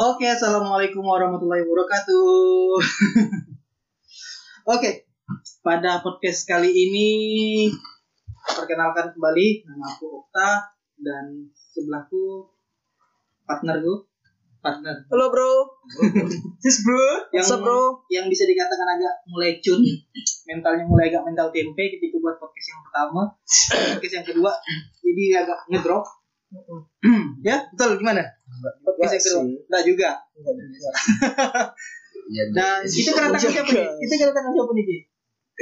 [0.00, 2.24] Oke, assalamualaikum warahmatullahi wabarakatuh.
[4.72, 5.04] Oke,
[5.60, 7.08] pada podcast kali ini
[8.48, 10.72] perkenalkan kembali nama aku Okta
[11.04, 12.48] dan sebelahku
[13.44, 14.08] partnerku,
[14.64, 15.68] partner Halo bro.
[16.64, 17.28] Sis bro.
[17.36, 18.00] yang What's up, bro?
[18.08, 19.84] yang bisa dikatakan agak mulai cun,
[20.48, 23.36] mentalnya mulai agak mental tempe ketika buat podcast yang pertama,
[24.00, 24.56] podcast yang kedua,
[25.04, 26.19] jadi agak ngedrop.
[27.46, 28.22] ya, betul gimana?
[28.82, 30.10] Podcast yang kedua, enggak juga.
[32.30, 33.90] Ya, Dan itu kedatangan siapa nih?
[34.06, 35.02] Itu kedatangan siapa nih?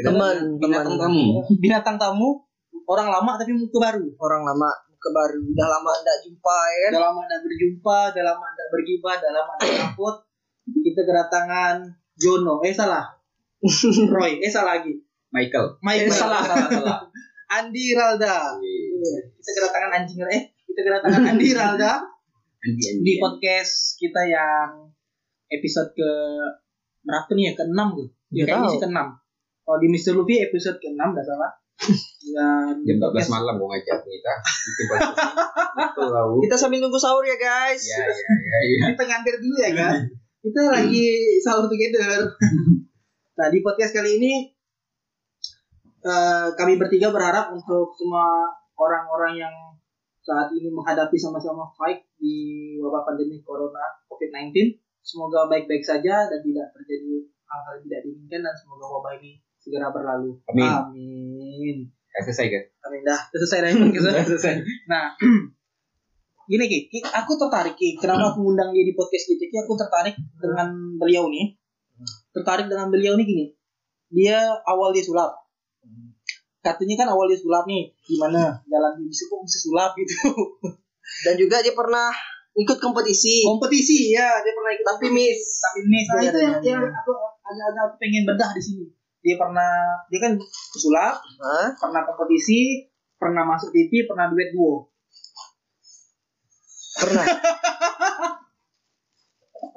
[0.05, 1.09] Teman, binatang teman.
[1.09, 1.24] tamu.
[1.65, 2.29] Binatang tamu,
[2.84, 4.05] orang lama tapi muka baru.
[4.20, 6.91] Orang lama ke baru udah lama enggak jumpa ya kan?
[6.93, 9.88] Udah lama tidak berjumpa, udah lama tidak bergibah, udah lama tidak.
[10.68, 11.77] Kita kedatangan
[12.20, 13.16] Jono, eh salah.
[14.12, 14.93] Roy, eh salah lagi.
[15.32, 15.80] Michael.
[15.80, 16.45] Mike, Eh, salah.
[16.45, 16.98] salah, salah.
[17.48, 18.60] Andi Ralda.
[18.60, 20.43] Iya, Kita kedatangan anjing eh
[20.78, 21.92] kita kedatangan Andi Ralda
[22.62, 24.87] Andi, Andi, di podcast kita yang
[25.51, 26.10] episode ke
[27.02, 28.73] berapa nih ya ke enam tuh ya, kayaknya tahu.
[28.79, 29.09] sih ke enam
[29.66, 30.12] kalau di Mr.
[30.15, 31.51] Luffy episode ke enam nggak salah
[32.30, 34.34] dan Jam 12 podcast- malam mau ngajak kita.
[36.43, 37.87] Kita sambil nunggu sahur ya guys.
[37.87, 38.87] Ya, ya, ya, ya.
[38.99, 39.95] kita nganter dulu ya kan
[40.38, 41.06] kita lagi
[41.43, 42.24] sahur together
[43.38, 44.32] nah di podcast kali ini
[46.02, 49.54] eh, kami bertiga berharap untuk semua orang-orang yang
[50.29, 53.80] saat ini menghadapi sama-sama fight di wabah pandemi corona
[54.12, 54.52] COVID-19
[55.01, 59.88] semoga baik-baik saja dan tidak terjadi hal-hal yang tidak diinginkan dan semoga wabah ini segera
[59.88, 60.68] berlalu Amin.
[60.68, 61.79] amin
[62.21, 62.65] selesai kan?
[62.90, 64.10] amin dah selesai dah kita.
[64.10, 64.53] Udah selesai.
[64.91, 65.15] Nah,
[66.50, 67.94] gini Ki, Ki, aku tertarik Ki.
[67.94, 69.47] Kenapa aku ngundang dia di podcast kita?
[69.47, 71.54] Ki, aku tertarik dengan beliau nih.
[72.34, 73.44] Tertarik dengan beliau nih gini.
[74.10, 75.47] Dia awal dia sulap.
[76.69, 77.88] Katanya kan awal dia sulap nih.
[78.05, 78.61] Gimana?
[78.69, 80.15] Jalan bisa kok bisa sulap gitu.
[81.25, 82.12] Dan juga dia pernah
[82.53, 83.49] ikut kompetisi.
[83.49, 85.41] Kompetisi ya, dia pernah ikut Tapi miss.
[85.65, 86.09] tapi miss.
[86.12, 88.84] Nah, itu yang, iya, yang aku agak-agak aku pengen bedah di sini.
[89.25, 89.72] Dia pernah,
[90.12, 90.33] dia kan
[90.77, 91.69] sulap, Hah?
[91.75, 92.87] pernah kompetisi,
[93.17, 94.93] pernah masuk TV, pernah duet duo.
[97.01, 97.25] Pernah.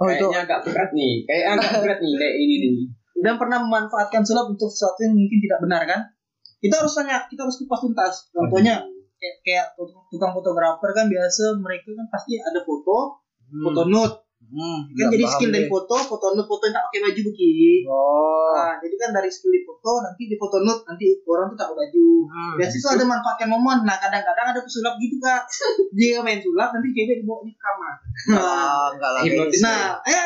[0.02, 1.14] Oh itu Kayaknya agak berat nih.
[1.30, 2.74] Kayak agak berat nih kayak ini nih.
[3.22, 6.02] dan pernah memanfaatkan sulap untuk sesuatu yang mungkin tidak benar kan
[6.62, 8.14] kita harus tanya kita harus kupas tuntas.
[8.30, 8.86] Contohnya
[9.18, 9.66] kayak, kayak
[10.10, 14.18] tukang fotografer kan biasa mereka kan pasti ada foto foto nude.
[14.42, 17.86] Hmm, kan nggak jadi skill dari foto foto nude foto yang tak pakai baju begini
[17.88, 18.52] Oh.
[18.52, 21.72] nah jadi kan dari skill di foto nanti di foto nude nanti orang tuh tak
[21.72, 22.08] baju.
[22.28, 22.54] Hmm.
[22.60, 25.46] biasa itu ada manfaatkan momen nah kadang-kadang ada pesulap gitu kak.
[25.98, 27.96] Dia main sulap nanti cewek dibawa di kamar.
[28.34, 29.22] Nah, Ah, enggak lah.
[29.62, 30.24] Nah eh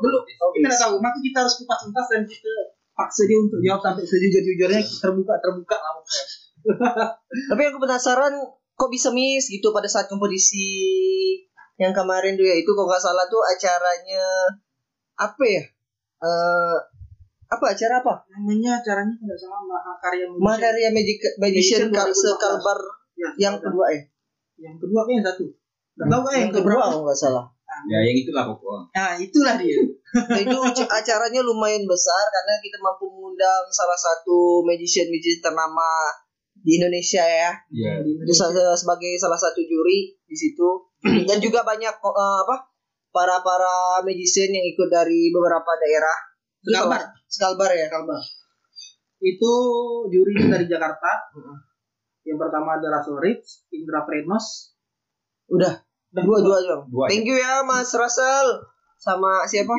[0.00, 2.52] belum kita nggak tahu maka kita harus kupas tuntas dan kita
[2.92, 6.24] paksa dia untuk jawab sampai sejujur-jujurnya terbuka terbuka lah pokoknya.
[7.50, 8.34] Tapi aku penasaran
[8.76, 10.68] kok bisa miss gitu pada saat kompetisi
[11.80, 14.24] yang kemarin tuh ya itu kok nggak salah tuh acaranya
[15.18, 15.62] apa ya?
[16.22, 16.78] Eh
[17.52, 18.14] apa acara apa?
[18.32, 20.40] namanya caranya tidak salah mahakarya Malaysia.
[20.40, 22.32] Mahakarya Magic Magician Magician 2015.
[22.32, 22.78] Sekalbar
[23.12, 24.02] ya, yang kedua ya.
[24.62, 25.44] yang kedua apa yang satu
[25.92, 27.44] nggak tahu kan Yang kedua kalau nggak salah.
[27.88, 28.84] Ya, yang itulah pokoknya.
[28.92, 29.76] nah itulah dia
[30.44, 35.88] itu ac- acaranya lumayan besar karena kita mampu mengundang salah satu magician magician ternama
[36.62, 37.50] di Indonesia ya.
[37.72, 37.92] Ya.
[38.02, 40.68] Itu sa- sebagai salah satu juri di situ
[41.28, 42.56] dan juga banyak eh, apa
[43.12, 46.16] para para magician yang ikut dari beberapa daerah.
[46.62, 47.02] Skalbar.
[47.26, 47.88] Skalbar ya.
[47.90, 48.20] Kalbar
[49.22, 49.52] itu
[50.10, 51.30] juri dari Jakarta
[52.26, 54.74] yang pertama adalah Sorits Indra Frenos
[55.46, 55.78] Udah
[56.12, 56.56] dua dua.
[56.84, 58.48] Dua, Thank you ya Mas Russell
[59.00, 59.72] sama siapa?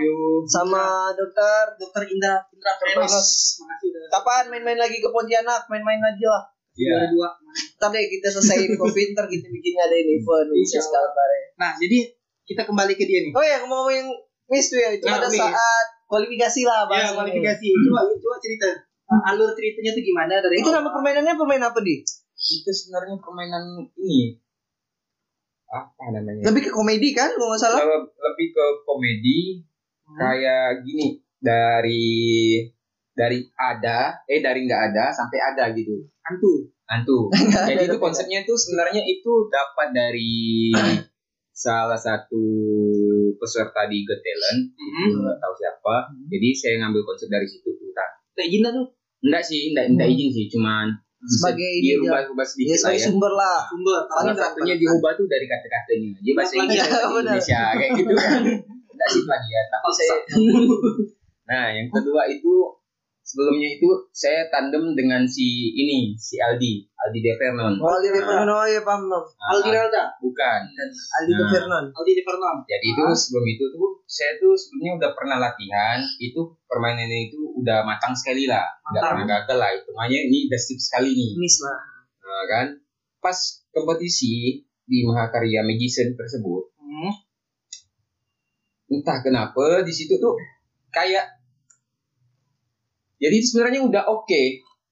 [0.49, 5.69] Sama dokter Dokter Indra Indra makasih udah Kapan main-main lagi ke Pontianak?
[5.69, 6.44] Main-main lagi lah.
[6.73, 6.89] Ya.
[6.89, 7.29] Juara dua
[7.77, 10.17] Ntar deh kita selesaiin covid ntar kita bikin ada event
[10.57, 11.41] Insya magician Skalbar ya.
[11.53, 11.97] nah jadi
[12.44, 14.09] kita kembali ke dia nih Oh ya ngomongin
[14.50, 15.38] Miss tuh ya itu Nah, pada Miss.
[15.38, 18.67] saat kualifikasi lah ya bahas kualifikasi coba coba cerita
[19.29, 22.01] alur ceritanya tuh gimana dari Itu nama permainannya pemain apa di?
[22.33, 23.63] Itu sebenarnya permainan
[24.01, 24.41] ini.
[25.73, 26.45] Apa namanya?
[26.45, 27.81] Lebih ke komedi kan kalau nggak salah?
[27.81, 29.39] Lebih ke komedi.
[30.13, 32.13] Kayak gini dari
[33.18, 36.06] dari ada eh dari nggak ada sampai ada gitu.
[36.21, 36.69] Hantu.
[36.86, 37.18] Hantu.
[37.50, 40.69] Nggak jadi itu konsepnya itu sebenarnya itu dapat dari
[41.65, 42.44] salah satu
[43.39, 45.95] peserta di Got Talent itu nggak tahu siapa.
[46.30, 47.89] Jadi saya ngambil konsep dari situ tuh
[48.33, 48.88] kayak gini tuh?
[49.24, 50.88] Enggak sih enggak enggak izin sih cuman
[51.23, 53.07] Sebagai ini dirubah-rubah Ya sedikit lah sebagai ya.
[53.07, 53.59] sumber lah.
[53.71, 56.09] sumber salah satunya diubah tuh dari kata-katanya.
[56.19, 57.03] Dia bahasa Plagiat, Inggris.
[57.23, 58.41] Indonesia kayak gitu kan.
[58.93, 60.15] Enggak sih plagiat tapi saya
[61.43, 62.53] nah yang kedua itu
[63.23, 68.45] sebelumnya itu saya tandem dengan si ini si Aldi Aldi De Vernon Oh, Aldi Vernon,
[68.45, 69.07] oh iya paham.
[69.07, 70.59] Ah, Aldi Relda, bukan
[71.13, 71.49] Aldi De Nah.
[71.49, 71.85] Vernon.
[71.89, 72.57] Aldi De Vernon.
[72.63, 77.81] jadi itu sebelum itu tuh saya tuh sebelumnya udah pernah latihan itu permainannya itu udah
[77.81, 79.11] matang sekali lah nggak Matang.
[79.15, 81.79] pernah gagal lah hitungannya ini udah sekali nih Miss lah.
[82.19, 82.65] Nah, kan
[83.17, 83.37] pas
[83.69, 87.13] kompetisi di Mahakarya Magician tersebut Hmm.
[88.91, 90.35] entah kenapa di situ tuh
[90.89, 91.25] kayak
[93.23, 94.41] jadi sebenarnya udah oke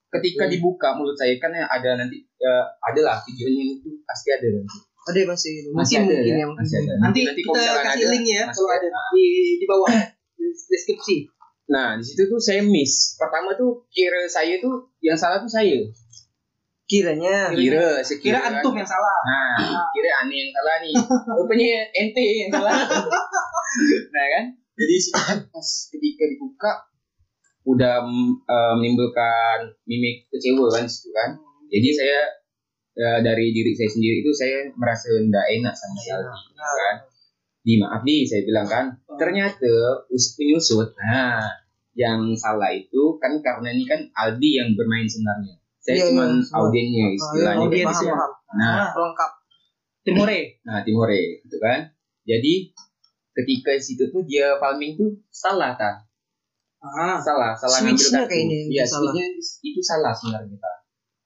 [0.10, 0.52] ketika Hmm.
[0.52, 5.54] dibuka mulut saya kan ada nanti eh, adalah videonya itu pasti ada nanti Ada masih
[5.74, 6.36] Masih ada mungkin ya?
[6.38, 6.62] ya mungkin.
[6.62, 6.94] Masih ada.
[7.02, 9.26] Nanti, Nanti kita kasih ada, link ya kalau ada di
[9.58, 9.90] di bawah
[10.38, 11.18] di deskripsi.
[11.66, 15.80] nah di situ tuh saya miss pertama tuh kira saya tuh yang salah tuh saya
[16.86, 17.56] Kiranya.
[17.56, 19.16] kira saya Kira antum yang salah.
[19.24, 20.94] Nah, kira aneh yang salah nih.
[21.32, 22.76] Rupanya ente yang salah.
[24.14, 24.44] nah kan,
[24.76, 24.96] jadi
[25.48, 26.72] pas ketika dibuka
[27.62, 27.96] udah
[28.46, 31.38] eh, menimbulkan mimik kecewa kan situ kan.
[31.70, 32.20] Jadi saya
[32.98, 36.96] eh, dari diri saya sendiri itu saya merasa tidak enak sama si Aldi kan.
[37.62, 38.86] Di maaf nih saya bilang kan.
[39.22, 40.90] Ternyata usut penyusut.
[40.98, 41.46] Nah,
[41.94, 45.62] yang salah itu kan karena ini kan Aldi yang bermain sebenarnya.
[45.82, 46.58] Saya Iya, cuma iya, semua.
[46.62, 47.58] audiennya istilahnya.
[47.58, 48.14] audiens paham, ya.
[48.14, 48.32] paham.
[48.54, 49.32] Nah, Pelengkap.
[50.02, 50.40] Timore.
[50.62, 51.80] Nah, Timore gitu kan.
[52.22, 52.54] Jadi
[53.34, 56.06] ketika situ tuh dia farming tuh salah kan?
[56.82, 57.18] Ah.
[57.22, 58.42] Salah, salah Switch-nya kartu.
[58.74, 59.14] Iya, salah.
[59.14, 59.26] switch-nya
[59.62, 60.72] itu salah sebenarnya kita.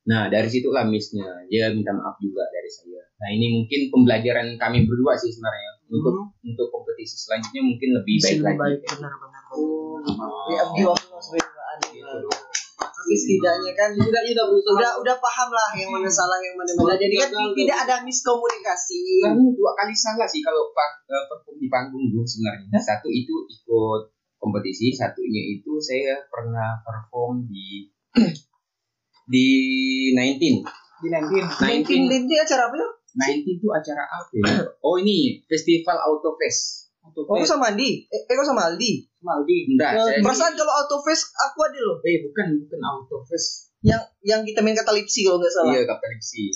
[0.06, 1.26] Nah, dari situ lah miss-nya.
[1.50, 3.02] Dia minta maaf juga dari saya.
[3.18, 5.82] Nah, ini mungkin pembelajaran kami berdua sih sebenarnya.
[5.90, 6.30] Untuk Hmm.
[6.46, 8.62] untuk kompetisi selanjutnya mungkin lebih Bisa baik lebih lagi.
[8.62, 9.44] baik benar-benar.
[9.56, 9.98] Oh.
[10.52, 11.88] Ya, abdi waktu ada.
[11.90, 12.30] Gitu.
[12.76, 14.74] Tapi setidaknya kan dia udah berusaha.
[14.76, 16.98] udah udah paham lah yang mana salah yang mana benar.
[16.98, 19.02] Jadi kan Gagal, tidak ada miskomunikasi.
[19.22, 22.78] Sebenarnya dua kali salah sih kalau pak eh, perform di panggung dulu sebenarnya.
[22.82, 24.02] Satu itu ikut
[24.46, 27.90] kompetisi, satunya itu saya pernah perform di
[29.26, 29.48] di
[30.14, 30.62] 19.
[31.02, 31.42] di 19.
[31.50, 32.88] 19 19 ini acara apa ya?
[33.16, 34.44] 19 itu acara apa ya?
[34.86, 36.86] Oh ini Festival Autofest.
[37.06, 38.02] Oh, kok sama Andi?
[38.10, 39.06] Eh, eh, kok sama Aldi?
[39.22, 39.58] Maldi.
[39.70, 41.98] Enggak, Eh, saya Perasaan kalau Autofest aku ada loh.
[42.02, 43.70] eh bukan bukan Autofest.
[43.86, 45.74] Yang yang kita main kata lipsi kalau nggak salah.
[45.74, 46.50] Iya, Kapelipsi.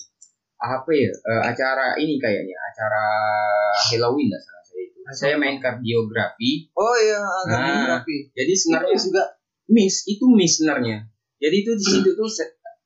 [0.58, 1.14] Apa ya?
[1.14, 3.04] Eh, acara ini kayaknya, acara
[3.94, 4.59] Halloween enggak salah
[5.16, 6.70] saya main kardiografi.
[6.74, 8.18] Oh iya, Nah, kardiografi.
[8.34, 9.24] Jadi Itu sebenarnya juga
[9.70, 11.06] miss itu miss sebenarnya.
[11.40, 12.28] Jadi itu di situ tuh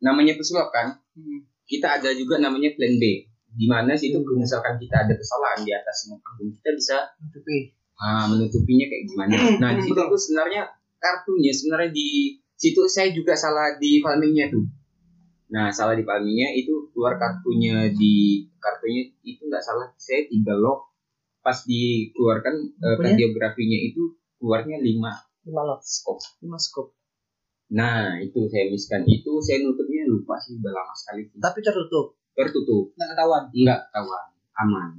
[0.04, 1.00] namanya pesulap kan.
[1.16, 1.40] Hmm.
[1.64, 3.04] Kita ada juga namanya plan B.
[3.54, 7.58] Di mana situ kalau misalkan kita ada kesalahan di atas semua panggung, kita bisa menutupi.
[8.02, 9.36] ah, menutupinya kayak gimana.
[9.62, 10.66] Nah, di situ tuh sebenarnya
[10.98, 14.66] kartunya sebenarnya di situ saya juga salah di farmingnya tuh.
[15.54, 20.93] Nah, salah di farmingnya itu keluar kartunya di kartunya itu nggak salah saya tiga lock
[21.44, 23.13] pas dikeluarkan eh, Apanya?
[23.13, 24.01] kardiografinya itu
[24.36, 25.12] keluarnya lima
[25.44, 26.24] Lima lot, scope.
[26.40, 26.95] lima scope.
[27.69, 29.04] Nah, itu saya miskan.
[29.04, 31.28] Itu saya nutupnya lupa sih, udah lama sekali.
[31.34, 32.16] Tapi tertutup.
[32.31, 32.95] Tertutup.
[32.95, 33.44] Nggak ketahuan.
[33.51, 34.25] Enggak kawan.
[34.56, 34.90] Aman.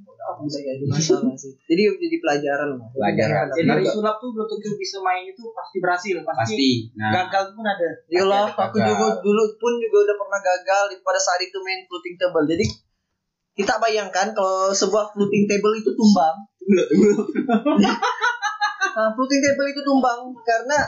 [0.00, 1.52] Oh, bisa jadi masalah sih.
[1.68, 2.88] Jadi jadi pelajaran lah.
[2.88, 3.44] Pelajaran.
[3.50, 6.16] Jadi Sebenarnya- sulap tuh belum tentu bisa main itu pasti berhasil.
[6.22, 6.70] Pasti, Pasti.
[6.94, 7.88] Nah, gagal pun ada.
[7.98, 11.82] Pasti ada aku juga dulu pun juga udah pernah gagal di- pada saat itu main
[11.84, 12.46] floating table.
[12.46, 12.64] Jadi
[13.60, 16.36] kita bayangkan kalau sebuah floating table itu tumbang.
[18.90, 20.80] Nah, floating table itu tumbang karena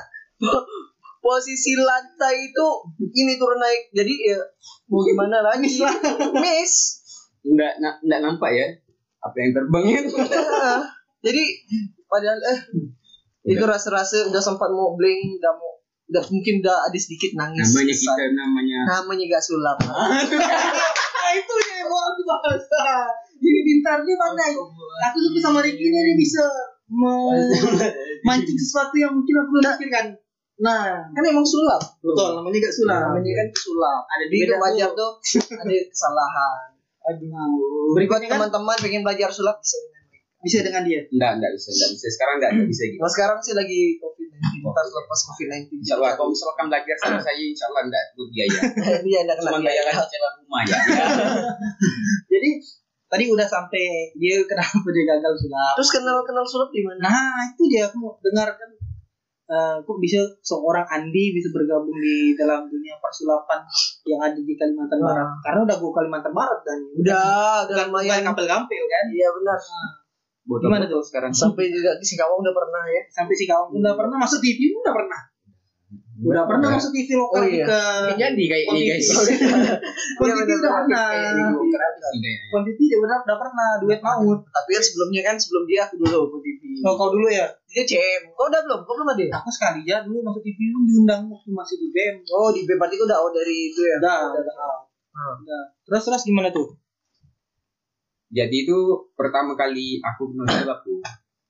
[1.22, 2.66] posisi lantai itu
[2.98, 3.92] ini turun naik.
[3.92, 4.40] Jadi ya
[4.88, 5.68] mau gimana lagi?
[6.42, 7.04] Miss.
[7.42, 8.66] enggak na- enggak nampak ya
[9.22, 10.00] apa yang terbang ya.
[10.02, 10.82] Nah,
[11.22, 11.42] jadi
[12.06, 12.58] padahal eh
[13.42, 15.72] itu rasa-rasa udah sempat mau blank, udah mau
[16.12, 17.72] udah mungkin udah ada sedikit nangis.
[17.72, 19.78] namanya kita namanya namanya gak sulap.
[21.32, 22.62] Itu yang mau aku bahas.
[22.80, 23.08] Ah,
[23.42, 24.44] Jadi pintarnya mana?
[25.10, 26.44] Aku suka sama Ricky ini dia bisa
[26.92, 30.06] memancing sesuatu yang mungkin aku belum pikirkan.
[30.62, 31.82] Nah, kan emang sulap.
[32.04, 33.00] betul namanya gak sulap.
[33.10, 34.02] Namanya kan sulap.
[34.06, 35.12] Ada beda wajar tuh.
[35.58, 36.68] ada kesalahan.
[37.02, 37.96] Aduh.
[37.98, 40.01] Berikutnya kan teman-teman pengen belajar sulap bisa dengan.
[40.42, 41.00] Bisa dengan dia.
[41.06, 44.42] enggak enggak bisa enggak bisa sekarang enggak enggak bisa gitu Nah sekarang sih lagi COVID-19.
[44.64, 45.70] Ntar lepas COVID-19.
[45.78, 48.58] Insya Allah kalau misalkan belajar sama saya Insya Allah enggak ikut biaya
[49.00, 49.80] Dia ada kena cuma biaya.
[49.80, 50.76] biaya lagi jalan rumah ya
[52.32, 52.50] Jadi
[53.06, 53.84] tadi udah sampai
[54.14, 55.74] dia kenapa dia gagal sulap.
[55.76, 57.06] Terus kenal-kenal sulap di mana?
[57.06, 58.70] Nah itu dia aku dengarkan
[59.46, 63.60] eh, kok bisa seorang Andi bisa bergabung di dalam dunia persulapan
[64.08, 64.96] yang ada di Kalimantan.
[64.96, 68.24] Barat karena udah gue Kalimantan Barat dan Udah, udah bukan bukan lumayan.
[68.24, 69.58] kampel-kampel kan Iya benar.
[70.42, 70.98] Gimana tuh?
[71.00, 73.02] sekarang Sampai juga di Singkawang udah pernah ya.
[73.08, 75.20] sampai si kawan udah pernah masuk TV udah pernah
[76.22, 77.66] Udah pernah masuk TV lokal Oh, iya.
[77.66, 77.80] ke
[78.14, 79.06] jadi kayak ini guys
[80.18, 81.08] Kon Iya, udah pernah.
[81.66, 84.38] gratis nih kayaknya Kon TV udah pernah udah pernah duet maut.
[84.46, 86.62] Tapi kan sebelumnya kan sebelum dia aku dulu ke TV.
[86.82, 87.46] Oh, kau dulu ya?
[87.66, 88.22] Dia CM.
[88.34, 88.80] Kau udah belum?
[88.86, 89.32] Kau belum ada ya?
[89.38, 92.14] Aku sekali ya dulu masuk TV itu diundang waktu masih di BEM.
[92.30, 93.96] Oh di B berarti itu udah oh, dari itu ya.
[93.98, 94.54] Udah, udah.
[95.12, 95.34] Hmm.
[95.42, 95.62] Udah.
[95.86, 96.70] Terus terus gimana tuh?
[98.32, 98.78] Jadi itu
[99.12, 100.98] pertama kali aku kenal sulap tuh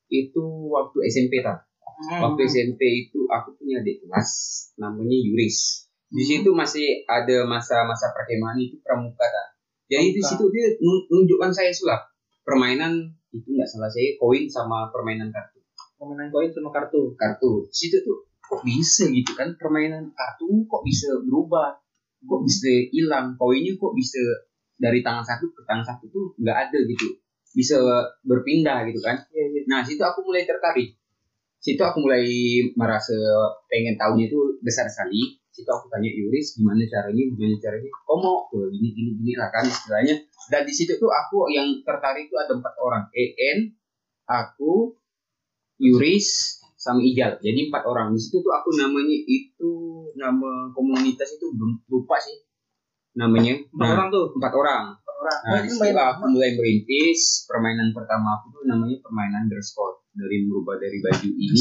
[0.08, 2.18] itu waktu SMP tak Hmm.
[2.18, 4.30] waktu SMP itu aku punya adik kelas
[4.74, 5.86] namanya Yuris.
[6.10, 9.46] Di situ masih ada masa-masa perkemahan itu pramuka tak
[9.86, 12.02] jadi di situ dia nun- nunjukkan saya sulap.
[12.42, 15.62] Permainan itu nggak salah saya koin sama permainan kartu.
[15.94, 17.14] Permainan koin sama kartu.
[17.14, 17.70] kartu.
[17.70, 19.54] Di situ tuh kok bisa gitu kan?
[19.54, 21.76] Permainan kartu kok bisa berubah?
[22.24, 23.38] Kok bisa hilang?
[23.38, 24.22] Koinnya kok bisa
[24.82, 27.06] dari tangan satu ke tangan satu tuh nggak ada gitu.
[27.54, 27.78] Bisa
[28.26, 29.22] berpindah gitu kan.
[29.30, 29.62] Iya, iya.
[29.70, 30.98] nah situ aku mulai tertarik.
[31.62, 32.26] Situ aku mulai
[32.74, 33.14] merasa
[33.70, 35.38] pengen tahunya itu besar sekali.
[35.54, 37.22] Situ aku tanya Yuris gimana caranya?
[37.22, 37.86] Gimana caranya?
[37.86, 38.50] Kok mau?
[38.50, 40.18] Tuh gini gini gini lah kan istilahnya.
[40.50, 43.06] Dan di situ tuh aku yang tertarik tuh ada empat orang.
[43.14, 43.58] En
[44.26, 44.98] aku
[45.78, 47.38] Yuris sama Ijal.
[47.38, 48.10] Jadi empat orang.
[48.10, 49.70] Di situ tuh aku namanya itu
[50.18, 52.42] nama komunitas itu belum lupa sih
[53.14, 54.24] namanya Empat Nah, orang tuh.
[54.32, 55.38] empat orang Empat orang.
[55.38, 59.46] Nah, Oh, di itu situ main aku mulai merintis permainan pertama aku tuh namanya permainan
[59.46, 61.60] dress code dari merubah dari baju ini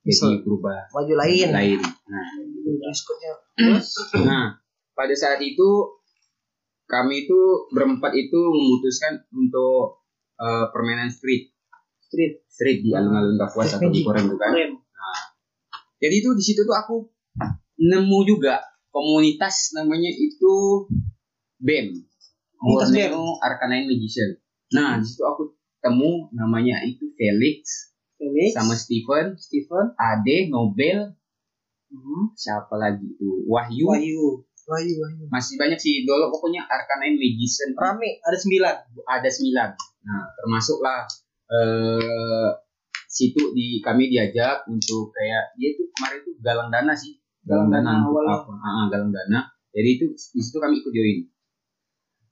[0.00, 1.48] jadi berubah Maju lain.
[1.50, 1.78] lain.
[2.06, 2.26] Nah,
[2.80, 3.32] Discordnya.
[4.28, 4.56] nah
[4.92, 5.68] pada saat itu
[6.84, 7.38] kami itu
[7.68, 10.00] berempat itu memutuskan untuk
[10.34, 11.52] eh, permainan street
[12.00, 12.40] Street.
[12.48, 14.02] street di alun-alun Kapuas atau di Magic.
[14.02, 14.50] Korem itu kan.
[14.50, 14.72] Keren.
[15.98, 16.96] Jadi itu di situ tuh aku
[17.76, 18.62] nemu juga
[18.98, 20.54] komunitas namanya itu
[21.62, 21.94] BEM.
[22.58, 23.14] Komunitas BEM.
[23.38, 24.42] Arcanine Magician.
[24.74, 28.58] Nah, di situ aku temu namanya itu Felix Felix.
[28.58, 29.94] sama Steven, Steven.
[29.94, 31.14] Ade, Nobel,
[31.88, 32.36] Hmm.
[32.36, 33.48] siapa lagi itu?
[33.48, 33.88] Wahyu.
[33.88, 34.44] Wahyu.
[34.68, 35.24] Wahyu Wahyu.
[35.32, 38.20] Masih banyak sih dulu pokoknya Arcanine Magician Rame.
[38.20, 38.74] Ada sembilan.
[39.08, 39.68] ada sembilan.
[40.04, 41.08] Nah, termasuklah
[41.48, 42.48] eh
[43.08, 47.16] situ di kami diajak untuk kayak dia tuh kemarin tuh galang dana sih
[47.48, 48.36] galang dana untuk awalnya.
[48.44, 48.52] apa?
[48.60, 49.40] Ah, galang dana.
[49.72, 51.18] Jadi itu di situ kami ikut join.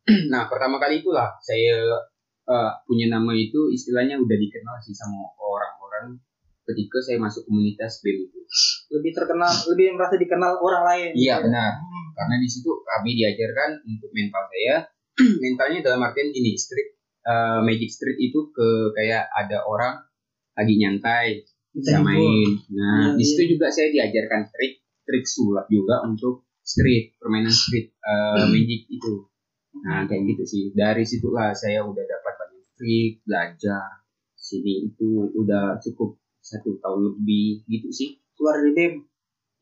[0.33, 1.83] Nah pertama kali itulah saya
[2.47, 6.23] eh, punya nama itu istilahnya udah dikenal sih sama orang-orang
[6.67, 8.39] ketika saya masuk komunitas BEM itu.
[8.95, 11.11] Lebih terkenal, lebih merasa dikenal orang lain.
[11.19, 11.79] iya benar.
[11.83, 12.07] Hmm.
[12.17, 14.77] karena di situ kami diajarkan untuk mental saya.
[15.43, 20.07] Mentalnya dalam artian gini street eh, magic street itu ke kayak ada orang
[20.55, 21.43] lagi nyantai
[21.75, 22.49] bisa main.
[22.73, 23.51] Nah Iya, di situ iya.
[23.53, 29.31] juga saya diajarkan trik trik sulap juga untuk street permainan street eh, magic itu
[29.87, 34.03] nah kayak gitu sih dari situlah saya udah dapat banyak trik belajar
[34.35, 38.95] sini itu udah cukup satu tahun lebih gitu sih Keluar dari BEM.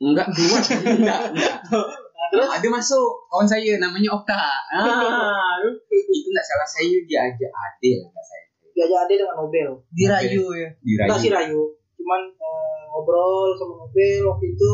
[0.02, 0.62] Enggak keluar,
[0.98, 2.50] enggak, enggak.
[2.58, 4.42] Ada masuk kawan saya namanya Okta.
[4.74, 8.44] Ah, itu enggak salah saya dia aja Ade lah enggak saya.
[8.74, 9.70] Diajak Ade dengan Nobel.
[9.94, 10.68] Dirayu ya.
[11.06, 11.54] Enggak sih Dirayu.
[11.54, 11.62] Rayu.
[11.94, 14.70] Cuman eh, ngobrol sama Nobel waktu itu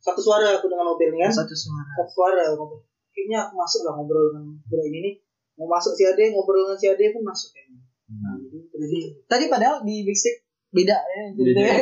[0.00, 1.32] satu suara aku dengan kan.
[1.32, 1.90] Satu suara.
[2.00, 2.80] Satu suara ngobrol.
[3.12, 5.14] Kayaknya aku masuk lah ngobrol dengan bro ini nih.
[5.60, 7.80] Mau masuk si Ade, ngobrol dengan si Ade pun masuk kayaknya.
[8.10, 8.42] Nah, Hmm.
[8.42, 10.42] jadi jadi Tadi padahal di Big Stick
[10.72, 11.22] beda ya.
[11.36, 11.74] Ceritanya.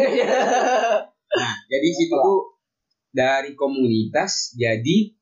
[1.29, 2.41] Nah, jadi situ tuh
[3.15, 5.15] dari komunitas jadi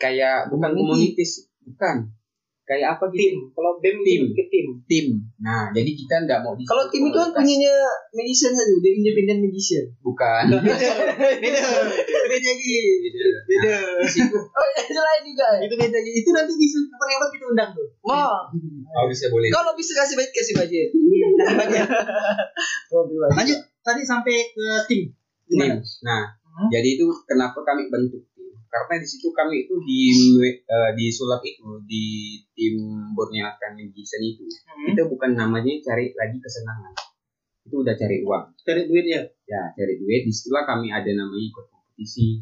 [0.00, 2.10] kayak bukan komunitas, bukan.
[2.72, 3.20] Kayak apa gitu?
[3.20, 3.34] tim.
[3.52, 4.22] Kalau BEM Tim.
[4.32, 4.66] ke tim.
[4.88, 5.06] Tim.
[5.38, 7.74] Nah, jadi kita enggak mau di Kalau tim itu kan punyanya
[8.10, 9.84] magician satu, dia independent magician.
[10.00, 10.44] bukan.
[11.44, 11.60] Beda.
[12.00, 12.72] Beda lagi.
[13.44, 13.74] Beda.
[14.08, 15.48] Situ Oh, itu lain juga.
[15.60, 16.10] Itu beda lagi.
[16.16, 17.86] Itu nanti bisa kapan-kapan kita undang tuh.
[18.00, 18.36] Mau.
[18.88, 19.52] oh bisa boleh.
[19.52, 20.88] Kalau bisa kasih budget kasih budget.
[20.88, 21.86] Kasih budget.
[22.88, 23.30] Beli budget.
[23.36, 23.58] Lanjut.
[23.82, 25.00] Tadi sampai ke tim.
[25.44, 25.76] tim.
[26.02, 26.68] Nah, Hmm.
[26.68, 28.20] jadi itu kenapa kami bentuk?
[28.72, 30.00] Karena di situ kami itu di
[30.64, 32.80] eh, di sulap itu di tim
[33.12, 34.88] Borneo Arcan Magician itu Hmm.
[34.88, 36.96] kita bukan namanya cari lagi kesenangan.
[37.68, 38.56] Itu udah cari uang.
[38.64, 39.20] Cari duit ya.
[39.44, 40.24] Ya, cari duit.
[40.24, 42.40] Di situlah kami ada namanya ikut kompetisi.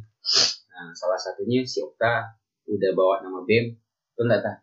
[0.71, 2.31] Nah, salah satunya si Okta
[2.71, 3.75] udah bawa nama BEM.
[4.15, 4.57] Itu enggak tah?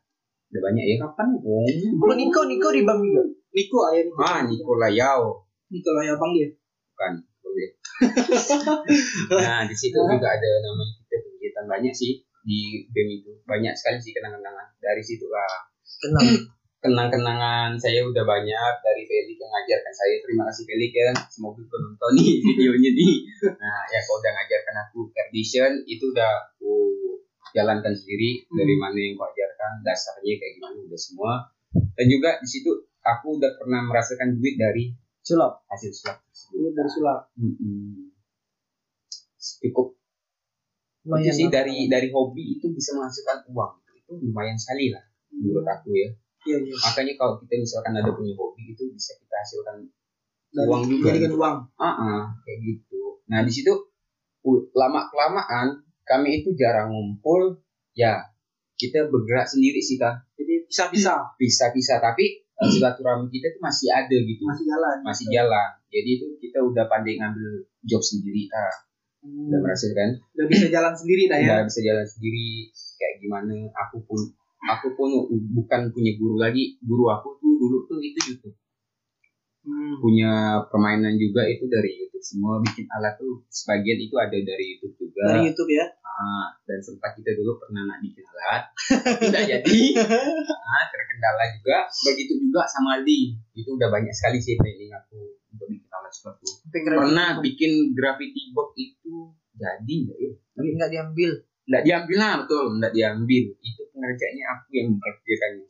[0.47, 1.27] Udah banyak ya kapan?
[1.43, 1.67] Oh.
[1.67, 3.23] Kalau Niko, Niko di bank juga.
[3.51, 4.19] Niko ayah Niko.
[4.23, 5.43] Ah, Nikola Yao.
[5.67, 6.47] Niko lah ya bang dia.
[6.95, 7.69] bukan boleh.
[9.43, 10.96] nah di situ juga ada namanya
[11.67, 13.31] banyak sih di BEM itu.
[13.43, 15.67] Banyak sekali sih kenangan-kenangan dari situ lah
[16.83, 18.73] kenang-kenangan saya udah banyak.
[18.79, 20.15] Dari Felix yang ngajarkan saya.
[20.23, 21.09] Terima kasih Felix ya.
[21.27, 23.15] Semoga kau nonton nih videonya nih.
[23.59, 26.73] Nah ya kau udah ngajarkan aku Cardition itu udah aku
[27.51, 28.45] jalankan sendiri.
[28.47, 31.31] Dari mana yang kau ajarkan dasarnya kayak gimana udah semua.
[31.75, 32.71] Dan juga di situ
[33.03, 34.95] aku udah pernah merasakan duit dari
[35.27, 35.67] Sulap.
[35.67, 36.23] hasil sulap
[36.55, 37.27] Duit dari sulap.
[37.35, 38.15] Mm-mm.
[39.59, 39.95] cukup
[41.07, 43.71] itu Lumayan sih dari dari hobi itu bisa menghasilkan uang.
[43.95, 46.09] Itu lumayan sekali lah menurut aku ya.
[46.47, 46.75] Iya, iya.
[46.79, 49.87] makanya kalau kita misalkan ada punya hobi itu bisa kita hasilkan
[50.47, 51.55] Dan uang juga Jadikan uang.
[51.79, 53.23] ah ah, kayak gitu.
[53.31, 53.71] Nah di situ
[54.75, 57.59] lama kelamaan kami itu jarang ngumpul
[57.91, 58.31] ya
[58.79, 60.27] kita bergerak sendiri sih kak.
[60.35, 64.43] Jadi bisa-bisa bisa-bisa tapi eh, silaturahmi kita tuh masih ada gitu.
[64.43, 64.97] Masih jalan.
[65.03, 65.69] masih jalan.
[65.87, 68.86] Jadi itu kita udah pandai ngambil job sendiri kak
[69.27, 69.51] Hmm.
[69.51, 70.09] udah berhasil kan?
[70.39, 71.47] Udah bisa jalan sendiri dah ya.
[71.59, 72.71] udah bisa jalan sendiri.
[72.95, 74.19] Kayak gimana aku pun
[74.63, 75.09] aku pun
[75.51, 76.79] bukan punya guru lagi.
[76.79, 78.55] Guru aku tuh dulu tuh itu YouTube.
[79.67, 79.99] Hmm.
[79.99, 82.23] punya permainan juga itu dari YouTube.
[82.23, 85.35] Semua bikin alat tuh sebagian itu ada dari YouTube juga.
[85.35, 85.91] Dari YouTube ya.
[86.07, 88.63] Ah, dan sempat kita dulu pernah nak bikin alat
[89.27, 89.79] tidak jadi.
[90.67, 91.77] Ah, terkendala juga.
[91.87, 93.35] Begitu juga sama Aldi.
[93.55, 96.97] Itu udah banyak sekali sih training aku untuk bikin alat keren.
[96.97, 99.13] pernah bikin gravity box itu
[99.53, 101.31] jadi nggak ya Tapi nggak diambil.
[101.67, 105.65] nggak diambil lah betul nggak diambil itu pengerjaannya aku yang mengerjakannya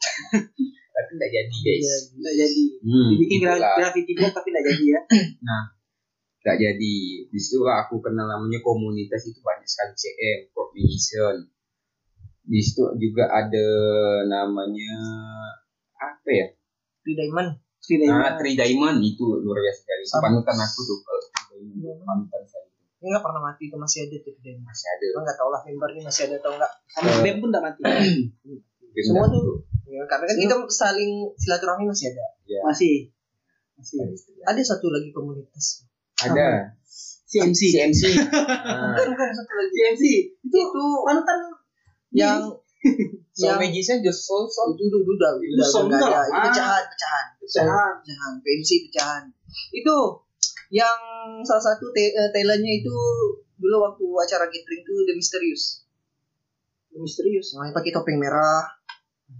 [0.93, 2.63] tapi nggak jadi guys Nggak jadi.
[2.83, 3.75] hmm, Dibikin itulah.
[3.77, 5.01] graffiti box tapi nggak jadi ya.
[6.43, 6.93] nggak jadi
[7.27, 11.35] di situ lah aku kenal namanya komunitas itu banyak sekali CM Coordination
[12.43, 13.67] di situ juga ada
[14.23, 14.93] namanya
[15.93, 16.47] apa ya
[17.01, 17.51] Di diamond.
[17.95, 18.35] Nah, diamond.
[18.35, 21.23] Tri Diamond itu luar biasa sekali panutan aku tuh kalau
[22.03, 24.65] panutan saya itu Ini nggak pernah mati itu masih ada tuh di diamond.
[24.67, 26.71] masih ada Cuma nggak tahu lah membernya masih ada atau enggak.
[26.89, 27.19] Sama Eh.
[27.23, 27.81] BEM pun nggak mati.
[28.97, 29.43] Semua tuh.
[29.87, 32.25] Ya, karena kan kita saling silaturahmi masih ada.
[32.43, 32.95] ya, Masih.
[33.79, 34.03] Masih.
[34.43, 35.87] Ada satu lagi komunitas.
[36.17, 36.73] ada
[37.29, 37.59] CMC.
[37.77, 39.71] CMC nah, Bukan bukan satu lagi.
[39.71, 40.03] CMC.
[40.43, 41.39] Itu, Itu panutan
[42.11, 42.41] yang
[43.37, 46.09] so yang magicnya just soul soul itu dulu udah Itu udah nggak ada.
[46.09, 46.25] udah.
[46.25, 47.93] Itu pecahan pecahan pecahan.
[48.01, 49.23] pecahan PMC pecahan.
[49.69, 49.95] Itu
[50.73, 50.97] yang
[51.45, 52.97] salah satu te eh, talentnya itu
[53.61, 55.85] dulu waktu acara gathering tuh The Mysterious.
[56.97, 57.53] Misterius.
[57.53, 58.65] Yang pakai topeng merah.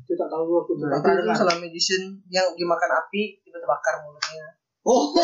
[0.05, 0.85] Itu tak tahu aku tuh.
[0.85, 4.45] Nah, itu, itu salah magician yang dimakan api kita terbakar mulutnya.
[4.85, 5.15] Oh.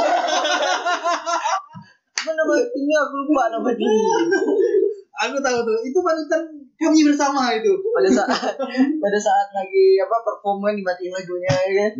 [2.13, 3.91] Apa nama timnya aku lupa nama dia.
[5.13, 5.77] Aku tahu tuh.
[5.85, 6.41] Itu panutan
[6.73, 7.69] kami bersama itu.
[7.93, 8.57] pada saat
[9.03, 11.91] pada saat lagi apa perform kan dimatiin lagunya ya kan.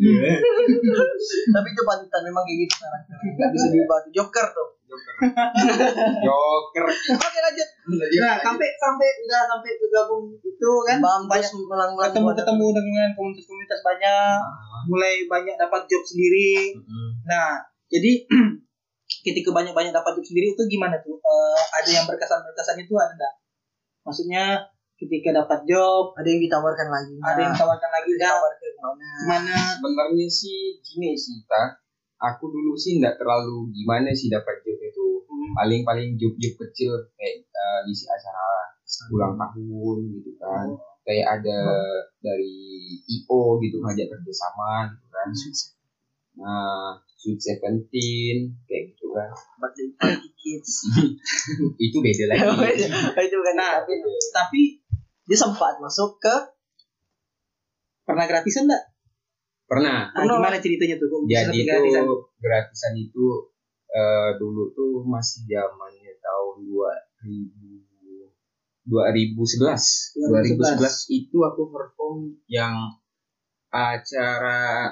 [1.53, 3.31] Tapi itu panutan memang kayak gitu karakternya.
[3.37, 4.11] Nggak bisa diubah tuh.
[4.11, 4.67] Joker tuh.
[6.23, 7.69] Joker Oke lanjut.
[8.21, 14.37] Nah, sampai sampai udah sampai bergabung itu kan Bang banyak ketemu ketemu dengan komunitas-komunitas banyak,
[14.89, 16.77] mulai banyak dapat job sendiri.
[17.25, 18.25] Nah, jadi
[19.21, 21.13] ketika banyak-banyak dapat job sendiri itu gimana tuh?
[21.19, 23.33] Eh, ada yang berkesan-berkesan itu ada enggak?
[24.03, 24.43] Maksudnya
[24.97, 27.15] ketika dapat job, Ada yang ditawarkan lagi.
[27.19, 28.33] ada yang tawarkan lagi enggak?
[28.33, 29.09] ditawarkan ke mana?
[29.27, 29.57] Mana?
[29.77, 31.79] sebenarnya sih gini sih ta
[32.23, 35.05] aku dulu sih nggak terlalu gimana sih dapat job itu
[35.59, 38.47] paling paling job job kecil kayak eh, ngisi acara
[39.11, 40.67] ulang tahun gitu kan
[41.03, 41.59] kayak ada
[42.23, 42.55] dari
[43.11, 45.27] IO gitu ngajak kerjasama gitu kan
[46.33, 50.83] nah Sweet Seventeen kayak gitu kan Birthday party kids.
[51.85, 52.83] itu beda lagi
[53.29, 53.93] itu kan Nah, tapi
[54.33, 54.61] Tapi
[55.23, 56.35] dia sempat masuk ke
[58.03, 58.83] pernah gratisan enggak?
[59.63, 61.07] pernah Nah, gimana ceritanya tuh?
[61.07, 62.03] Kok jadi itu gratisan?
[62.43, 63.25] gratisan itu
[63.87, 67.73] eh, dulu tuh masih zamannya tahun 2000
[68.83, 72.75] 2011 2011 itu aku perform yang
[73.71, 74.91] acara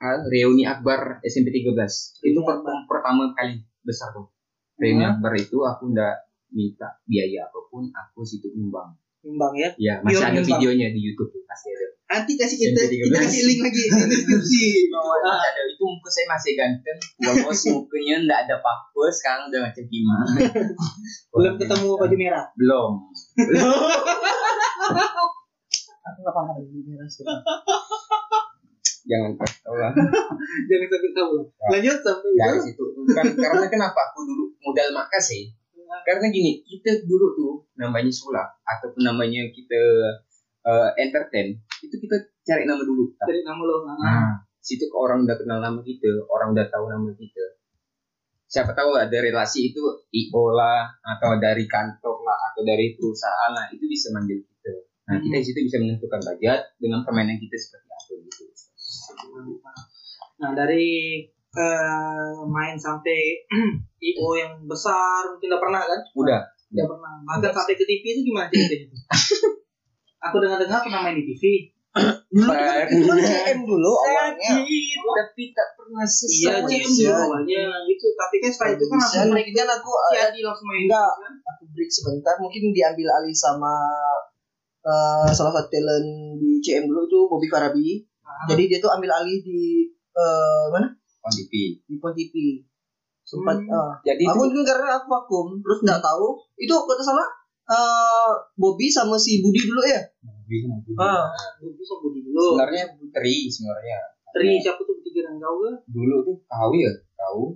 [0.00, 1.76] reuni akbar SMP 13
[2.22, 4.32] itu Reuni perform pertama kali besar tuh
[4.74, 5.12] reuni Hmm.
[5.14, 6.16] akbar itu aku ndak
[6.50, 9.68] minta biaya apa pun aku situ nyumbang Nyumbang ya.
[9.76, 10.48] ya masih Pure ada nyumbang.
[10.56, 14.64] videonya di YouTube tuh pasti ada Nanti kasih kita, kita kasih link lagi di deskripsi.
[15.22, 19.84] Ah, ada itu muka saya masih ganteng bos mukanya nggak ada paku sekarang udah macam
[19.84, 20.24] gimana
[21.30, 22.44] Belum ketemu baju merah.
[22.56, 22.92] belum
[26.00, 27.22] aku nggak paham di merah sih.
[29.10, 29.90] Jangan tahu lah.
[30.70, 31.34] Jangan sampai tahu.
[31.74, 32.66] Lanjut sampai dari itu.
[32.70, 32.84] situ.
[33.10, 33.98] Kan karena kenapa?
[34.14, 35.50] Aku dulu modal makasih
[36.06, 39.82] karena gini kita dulu tuh namanya sulap ataupun namanya kita
[40.62, 43.10] eh, entertain itu kita cari nama dulu.
[43.18, 43.76] Dari nama lo.
[43.84, 43.96] Ah.
[43.98, 44.26] nah
[44.60, 47.44] situ ke orang udah kenal nama kita orang udah tahu nama kita.
[48.50, 53.70] Siapa tahu ada relasi itu IO lah atau dari kantor lah atau dari perusahaan lah
[53.70, 54.74] itu bisa manggil kita.
[55.10, 58.44] Nah kita di situ bisa menentukan budget dengan permainan kita seperti apa gitu
[60.40, 60.88] Nah dari
[61.50, 63.44] eh, main sampai
[64.08, 66.00] IO yang besar mungkin udah pernah kan?
[66.14, 67.12] udah Udah pernah.
[67.26, 69.00] Bahkan sampai ke TV itu gimana ceritanya tuh?
[70.20, 71.42] Aku dengar-dengar pernah main di TV.
[72.30, 74.62] Dulu kan itu kan CM dulu awalnya.
[75.10, 76.70] tapi tak pernah Iya, selesai.
[76.70, 78.06] CM dulu awalnya gitu.
[78.14, 80.82] Tapi kan setelah itu kan langsung naik kemudian aku si eh, langsung main.
[80.86, 81.10] Enggak.
[81.18, 81.32] kan?
[81.50, 83.74] aku break sebentar mungkin diambil alih sama
[84.86, 87.88] eh, salah satu talent di CM dulu itu Bobby Farabi.
[88.30, 88.46] Ah.
[88.46, 90.88] Jadi dia tuh ambil alih di eh, mana?
[91.20, 91.52] On TV.
[91.82, 92.62] Di Pon TV.
[93.22, 93.68] Sempat Hmm.
[93.68, 97.28] eh, Jadi itu aku juga karena aku vakum terus nggak tahu itu kalau tak salah
[97.66, 100.00] eh Bobby sama si Budi dulu ya.
[100.50, 100.82] bingung.
[100.98, 101.30] Ah.
[101.62, 102.58] Lu bisa budi dulu.
[102.58, 103.98] Sebenarnya tri sebenarnya.
[104.30, 105.62] Tri siapa tuh tiga dan kau?
[105.86, 107.54] Dulu tuh kau ya, kau,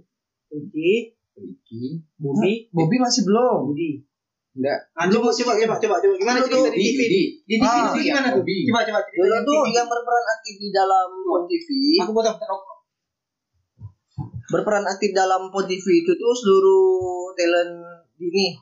[0.49, 1.19] Oke.
[1.35, 2.71] Ricky, Budi.
[2.71, 3.75] Bobby masih belum.
[3.75, 4.07] Budi.
[4.55, 7.13] Enggak, Ah, coba coba coba coba coba gimana cerita di TV?
[7.43, 8.43] Di TV Ah, itu gimana tuh?
[8.43, 9.19] Coba coba cerita.
[9.21, 11.69] Dulu tuh yang berperan aktif di dalam Pon TV.
[12.01, 12.77] Aku apa rokok.
[14.47, 16.87] berperan aktif dalam Pon TV itu tuh seluruh
[17.35, 17.75] talent
[18.17, 18.55] ini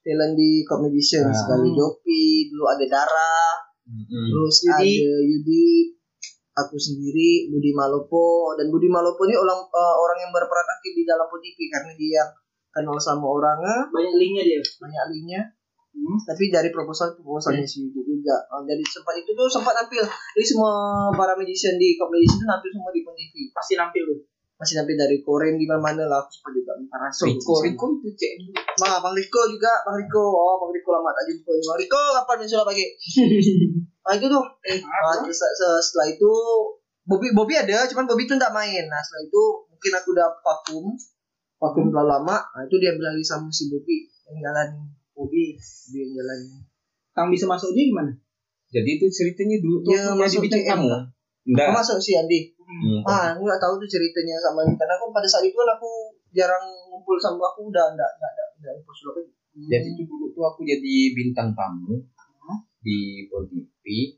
[0.00, 1.30] talent di Comedition Ah.
[1.30, 3.34] sekali Jopi dulu ada Dara
[4.08, 4.74] terus Yudi.
[4.98, 5.66] ada Yudi
[6.52, 11.04] aku sendiri Budi Malopo dan Budi Malopo ini orang eh, orang yang berperan aktif di
[11.04, 12.22] dalam Pon TV karena dia
[12.78, 14.60] kenal sama orangnya Banyak linknya dia.
[14.78, 15.42] banyak linknya
[15.88, 16.14] Hmm.
[16.22, 20.46] tapi dari proposal proposalnya si Yudi juga Oh, jadi sempat itu tuh sempat nampil jadi
[20.46, 20.70] semua
[21.10, 24.20] para magician di Comedition itu nampil semua di TV Pasti nampil tuh.
[24.54, 28.32] masih nampil dari Korea di mana-mana lah aku sempat juga rasul Rico, Rico itu cek.
[28.76, 30.22] Bang, Bang Riko juga, Bang Riko.
[30.28, 31.50] Oh, Bang Riko lama tak jumpa.
[31.56, 32.86] Bang Riko kapan misalnya pagi?
[34.04, 34.44] nah itu tuh.
[34.64, 36.30] Eh, nah, terus se- setelah itu
[37.04, 38.84] Bobby Bobby ada, cuman Bobby tuh nggak main.
[38.84, 40.84] Nah setelah itu mungkin aku udah vakum,
[41.58, 42.36] vakum terlalu lama.
[42.38, 44.68] Nah itu dia bilang sama si Bobby yang jalan
[45.12, 46.38] Bobby, Bobby yang jalan.
[47.12, 48.14] Kang bisa masuk dia gimana?
[48.68, 50.70] Jadi itu ceritanya dulu tuh Dia aku masuk jadi bintang CM.
[50.78, 50.88] tamu.
[51.48, 51.68] Enggak.
[51.72, 52.40] Masuk si Andi.
[52.68, 53.00] Hmm.
[53.08, 56.64] Ah, aku nggak tahu tuh ceritanya sama karena aku pada saat itu kan aku jarang
[56.92, 59.22] ngumpul sama aku udah enggak enggak enggak enggak ngumpul sama aku.
[59.58, 61.98] Jadi itu dulu tuh aku jadi bintang tamu
[62.78, 64.14] di Pon TV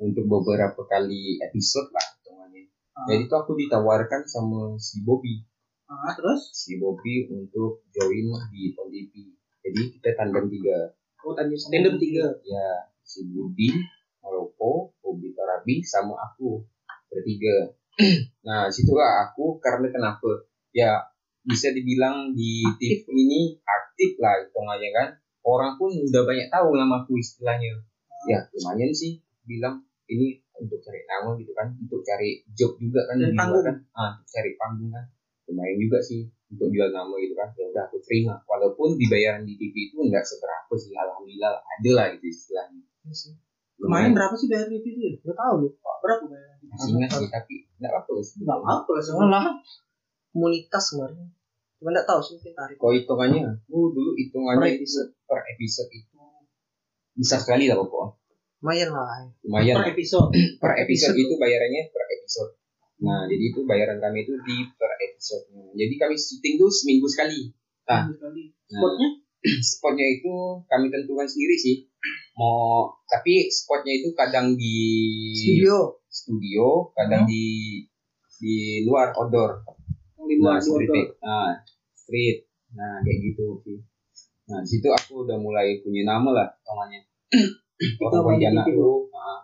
[0.00, 2.64] untuk beberapa kali episode lah hitungannya.
[2.94, 3.06] Ah.
[3.10, 5.42] Jadi itu aku ditawarkan sama si Bobby,
[5.90, 6.54] Ah, terus?
[6.54, 9.12] si Bobby untuk join di TV.
[9.60, 10.94] Jadi kita tandem tiga,
[11.26, 12.30] Oh, tadi tandem tiga.
[12.46, 13.74] ya si Budi,
[14.22, 16.62] Malopo, Bobby Tarabi sama aku
[17.10, 17.74] bertiga.
[18.46, 20.46] nah situ lah aku karena kenapa?
[20.70, 21.10] Ya
[21.42, 25.08] bisa dibilang di TV ini aktif lah hitungannya kan.
[25.42, 27.82] Orang pun udah banyak tahu nama aku istilahnya.
[28.30, 33.16] Ya lumayan sih bilang ini untuk cari nama gitu kan, untuk cari job juga kan,
[33.18, 33.64] Dan panggung.
[33.64, 35.04] kan, ah, untuk cari panggung kan,
[35.50, 37.50] lumayan juga sih untuk jual nama gitu kan.
[37.58, 42.06] Ya udah aku terima, walaupun dibayaran di TV itu enggak seberapa sih, alhamdulillah ada lah
[42.14, 42.80] gitu istilahnya.
[43.04, 43.34] Iya sih.
[43.80, 45.12] Kemarin berapa sih bayar TV itu ya?
[45.24, 45.72] Nggak tahu loh.
[46.00, 46.48] Berapa bayar?
[46.70, 48.68] masih ingat sih tapi enggak apa Enggak sebetulnya.
[48.70, 49.42] apa lah semua.
[50.30, 51.18] Komunitas kemarin.
[51.80, 52.76] Cuma nggak tahu sih mungkin tarik.
[52.78, 56.18] Kalau hitungannya, aku dulu hitungannya Per itu per episode itu
[57.16, 58.14] besar sekali lah pokoknya.
[58.60, 59.24] Lumayan lah.
[59.42, 60.28] Lumayan Per episode.
[60.60, 62.52] per episode itu bayarannya per episode.
[63.00, 64.89] Nah, jadi itu bayaran kami itu di per
[65.20, 65.44] episode.
[65.76, 67.52] Jadi kami syuting tuh seminggu sekali.
[67.84, 68.08] Ah.
[68.08, 68.42] Seminggu sekali.
[68.48, 69.08] Nah, Spotnya?
[69.72, 70.32] spotnya itu
[70.64, 71.76] kami tentukan sendiri sih.
[72.36, 74.76] Mau tapi spotnya itu kadang di
[75.36, 76.00] Studio.
[76.08, 77.30] studio, kadang Hmm.
[77.30, 77.44] di
[78.40, 78.54] di
[78.88, 79.60] luar outdoor.
[80.16, 81.08] Yang di luar Nah, street, outdoor.
[81.20, 81.50] nah,
[81.92, 82.38] street.
[82.72, 83.78] Nah, kayak gitu sih.
[84.48, 87.00] Nah, di situ aku udah mulai punya nama lah, hitungannya.
[88.02, 89.40] Orang Pontianak dulu, nah,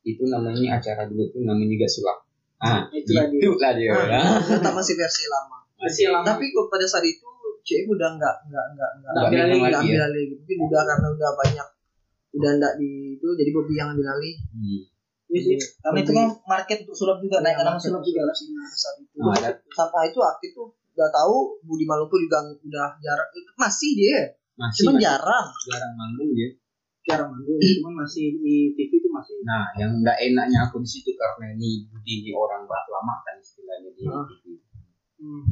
[0.00, 2.18] itu namanya acara dulu tuh namanya juga sulap.
[2.60, 3.24] Ah, dia.
[3.26, 3.90] itu lah dia.
[3.90, 4.20] Ah, ya.
[4.38, 5.58] Ternyata masih versi lama.
[5.76, 6.26] Masih lama.
[6.26, 7.24] Tapi kok pada saat itu
[7.60, 9.80] CM udah nggak nggak nggak nggak ambil alih, lagi nggak ya?
[9.80, 10.24] ambil alih.
[10.34, 11.68] Mungkin udah karena udah banyak
[12.30, 14.34] udah nggak di itu jadi Bobby yang ambil alih.
[14.52, 14.80] Hmm.
[15.30, 15.56] Iya sih.
[15.78, 18.20] Karena itu kan market untuk sulap juga, naik nama sulap juga.
[18.28, 19.14] saat itu.
[19.16, 23.90] Nah, ada- Sampai itu aktif tuh udah tahu Budi Maluku juga udah jarang itu masih
[23.94, 24.20] dia
[24.52, 26.50] Masih, cuman masih jarang jarang manggung dia.
[27.08, 29.40] Jarang manggung, cuman masih di TV itu masih.
[29.42, 33.40] Nah, yang enggak enaknya aku di situ karena ini Budi ini orang bak lama kan
[33.40, 34.04] istilahnya di.
[34.04, 34.44] TV.
[35.20, 35.44] Hmm.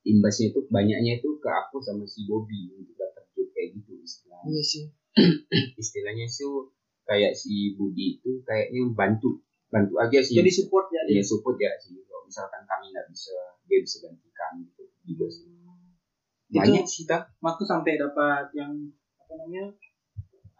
[0.00, 4.48] Imbasnya itu banyaknya itu ke aku sama si Bobby untuk dapat job kayak gitu istilahnya.
[4.48, 4.84] iya sih
[5.82, 6.72] Istilahnya itu
[7.04, 10.36] kayak si Budi itu kayaknya bantu bantu aja sih.
[10.40, 12.00] Jadi support ya Iya support ya sih.
[12.00, 13.36] Kalau misalkan kami nggak bisa,
[13.68, 15.48] dia bisa gantikan gitu juga sih.
[15.48, 17.36] Itu- Banyak sih tak.
[17.44, 18.72] Waktu sampai dapat yang
[19.20, 19.64] apa namanya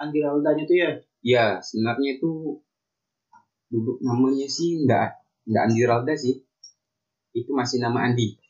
[0.01, 0.91] Andi Raldanya tuh ya.
[1.21, 2.65] Ya sebenarnya itu
[3.71, 5.09] dulu namanya sih nggak
[5.45, 6.41] nggak Andi Ralda sih.
[7.37, 8.41] Itu masih nama Andi.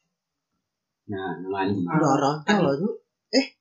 [1.11, 1.83] Nah nama Andi.
[1.91, 1.99] Ah.
[1.99, 2.91] jarang kalau itu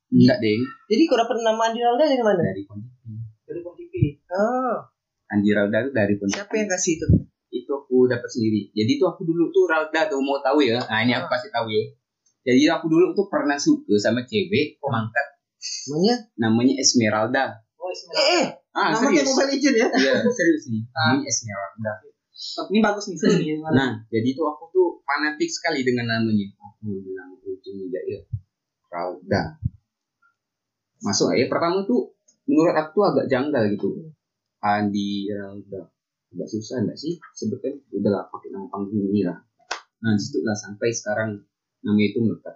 [0.10, 0.58] Enggak deh
[0.89, 3.13] jadi kau dapat nama Andi Ralda dari mana dari Pontipi.
[3.45, 3.93] Dari Pon TV.
[4.34, 4.78] ah
[5.30, 6.38] Andi Ralda itu dari Pontipi.
[6.38, 7.08] siapa yang kasih itu
[7.49, 8.69] Itu aku dapat sendiri.
[8.78, 10.78] Jadi itu aku dulu tuh Ralda tuh mau tahu ya.
[10.78, 11.84] Nah ini aku kasih tahu ya.
[12.45, 17.43] Jadi aku dulu tuh pernah suka sama cewek pemangkat namanya namanya Esmeralda.
[17.89, 19.30] Oh, eh eh Ah, Nama kayak serius.
[19.34, 19.88] Mobile Legend ya.
[20.06, 20.82] Iya, serius nih.
[20.93, 21.17] Ah.
[21.17, 21.95] Ini esnya udah.
[22.69, 23.58] Ini bagus nih seru nih.
[23.60, 26.47] Nah, jadi itu aku tuh fanatik sekali dengan namanya.
[26.62, 28.21] Aku bilang ujung Jair.
[28.88, 29.58] Ralda.
[31.02, 31.49] Masuk ya.
[31.49, 32.13] Pertama tuh
[32.45, 33.89] menurut aku tuh agak janggal gitu.
[34.62, 35.89] Andi Ralda.
[36.30, 37.17] Agak susah enggak sih?
[37.34, 39.41] Sebetulnya udahlah pakai nama panggung ini lah.
[39.99, 41.41] Nah, di situ lah sampai sekarang
[41.80, 42.56] nama itu melekat.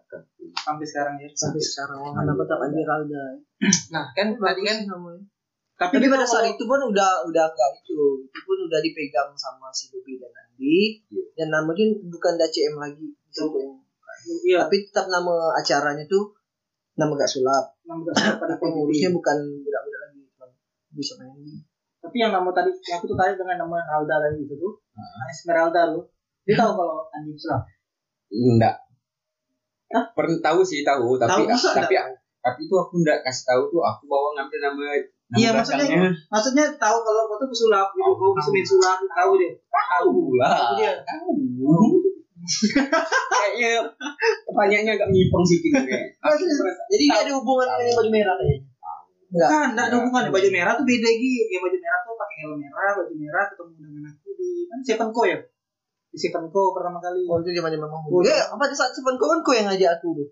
[0.54, 1.30] Sampai sekarang ya.
[1.32, 3.24] Sampai sekarang mana tetap Andi Ralda.
[3.90, 5.24] Nah kan tadi kan namanya.
[5.74, 8.00] tapi, Tapi pada saat itu pun udah udah enggak itu.
[8.22, 11.02] Itu pun udah dipegang sama si Bobi dan Andi.
[11.10, 11.24] Iya.
[11.34, 13.08] Dan namanya bukan DCM lagi.
[13.10, 13.82] Itu yang-
[14.24, 14.58] Iya.
[14.64, 16.32] Tapi tetap nama acaranya tuh
[16.94, 17.74] nama gak sulap.
[17.84, 20.22] Yang udah sampai pada Pengurusnya bukan budak-budak lagi.
[20.94, 21.58] Bisa main ini.
[21.98, 24.78] Tapi yang nama tadi yang aku tertarik dengan nama Alda tadi itu tuh.
[25.26, 26.06] Esmeralda tuh.
[26.46, 27.64] Dia tahu kalau Andi Sulam.
[28.30, 28.76] Enggak.
[29.94, 30.04] Hah?
[30.12, 31.94] Pernah tahu sih tahu, tapi Tahu masa tapi
[32.44, 36.12] tapi itu aku enggak kasih tahu tuh aku bawa ngambil nama nama Iya, maksudnya-.
[36.28, 38.12] Maksudnya tahu kalau kau tuh pesulap gitu.
[38.12, 39.00] Kau bisa main sulap.
[39.08, 39.50] Tahu dia.
[39.72, 40.52] tahu lah.
[40.54, 40.94] Tahu dia.
[41.00, 41.32] Tahu.
[43.32, 43.72] Kayaknya
[44.44, 45.98] pertanyaannya agak menyimpang sih kayaknya.
[46.22, 48.60] Merasa- Jadi ini ada hubungan dengan baju merah kayaknya.
[49.34, 49.50] Enggak.
[49.50, 50.30] Kan, enggak ada hubungannya.
[50.30, 51.32] Baju merah tuh beda lagi.
[51.48, 54.82] Ya baju merah tuh pakai helm merah, baju merah ketemu dengan aku di mana?
[54.84, 55.38] Seven Co ya?
[56.14, 57.26] Di Seven Co pertama kali.
[57.26, 60.14] Oh itu zaman zaman Oh, Ya, pada saat Seven Kau kan kau yang ngajak aku
[60.14, 60.30] tuh.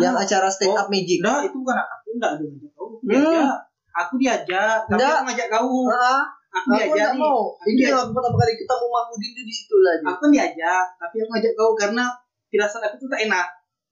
[0.00, 1.20] Yang acara stand up magic.
[1.20, 2.86] Enggak, itu bukan aku enggak ada ngajak kau.
[2.88, 3.12] Aku Hmm.
[3.12, 3.56] diajak.
[3.94, 5.12] Aku diajak, tapi Enggak.
[5.12, 5.76] aku ngajak kau.
[5.86, 7.40] Ah, Aku aku diajak mau.
[7.60, 10.04] Ini yang pertama kali ketemu Mahmudin tuh di situ aja.
[10.08, 12.04] Aku diajak, tapi aku ngajak kau karena
[12.48, 13.46] firasat aku tuh tak enak.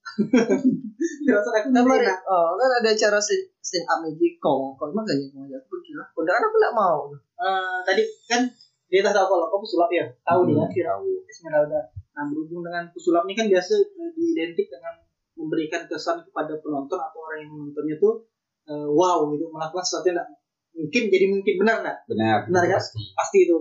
[1.26, 2.18] firasat aku tak enak.
[2.24, 6.06] oh kan ada acara stand, up magic kau, kau makanya kau ngajak aku pergi lah.
[6.11, 6.98] Kau kan aku enggak mau.
[7.37, 8.42] Eh, tadi kan
[8.87, 10.05] dia tak tahu kalau kau pesulap ya.
[10.22, 11.07] Tahu dia Hmm, kira tahu.
[11.27, 11.81] Esmeralda.
[12.16, 14.94] Nah, berhubung dengan pesulap ini kan biasa eh, diidentik dengan
[15.37, 18.25] memberikan kesan kepada penonton atau orang yang menontonnya tuh
[18.64, 20.25] eh, wow gitu melakukan sesuatu yang
[20.72, 22.81] mungkin jadi mungkin benar nggak Benar, Benar, kan?
[22.81, 23.01] pasti.
[23.12, 23.57] pasti itu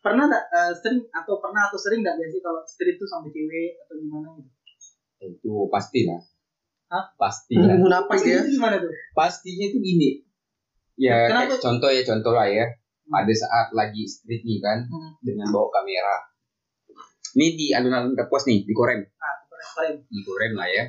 [0.00, 3.72] pernah nggak eh, sering atau pernah atau sering nggak biasanya kalau street tuh sama cewek
[3.80, 4.50] atau gimana gitu
[5.24, 6.20] Itu pasti lah.
[6.92, 7.04] Hah?
[7.16, 7.80] Pasti lah.
[7.80, 8.40] Napas pasti ya.
[8.44, 10.08] gimana tuh Pastinya itu gini.
[10.94, 11.56] Ya, Kenapa?
[11.56, 12.68] contoh ya contoh lah ya.
[13.04, 15.12] Pada saat lagi street nih kan, Hmm.
[15.20, 16.16] dengan bawa kamera.
[17.34, 19.02] Ini di alun-alun Kapuas nih, di Korem.
[19.18, 20.84] ah kemarin Di Korem lah ya.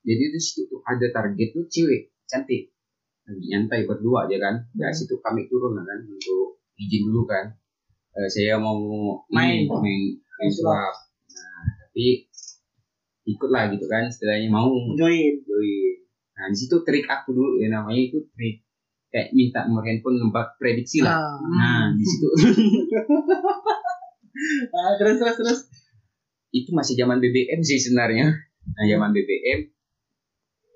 [0.00, 2.70] Jadi di situ tuh ada target tuh cewek cantik.
[3.24, 4.54] Lagi nyantai berdua aja kan.
[4.70, 4.96] Dari Hmm.
[4.96, 7.52] situ kami turun lah kan untuk izin dulu kan.
[8.14, 8.78] Eh, saya mau
[9.28, 9.64] Main.
[9.64, 10.94] ini, main, main sulap.
[11.28, 12.26] Nah, tapi
[13.24, 14.06] ikutlah gitu kan.
[14.06, 15.94] Istilahnya mau join join.
[16.32, 18.62] Nah di situ trik aku dulu ya namanya itu trik
[19.08, 21.16] kayak minta nomor handphone nempat prediksi lah.
[21.16, 21.40] Ah.
[21.40, 22.28] Nah di situ
[24.76, 25.60] ah terus terus terus
[26.52, 28.32] itu masih zaman BBM sih sebenarnya.
[28.68, 29.72] Nah zaman BBM.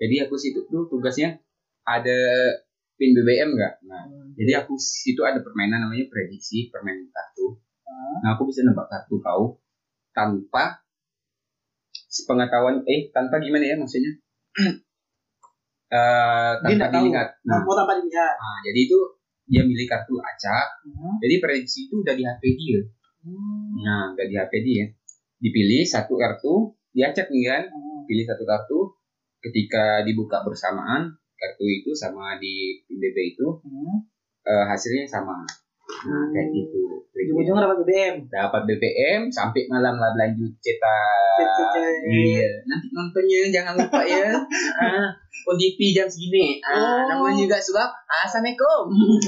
[0.03, 1.39] Jadi aku situ tuh tugasnya
[1.87, 2.19] ada
[2.97, 3.79] pin BBM enggak?
[3.85, 7.61] Nah jadi aku situ ada permainan namanya prediksi permainan kartu.
[8.25, 9.61] Nah aku bisa nebak kartu kau
[10.13, 10.85] tanpa
[12.13, 14.21] sepengetahuan eh tanpa gimana ya maksudnya?
[15.93, 17.05] Eh Dia tanpa tahu.
[17.05, 17.29] dilihat.
[17.45, 18.99] Nah, mau tanpa dilihat Nah, jadi itu
[19.45, 20.67] dia milih kartu acak.
[20.89, 21.21] Hmm.
[21.21, 22.81] Jadi prediksi itu udah di HP dia.
[23.21, 23.77] Hmm.
[23.79, 24.85] Nah, udah di HP dia.
[25.37, 26.55] Dipilih satu kartu,
[26.91, 27.63] diacak nih kan.
[27.69, 28.09] Hmm.
[28.09, 28.79] Pilih satu kartu.
[29.43, 34.07] Ketika dibuka bersamaan, kartu itu sama di BB itu Hmm.
[34.43, 35.45] eh, hasilnya sama.
[35.83, 36.79] Nah, kayak gitu.
[37.05, 37.33] triknya.
[37.35, 41.37] ujung-ujungnya dapat BBM Dapat BBM sampai malam lah lanjut cetak.
[41.37, 42.03] Cet.
[42.09, 42.51] Iya.
[42.65, 44.31] Nanti nontonnya jangan lupa ya.
[44.81, 45.07] ah,
[45.45, 46.59] ODP jam segini.
[46.61, 47.21] Ah, Oh.
[47.21, 47.91] namanya juga sulap.
[48.07, 48.85] Assalamualaikum.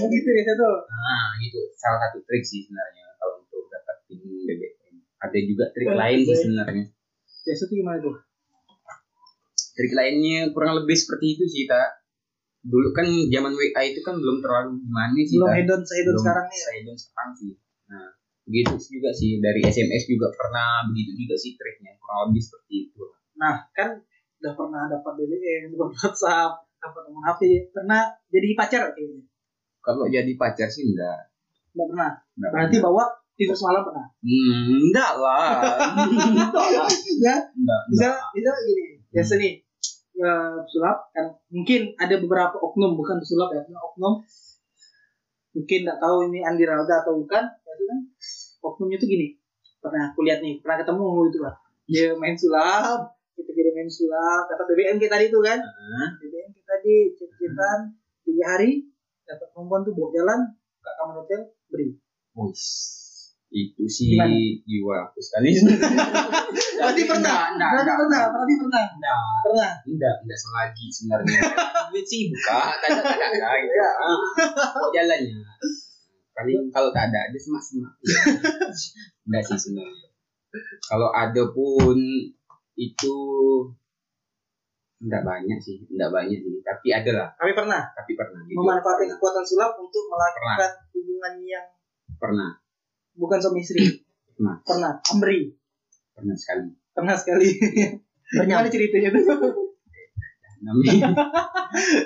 [0.09, 0.53] gitu ya itu
[0.85, 1.61] Nah, gitu.
[1.75, 4.95] Salah satu trik sih sebenarnya kalau untuk dapetin BBM.
[5.21, 6.85] Ada juga trik Eh, lain sih sebenarnya.
[7.43, 8.17] biasa tuh gimana tuh
[9.75, 11.83] Trik lainnya kurang lebih seperti itu sih, Ta.
[12.65, 16.57] Dulu kan zaman WA itu kan belum terlalu gimana sih, belum hedon sehedon sekarang nih
[16.57, 16.65] ya?
[16.65, 17.51] sehedon sekarang sih.
[17.85, 18.09] Nah,
[18.43, 19.31] begitu juga sih.
[19.39, 21.93] Dari SMS juga pernah begitu juga sih triknya.
[21.97, 23.05] Kurang lebih seperti itu.
[23.35, 23.99] nah kan
[24.39, 29.27] udah pernah dapat BBM dapat WhatsApp dapat nomor HP pernah jadi pacar kayaknya
[29.81, 31.33] Kalau jadi pacar sih enggak.
[31.73, 32.87] nggak pernah enggak berarti pernah.
[32.87, 35.51] bawa tidur semalam pernah Hmm, enggak lah.
[36.31, 36.89] enggak lah.
[37.19, 38.23] ya Enggak, bisa enggak.
[38.33, 39.53] bisa gini biasa nih
[40.19, 41.27] eh, pesulap kan.
[41.51, 44.23] Mungkin ada beberapa oknum bukan pesulap ya oknum.
[45.55, 47.43] Mungkin nggak tahu ini Andi Ralda atau bukan.
[47.43, 47.99] Biasa kan
[48.63, 49.39] oknumnya tuh gini.
[49.83, 54.49] Pernah aku lihat nih pernah ketemu gitu kan dia main sulap kita kira main sulap
[54.49, 55.61] dapat BBM kita tadi tuh kan.
[55.61, 56.09] Hah?
[56.23, 57.79] BBM kita tadi chat-chatan
[58.25, 58.89] tiga hari
[59.29, 60.41] dapat perempuan tuh bawa jalan
[60.81, 61.89] ke kamar hotel beri
[63.55, 64.35] itu sih Gimana?
[64.67, 65.55] jiwa aku sekali.
[65.55, 65.79] Pas
[66.83, 67.55] Berarti pernah.
[67.55, 68.23] Enggak, Berarti pernah.
[68.35, 68.85] Berarti pernah.
[68.91, 69.19] Enggak.
[69.47, 69.71] Pernah.
[69.87, 71.39] Enggak, enggak selagi sebenarnya.
[71.95, 73.79] Duit sih buka, tak ada tak ada gitu.
[74.75, 75.39] Kok jalannya?
[76.35, 77.95] Paling kalau tak ada ada semak-semak.
[79.23, 80.09] Enggak sih sebenarnya.
[80.91, 81.99] Kalau ada pun
[82.75, 83.17] itu
[84.99, 86.59] enggak banyak sih, enggak banyak sih.
[86.59, 88.59] Tapi ada lah, Kami pernah tapi pernah gitu.
[88.59, 91.67] memanfaatkan kekuatan sulap untuk melakukan hubungan yang
[92.15, 92.57] Pernah,
[93.19, 93.85] bukan suami istri.
[94.35, 94.57] Pernah.
[94.67, 94.93] Pernah.
[95.15, 95.55] Amri.
[96.15, 96.71] pernah sekali.
[96.95, 97.49] Pernah sekali.
[98.47, 99.25] Gimana ceritanya tuh?
[100.65, 101.11] Namanya.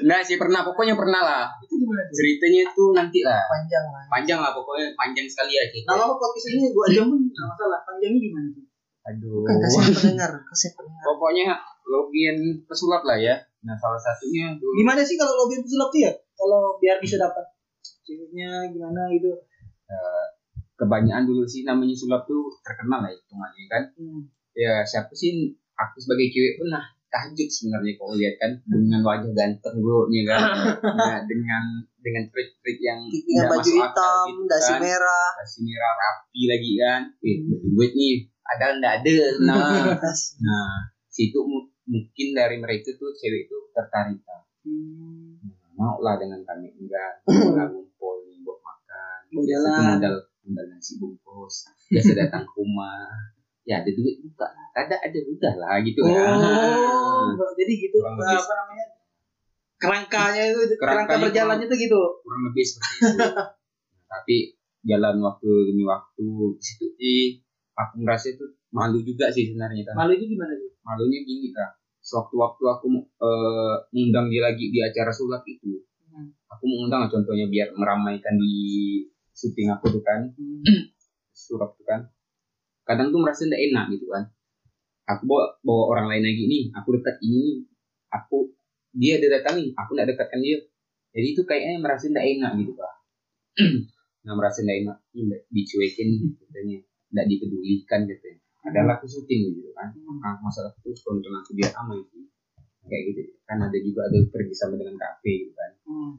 [0.02, 1.44] Enggak sih pernah, pokoknya pernah lah.
[1.60, 2.14] itu gimana tuh?
[2.16, 3.42] Ceritanya itu nanti lah.
[3.46, 4.04] Panjang lah.
[4.08, 5.92] Panjang lah pokoknya, panjang sekali ya cerita.
[5.92, 7.80] Nah, lama podcast ini dua jam pun nggak masalah.
[7.84, 8.64] Panjangnya gimana tuh?
[9.08, 9.40] Aduh.
[9.44, 11.04] Kan kasih pendengar, kasih pendengar.
[11.04, 11.44] Pokoknya
[11.88, 12.36] login
[12.68, 13.34] pesulap lah ya.
[13.64, 16.12] Nah salah satunya dulu Gimana sih kalau lobby pesulap tuh ya?
[16.38, 17.42] Kalau biar bisa dapat
[18.06, 19.32] ceweknya gimana gitu.
[19.88, 20.24] eh,
[20.78, 23.82] kebanyakan dulu sih namanya sulap tuh terkenal lah hitungannya kan.
[23.98, 24.20] Hmm.
[24.54, 29.32] Ya siapa sih aku sebagai cewek pun nah tahajud sebenarnya kalau lihat kan dengan wajah
[29.32, 30.40] ganteng bro nya kan.
[31.08, 31.64] nah, dengan
[31.98, 34.80] dengan trik-trik yang Dengan nggak baju masuk hitam, gitu dasi kan.
[34.80, 35.28] merah.
[35.34, 37.02] dasi merah rapi lagi kan.
[37.20, 37.36] Eh
[37.68, 38.14] duit nih
[38.44, 39.16] ada nggak ada.
[39.48, 39.98] Nah,
[40.38, 40.70] nah
[41.08, 44.42] situ mu- mungkin dari mereka tuh cewek tuh tertarik lah.
[44.62, 45.40] Hmm.
[45.72, 49.96] mau lah dengan kami enggak enggak ngumpul buat makan Mau jalan.
[49.96, 50.14] modal
[50.48, 51.54] modal nasi bungkus
[51.86, 53.04] biasa datang ke rumah
[53.62, 58.38] ya ada duit buka ada ada udah lah gitu Oh, kan jadi gitu Kurang lebih.
[58.38, 58.86] apa namanya?
[59.76, 62.00] Kerangkanya itu kerangka Kerangkanya berjalannya tuh gitu.
[62.18, 63.28] kurang lebih seperti itu
[64.08, 64.36] tapi
[64.82, 67.22] jalan waktu demi waktu di situ sih
[67.74, 70.70] aku merasa itu malu juga sih sebenarnya kan Malunya gimana tuh?
[70.80, 76.24] malunya gini kak sewaktu-waktu aku eh, ngundang dia lagi di acara sulap itu Hmm.
[76.48, 78.56] aku mengundang lah contohnya biar meramaikan di
[79.38, 80.34] syuting aku tuh kan.
[80.34, 80.90] Hmm.
[81.30, 82.10] surat tuh kan.
[82.82, 84.26] Kadang tuh merasa tidak enak gitu kan.
[85.06, 87.64] Aku bawa bawa orang lain lagi nih aku dekat ini
[88.12, 88.52] aku
[88.92, 90.58] dia ada datang nih aku tidak dekatkan dia.
[91.14, 92.94] Jadi itu kayaknya merasa tidak enak gitu pak.
[94.26, 96.08] Nah merasa tidak enak nggak dicuekin
[96.42, 96.78] katanya.
[97.08, 98.40] Tidak dipedulikan katanya.
[98.68, 99.94] Adalah aku syuting gitu kan.
[99.96, 102.28] Nah, masalah itu tonton aku biar aman sih.
[102.84, 103.20] Kayak gitu.
[103.48, 105.70] Kan ada juga ada kerjasama dengan kafe gitu kan.
[105.88, 106.12] Hmm.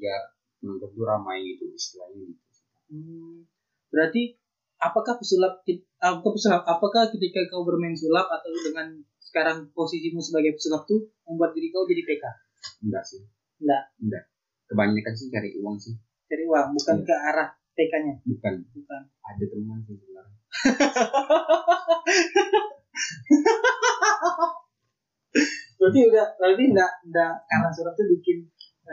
[0.00, 0.16] ya
[0.64, 2.49] nonton tuh ramai gitu istilahnya gitu
[2.90, 3.46] Hmm.
[3.88, 4.34] Berarti
[4.76, 5.60] apakah pesulap
[5.96, 11.52] apakah pesulap apakah ketika kau bermain sulap atau dengan sekarang posisimu sebagai pesulap tuh membuat
[11.52, 12.24] diri kau jadi PK?
[12.82, 13.20] enggak sih
[13.58, 13.82] Enggak.
[13.98, 14.22] enggak
[14.66, 15.94] kebanyakan sih cari uang sih
[16.26, 17.06] Cari uang bukan Iya.
[17.06, 19.00] ke arah PK-nya, bukan bukan.
[19.20, 20.36] ada teman sih sebenarnya
[25.80, 28.44] Berarti udah berarti enggak enggak karena sulap tuh bikin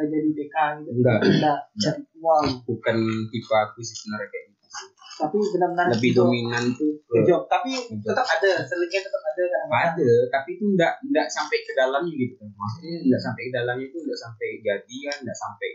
[0.06, 0.90] jadi PK gitu.
[0.94, 2.98] enggak Enggak cari uang, bukan
[3.30, 4.88] tipe aku sih sebenarnya kayak gitu sih.
[5.18, 7.50] tapi benar-benar lebih dominan tuh ke job.
[7.50, 8.14] Tapi Job.
[8.14, 9.98] tetap ada, selingnya tetap ada kadang-kadang.
[9.98, 13.86] ada tapi itu enggak enggak sampai ke dalamnya gitu kan maksudnya enggak sampai ke dalamnya
[13.90, 15.70] itu enggak sampai jadian enggak sampai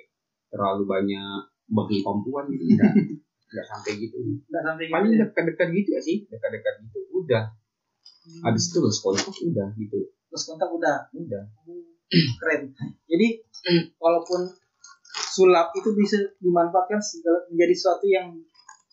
[0.47, 2.93] terlalu banyak bagi perempuan gitu enggak
[3.51, 4.95] enggak sampai gitu Enggak sampai gitu.
[4.95, 5.19] paling ya.
[5.27, 7.45] dekat-dekat gitu ya sih dekat-dekat gitu udah
[8.47, 9.99] habis itu terus kontak udah gitu
[10.33, 11.43] Terus kontak udah udah
[12.13, 12.63] keren.
[13.07, 13.27] Jadi
[13.97, 14.53] walaupun
[15.29, 18.29] sulap itu bisa dimanfaatkan segala- menjadi sesuatu yang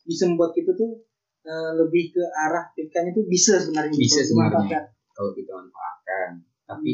[0.03, 1.03] bisa membuat kita tuh
[1.41, 4.81] eh, lebih ke arah PK-nya tuh bisa sebenarnya Bisa kalau sebenarnya.
[5.09, 6.29] kalau kita manfaatkan
[6.65, 6.91] tapi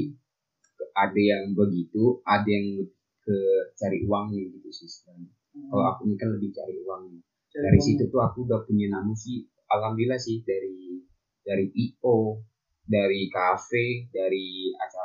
[0.93, 2.85] ada yang begitu ada yang
[3.19, 3.37] ke
[3.73, 5.33] cari uangnya gitu sih sebenarnya
[5.65, 7.85] kalau aku ini kan lebih cari uangnya Cari dari uang.
[7.89, 11.01] situ tuh aku udah punya nama sih alhamdulillah sih dari
[11.41, 12.45] dari io
[12.83, 15.04] dari kafe dari acara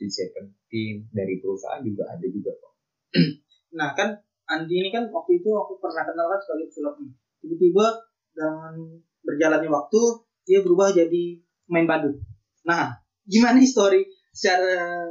[0.00, 2.72] si seventeen dari perusahaan juga ada juga kok
[3.76, 4.16] Nah kan
[4.50, 7.14] Andi ini kan waktu itu aku pernah kenal kan sebagai pesulap nih.
[7.38, 7.86] Tiba-tiba
[8.34, 8.74] dengan
[9.22, 10.00] berjalannya waktu
[10.42, 11.38] dia berubah jadi
[11.70, 12.18] main badut.
[12.66, 12.98] Nah
[13.30, 14.02] gimana nih story
[14.34, 15.06] secara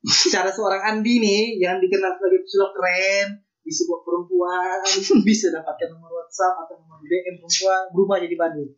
[0.00, 4.80] secara seorang Andi nih yang dikenal sebagai pesulap keren di sebuah perempuan
[5.28, 8.72] bisa dapatkan nomor WhatsApp atau nomor DM perempuan berubah jadi badut.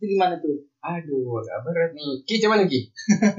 [0.00, 0.64] Itu gimana tuh?
[0.84, 2.80] aduh agak berat nih ki cuman nih ki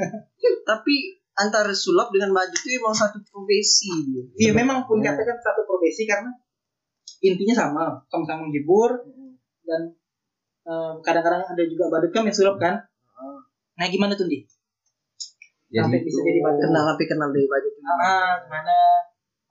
[0.70, 0.96] Tapi
[1.36, 4.24] antara sulap dengan baju itu emang satu profesi dia.
[4.40, 6.32] Iya memang pun katakan satu profesi karena
[7.20, 9.04] intinya sama, sama-sama menghibur
[9.68, 9.96] dan
[10.66, 12.88] eh, kadang-kadang ada juga badut kan yang sulap kan.
[13.76, 14.48] Nah gimana tuh di?
[15.76, 16.62] Sampai bisa jadi badut.
[16.72, 17.80] Kenal tapi kenal dari baju itu.
[17.84, 18.76] Ah, gimana?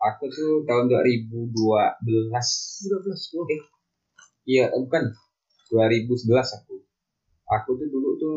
[0.04, 3.62] aku tuh tahun 2012 12 eh
[4.44, 5.08] iya bukan
[5.72, 6.28] 2011
[6.60, 6.84] aku
[7.48, 8.34] aku tuh dulu tuh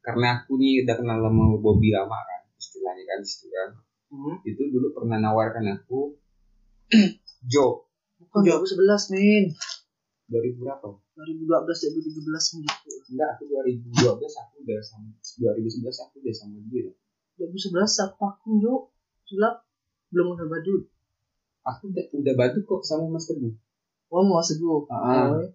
[0.00, 3.70] karena aku nih udah kenal sama Bobby lama kan istilahnya kan situ kan
[4.10, 4.42] Hmm.
[4.42, 6.18] itu dulu pernah nawarkan aku
[7.42, 7.86] job
[8.20, 9.44] Bukan 2011 men.
[10.26, 12.90] 2000 berapa 2012 2013 gitu.
[13.08, 16.90] enggak aku 2012 aku udah sama 2011 aku udah sama dia
[17.36, 18.74] 2011 aku aku jo
[19.24, 19.62] sulap
[20.08, 20.82] belum udah badut.
[21.62, 23.54] aku udah udah batu kok sama Mas Teguh
[24.10, 24.90] Oh, mau Teguh.
[24.90, 25.46] Ah, Oh,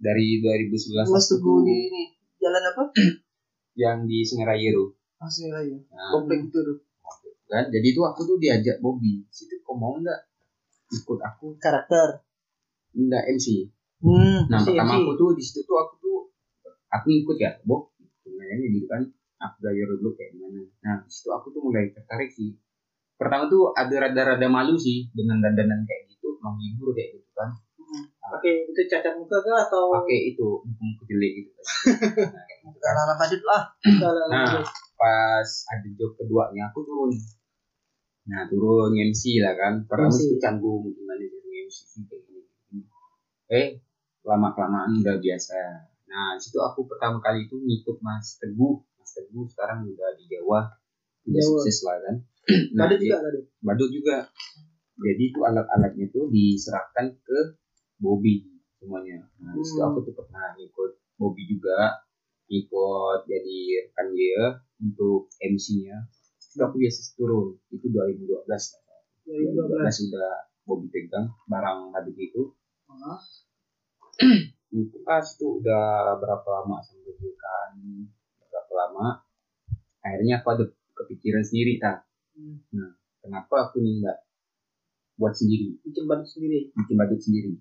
[0.00, 2.02] dari 2011 Mas aku Teguh di ini
[2.36, 2.82] jalan apa?
[3.78, 5.76] yang di Sengerayero Asli aja.
[5.88, 6.78] nah, Komplek itu tuh.
[7.46, 10.20] kan jadi itu aku tuh diajak Bobby situ kok mau nggak
[10.90, 12.20] ikut aku Karakter.
[12.92, 14.46] nggak MC Hmm.
[14.46, 14.66] nah MC.
[14.68, 16.18] pertama aku tuh di situ tuh aku tuh
[16.88, 17.90] aku ikut ya Bob
[18.28, 19.02] nanya gitu kan
[19.38, 22.54] aku gaya dulu kayak gimana nah di situ aku tuh mulai tertarik sih
[23.14, 27.50] pertama tuh ada rada-rada malu sih dengan dandanan kayak gitu menghibur kayak gitu kan
[28.28, 32.94] Oke, itu cacat muka kah atau pakai itu muka jelek gitu nah, gitu kan.
[32.94, 33.62] Anak badut lah.
[34.28, 34.60] Nah,
[35.00, 37.10] pas ada job keduanya aku turun.
[38.28, 39.88] Nah, turun MC lah kan.
[39.88, 40.20] Pertama MC.
[40.28, 42.42] itu canggung gimana jadi MC kayak gini.
[43.48, 43.68] Eh,
[44.28, 45.56] lama kelamaan udah biasa.
[46.08, 48.76] Nah, di situ aku pertama kali itu ngikut Mas Teguh.
[49.00, 50.68] Mas Teguh sekarang udah di Jawa.
[51.24, 51.48] Udah Jawa.
[51.64, 52.16] sukses lah kan.
[52.76, 53.40] Nah, dia- juga ada.
[53.64, 54.16] Badut juga.
[54.98, 57.38] Jadi itu alat-alatnya tuh diserahkan ke
[57.98, 58.46] Bobby
[58.78, 59.26] semuanya.
[59.38, 59.86] Nah, Hmm.
[59.90, 62.02] aku tuh pernah ikut Bobby juga
[62.48, 64.42] ikut jadi rekan dia
[64.78, 66.06] untuk MC-nya.
[66.48, 67.58] Itu aku biasa turun.
[67.68, 68.46] Itu 2012.
[69.26, 69.84] 2012.
[69.84, 70.30] 2012 sudah
[70.64, 72.42] Bobby pegang barang badut itu.
[72.88, 73.20] Ah,
[74.68, 75.86] Itu pas itu udah
[76.18, 77.72] berapa lama sampai dia kan
[78.42, 79.06] berapa lama.
[80.00, 82.04] Akhirnya aku ada kepikiran sendiri tak.
[82.36, 82.92] hmm.
[83.18, 84.18] Kenapa aku nih nggak
[85.16, 86.70] buat sendiri, Bikin badut sendiri.
[86.72, 87.52] bikin badut sendiri.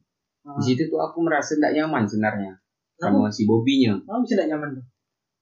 [0.55, 2.51] Di situ tuh aku merasa tidak nyaman sebenarnya
[2.95, 3.99] sama si Bobinya.
[3.99, 4.85] Kamu bisa tidak nyaman tuh?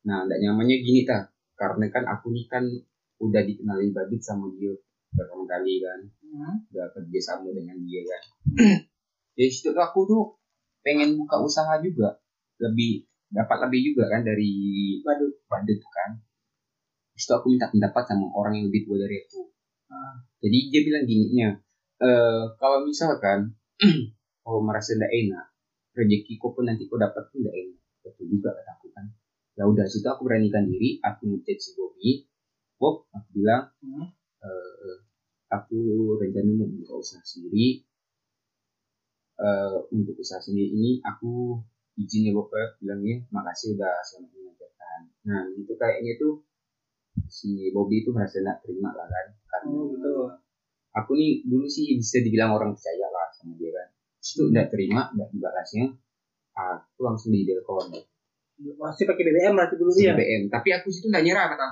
[0.09, 2.63] Nah, tidak nyamannya gini ta, karena kan aku nih kan
[3.21, 4.73] udah dikenali badut sama dia
[5.15, 5.99] pertama kali kan,
[6.35, 6.67] Hmm.
[6.67, 8.23] udah kerja sama dengan dia kan.
[9.39, 10.23] Jadi situ tuh aku tuh
[10.83, 12.19] pengen buka usaha juga,
[12.59, 14.51] lebih dapat lebih juga kan dari
[15.01, 15.31] Badut.
[15.47, 16.19] badut kan.
[17.15, 19.47] Situ aku minta pendapat sama orang yang lebih tua dari aku.
[19.87, 20.19] Ah.
[20.43, 21.49] Jadi dia bilang gini nya,
[22.03, 23.55] eh kalau misalkan
[24.45, 25.45] kau merasa tidak enak,
[25.97, 27.81] rezeki kau pun nanti kau dapat pun tidak enak.
[28.05, 29.05] Betul juga kata aku kan.
[29.57, 32.29] Ya udah situ aku beranikan diri, aku ngechat si Bobby.
[32.77, 34.13] Bob, aku bilang, Hmm.
[34.45, 34.95] eh,
[35.49, 35.77] aku
[36.21, 37.81] rencana mau buka usaha sendiri.
[39.35, 41.59] Eh, untuk usaha sendiri ini aku
[41.97, 45.01] izin ya Bob ya, bilangnya makasih udah selamat mengajarkan.
[45.27, 46.43] Nah itu kayaknya tuh
[47.31, 50.39] si Bobby itu merasa tidak terima lah kan karena Oh, betul.
[50.91, 53.87] aku nih dulu sih bisa dibilang orang percaya lah sama dia kan
[54.25, 55.85] Terus itu tidak terima tidak dibalasnya
[56.57, 57.93] aku langsung di delkon
[58.55, 60.15] Masih pakai BBM berarti dulu dia.
[60.17, 61.69] BBM tapi aku situ tidak nyerah kata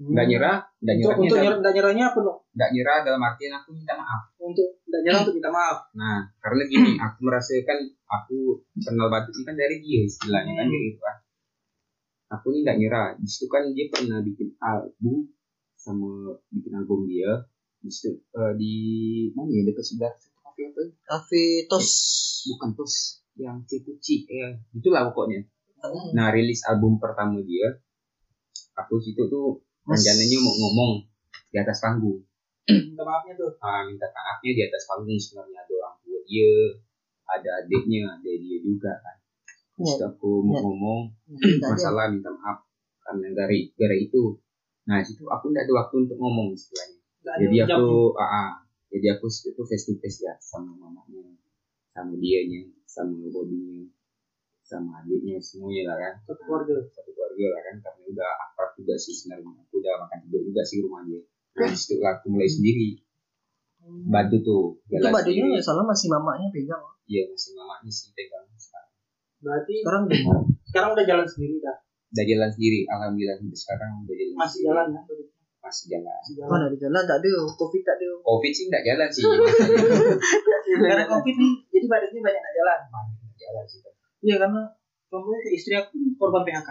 [0.00, 0.16] Hmm.
[0.16, 2.36] nyerah tidak Untuk, nyerahnya untuk nyerah, tidak nyerahnya apa loh?
[2.56, 5.78] tidak nyerah dalam artian aku minta maaf Untuk tidak nyerah untuk minta maaf.
[5.92, 7.78] nah karena gini aku merasakan
[8.08, 8.38] aku
[8.80, 10.72] kenal batu ini kan dari dia istilahnya kan Hmm.
[10.72, 11.16] kayak gitu kan
[12.32, 15.16] aku ini tidak nyerah di situ kan dia pernah bikin album
[15.76, 16.10] sama
[16.48, 17.30] bikin album dia
[17.80, 18.74] di situ eh, di
[19.36, 20.12] mana ya dekat sebelah
[20.60, 20.90] kafe apa ya?
[21.06, 21.90] Cafe Tos.
[22.46, 22.94] bukan tos
[23.34, 25.40] yang Cekuci ya itulah pokoknya
[26.12, 27.80] nah rilis album pertama dia
[28.74, 30.92] aku situ tuh rencananya mau ngomong
[31.48, 32.20] di atas panggung
[32.68, 33.50] Minta maafnya tuh.
[33.58, 36.52] ah, minta maafnya di atas panggung sebenarnya ada orang tua dia
[37.26, 39.16] ada adiknya ada dia juga kan
[39.74, 40.06] terus Ya.
[40.06, 40.60] aku mau Ya.
[40.60, 41.66] ngomong ada.
[41.66, 42.68] masalah minta maaf
[43.00, 44.36] karena dari gara itu
[44.84, 48.50] nah situ aku tidak ada waktu untuk ngomong istilahnya jadi aku ah, ah.
[48.90, 51.34] Jadi aku itu face to face ya sama mamanya
[51.90, 53.86] sama dianya sama bobinya
[54.60, 56.74] sama adiknya semuanya lah kan Satu keluarga.
[56.86, 60.62] satu keluarga lah kan karena udah akrab juga sih sebenarnya aku udah makan tidur juga
[60.62, 63.02] sih rumah dia nah situ lah aku mulai sendiri
[64.06, 65.50] badu tuh Itu jalan sendiri.
[65.50, 66.78] ya salah masih mamanya pegang.
[67.06, 68.88] iya masih mamanya sih pegang sekarang
[69.40, 70.02] Berarti Sekarang
[70.62, 71.76] sekarang udah jalan sendiri dah.
[72.12, 74.66] udah jalan sendiri alhamdulillah sampai sekarang udah jalan Masih sendiri.
[74.68, 75.02] jalan ya.
[75.60, 76.48] Masih jalan Masih jalan.
[76.50, 78.08] mana ada jalan tak ada, covid tak ada.
[78.20, 79.22] covid sih nggak jalan sih
[80.80, 82.78] Karena covid nih, jadi badannya banyak tidak jalan.
[82.88, 83.78] Nggak jalan sih
[84.20, 84.62] Iya karena
[85.08, 86.70] contohnya istri aku korban PHK.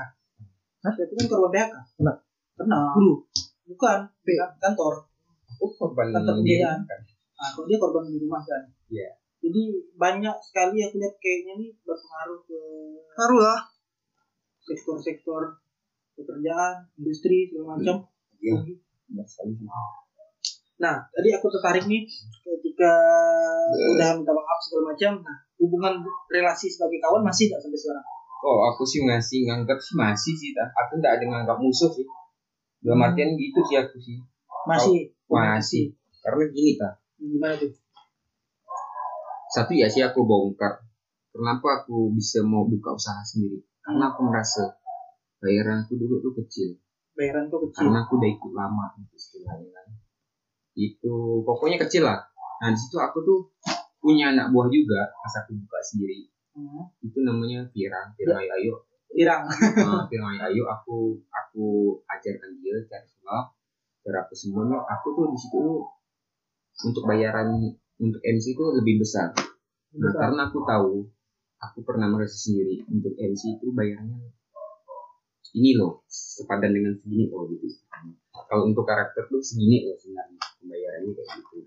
[0.79, 0.93] Hah?
[0.95, 1.75] Itu kan korban PHK.
[1.97, 2.13] Kena.
[2.55, 2.77] Kena.
[2.93, 3.13] Guru.
[3.65, 3.99] Bukan.
[4.21, 4.93] PHK kantor.
[5.59, 6.79] oh korban Kantor dia pembiayaan.
[6.85, 6.99] kan
[7.39, 8.61] Nah, kalau dia korban di rumah kan.
[8.87, 9.09] Iya.
[9.39, 9.61] Jadi
[9.95, 12.59] banyak sekali aku lihat kayaknya nih berpengaruh ke
[13.15, 13.59] Haru lah.
[14.59, 15.57] sektor-sektor
[16.13, 17.97] pekerjaan, industri segala macam.
[18.39, 18.55] Iya.
[19.09, 19.67] benar sekali sih.
[20.79, 22.07] Nah, tadi aku tertarik nih
[22.45, 22.91] ketika
[23.69, 25.19] udah minta maaf segala macam.
[25.19, 25.93] Nah, hubungan
[26.31, 28.05] relasi sebagai kawan masih tak sampai sekarang?
[28.39, 30.71] Oh, aku sih masih nganggap sih masih sih, tak.
[30.71, 32.07] Aku nggak ada nganggap musuh sih.
[32.79, 34.23] Dalam artian gitu sih aku sih.
[34.63, 35.11] Masih.
[35.27, 35.83] Masih.
[36.23, 37.03] Karena gini tak.
[37.19, 37.75] Gimana tuh?
[39.51, 40.79] Satu ya sih aku bongkar
[41.33, 44.75] kenapa aku bisa mau buka usaha sendiri karena aku merasa
[45.39, 46.75] bayaran aku dulu tuh kecil
[47.19, 47.91] bayaran tuh kecil.
[47.91, 49.87] Karena aku udah ikut lama gitu istilahnya kan.
[50.79, 52.23] Itu pokoknya kecil lah.
[52.63, 53.39] Nah di situ aku tuh
[53.99, 56.31] punya anak buah juga pas aku buka sendiri.
[56.49, 56.81] Hmm.
[57.05, 58.73] itu namanya Pirang Pirang Ayo Ayo
[59.13, 63.53] Irang Nah, Pirang Ayo Ayo aku aku ajarkan dia cara sulap
[64.01, 65.85] cara semuanya aku tuh di situ tuh
[66.89, 67.53] untuk bayaran
[67.99, 69.35] untuk MC itu lebih besar.
[69.99, 71.03] Nah karena aku tahu
[71.59, 72.87] aku pernah merasa sendiri.
[72.87, 74.31] Untuk MC itu bayarnya
[75.55, 77.65] ini loh sepadan dengan segini loh gitu.
[78.49, 81.57] Kalau untuk karakter tuh segini loh sebenarnya pembayarannya kayak gitu.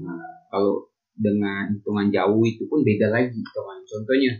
[0.00, 4.32] Nah kalau dengan hitungan jauh itu pun beda lagi hitungan contohnya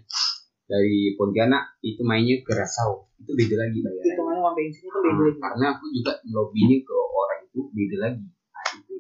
[0.69, 4.15] dari Pontianak itu mainnya ke Rasau itu beda lagi bayarannya.
[4.15, 5.41] Hitungannya uang bensin itu beda Nah, lagi.
[5.43, 8.25] Karena aku juga lobbynya ke orang itu beda lagi.
[8.29, 8.95] Nah, itu.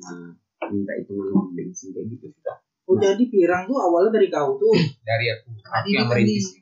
[0.00, 0.28] Nah
[0.72, 4.72] minta hitungan uang bensin kayak gitu sudah oh jadi pirang tuh awalnya dari kau tuh?
[5.04, 5.48] Dari aku.
[5.56, 6.60] Aku yang kan merintis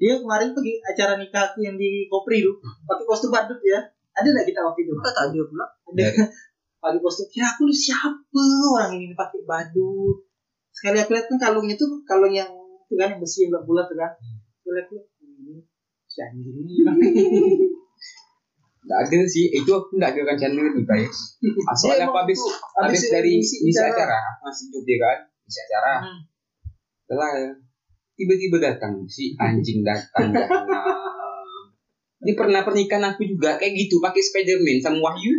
[0.00, 2.56] dia kemarin pergi acara nikah aku yang di Kopri tuh
[2.88, 3.84] pakai kostum badut ya.
[4.16, 4.92] Ada nggak kita waktu itu?
[4.96, 5.66] Kita tak ada pula.
[5.68, 6.04] ada.
[6.80, 8.40] Pakai kostum kira aku lu siapa
[8.72, 10.24] orang ini pakai badut?
[10.72, 12.48] Sekali aku lihat kan kalungnya tuh kalung yang
[12.88, 14.12] itu kan yang besi yang bulat bulat tuh kan.
[14.64, 15.60] Aku lihat tuh ini
[16.08, 16.74] si anjing ini
[18.80, 21.18] Nggak ada sih, itu aku nggak ada rencana itu guys.
[21.84, 22.40] Soalnya aku habis
[22.80, 23.92] habis dari ngisi acara.
[23.92, 25.92] acara, aku masih dia kan, ngisi acara.
[26.00, 26.20] Hmm.
[27.04, 27.50] Setelah ya,
[28.20, 30.68] tiba-tiba datang si anjing datang datang.
[32.20, 35.32] Dia pernah pernikahan aku juga kayak gitu, pakai Spiderman sama Wahyu.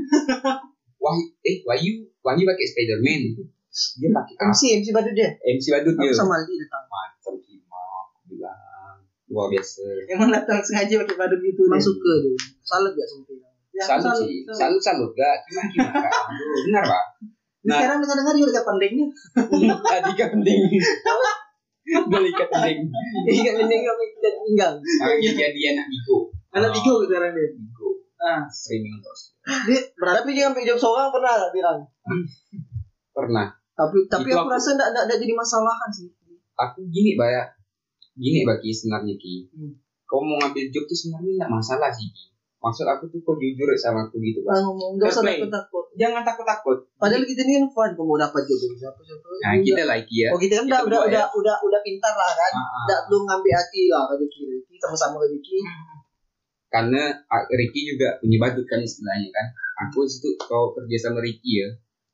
[0.98, 3.22] Wahyu, eh Wahyu, Wahyu pakai Spiderman.
[4.02, 4.34] Dia pakai?
[4.50, 5.30] MC MC badut dia.
[5.30, 6.12] MC badut Aku dia.
[6.12, 6.84] sama Aldi datang.
[6.84, 7.78] Macam kimau,
[8.10, 8.98] aku bilang
[9.30, 9.86] luar biasa.
[10.10, 11.78] emang datang sengaja pakai badut gitu dia.
[11.78, 12.34] suka dia.
[12.66, 13.54] Salut gak sama Pirang?
[13.72, 14.82] Ya, Salut salut, sih, salut.
[14.82, 16.10] salut gak, gimana gimana
[16.66, 17.04] benar pak.
[17.62, 19.06] Nah, sekarang dengar-dengar juga dekat pendeknya
[19.94, 20.60] Tadi kan penting.
[21.92, 22.78] Beli ikat penting.
[23.26, 24.74] Iya mending kami tidak tinggal.
[24.78, 26.18] Nah, dia jadi anak Bigo.
[26.50, 27.88] anak Bigo sekarang dia Bigo.
[28.18, 29.22] ah Streaming terus.
[29.66, 31.80] dia berarti Tapi dia sampai jam seorang pernah gak Pirang?
[33.12, 33.48] Pernah.
[33.72, 36.08] Tapi tapi aku aku- rasa enggak enggak jadi masalahan sih.
[36.54, 37.44] Aku gini Mbak ya.
[38.14, 39.50] Gini bagi sebenarnya Ki.
[39.50, 39.74] Hmm.
[40.06, 42.26] Kau mau ngambil job tuh sebenarnya nggak masalah sih Ki.
[42.62, 44.62] Maksud aku tuh kau jujur sama aku gitu Nah, Pak.
[44.62, 45.86] ngomong enggak usah takut takut.
[45.98, 46.78] Jangan takut-takut.
[47.02, 49.26] Padahal kita ini kan fun, kamu dapat jodoh siapa siapa.
[49.42, 50.30] Nah, kita like ya.
[50.30, 51.34] Oh kita kan udah Kita udah udah, ya.
[51.34, 52.52] udah udah pintar lah kan.
[52.54, 52.78] Ah, ah.
[52.86, 55.58] Enggak perlu ngambil hati lah rezeki rezeki sama-sama rezeki.
[56.72, 59.46] Karena ah, Ricky juga punya badut kan istilahnya kan.
[59.90, 61.68] Aku situ kau kerja sama Ricky ya.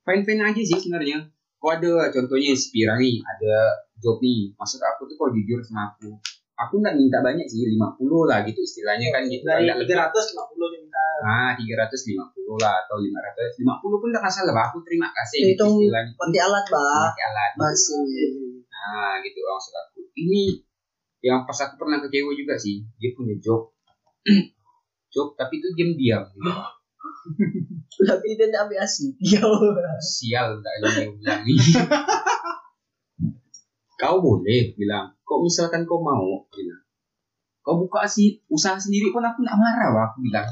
[0.08, 1.28] Fine-fine aja sih sebenarnya.
[1.60, 4.56] Kau ada contohnya si Pirang nih, ada job nih.
[4.56, 6.16] Maksud aku tuh kau jujur sama aku.
[6.58, 7.78] Aku nggak minta banyak sih, 50
[8.26, 9.46] lah gitu istilahnya kan gitu.
[9.46, 9.94] dari Nggak lebih.
[9.94, 14.66] 350 dia minta Ah, 350 lah atau 550 pun nggak masalah, Pak.
[14.74, 16.12] Aku terima kasih gitu Hitung istilahnya.
[16.18, 17.04] pakai alat bah.
[17.14, 17.52] Pakai alat.
[17.58, 18.06] Masih.
[18.70, 20.00] Nah, gitu maksud aku.
[20.18, 20.42] Ini
[21.26, 22.86] yang pas aku pernah kecewa juga sih.
[22.98, 23.70] Dia punya job.
[25.14, 26.52] job tapi itu diam-diam gitu.
[28.08, 29.10] Tapi dia ambil asli.
[29.18, 29.42] Iya.
[29.98, 31.42] Sial enggak ada yang bilang.
[33.98, 36.86] kau boleh bilang, kok misalkan kau mau bilang.
[37.66, 40.06] Kau buka sih usaha sendiri pun aku nak marah Pak.
[40.14, 40.48] aku bilang.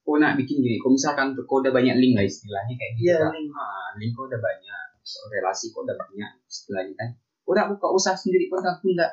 [0.00, 3.12] Kau nak bikin gini, kau misalkan kau udah banyak link lah istilahnya kayak gitu.
[3.12, 3.30] Iya, Pak.
[3.36, 3.48] link.
[3.52, 4.86] Ah, link kau udah banyak,
[5.28, 7.08] relasi kau udah banyak istilahnya kan.
[7.44, 9.12] Kau udah buka usaha sendiri pun aku enggak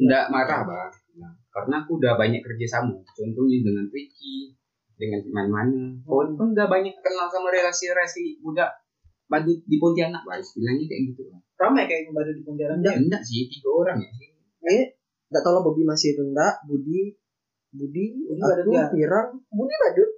[0.00, 0.90] enggak marah Bang.
[1.14, 1.36] Bilang.
[1.54, 2.98] Karena aku udah banyak kerja sama.
[3.14, 4.58] Contohnya dengan Ricky,
[4.98, 6.02] dengan mana-mana.
[6.02, 8.74] Kau pun udah banyak kenal sama relasi-relasi budak
[9.30, 10.42] badut di Pontianak, Bang.
[10.42, 11.30] Istilahnya kayak gitu.
[11.30, 11.43] Bang.
[11.54, 14.10] Ramai kayaknya badut di penjara Ya, enggak sih, tiga orang ya.
[14.64, 14.84] Eh,
[15.30, 17.14] enggak tahu lah Bobby masih rendah, Budi
[17.70, 18.94] Budi, Budi aku?
[18.94, 20.10] Pirang, Budi badut.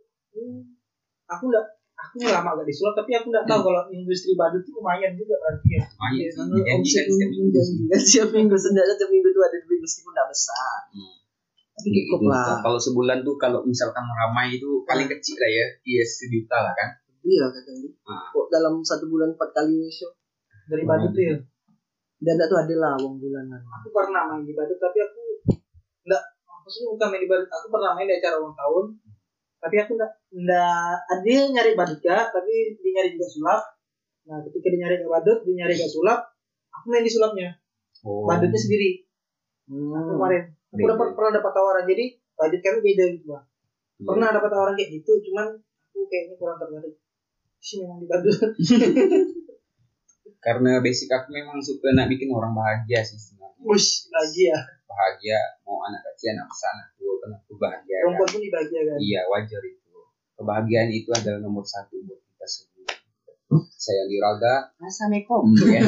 [1.26, 1.64] aku nggak
[1.96, 5.68] aku lama gak disulap tapi aku nggak tahu kalau industri badut itu lumayan juga berarti
[5.74, 5.82] ya
[6.12, 7.74] iya, Karena omset setiap minggu sih.
[7.80, 10.78] menjanjikan setiap minggu sendiri setiap minggu itu ada duit meskipun tidak besar.
[10.92, 11.16] Hmm.
[11.76, 12.30] Tapi Kayak cukup gitu.
[12.30, 12.56] lah.
[12.60, 16.88] Kalau sebulan tuh kalau misalkan ramai itu paling kecil lah ya, iya sejuta lah kan.
[17.20, 17.88] Iya katanya.
[18.06, 18.28] Ah.
[18.30, 20.08] Kok dalam satu bulan empat kali show
[20.66, 21.36] dari badut tuh ya
[22.16, 23.60] dan tuh ada lah uang bulanan.
[23.60, 25.20] aku pernah main di badut tapi aku
[26.06, 26.22] nggak
[26.64, 28.84] maksudnya bukan main di badut aku pernah main di acara ulang tahun
[29.56, 33.62] tapi aku nggak nggak dia nyari badut gak tapi dia nyari juga sulap
[34.26, 36.20] nah ketika dia nyari gak badut dia nyari gak sulap
[36.72, 37.50] aku main di sulapnya
[38.04, 38.28] Oh.
[38.28, 39.02] badutnya sendiri
[39.66, 39.90] Hmm.
[39.90, 40.94] kemarin aku Beda.
[40.94, 42.04] dapat pernah dapat tawaran jadi
[42.38, 43.42] budget kami beda gitu Bang.
[43.98, 44.06] Iya.
[44.06, 45.46] pernah dapat tawaran kayak gitu cuman
[45.90, 46.94] aku kayaknya kurang tertarik
[47.58, 48.36] sih memang di badut
[50.38, 53.58] Karena basic aku memang suka nak bikin orang bahagia sih sebenarnya.
[53.58, 57.94] Wush, lagi ya Bahagia, mau anak kecil, anak besar, anak tua, kan aku bahagia.
[57.94, 58.02] Kan?
[58.06, 59.98] perempuan pun dibahagiakan Iya, wajar itu.
[60.34, 62.92] Kebahagiaan itu adalah nomor satu buat kita semua.
[63.72, 65.42] Saya di Raga, Assalamualaikum.
[65.66, 65.82] ya.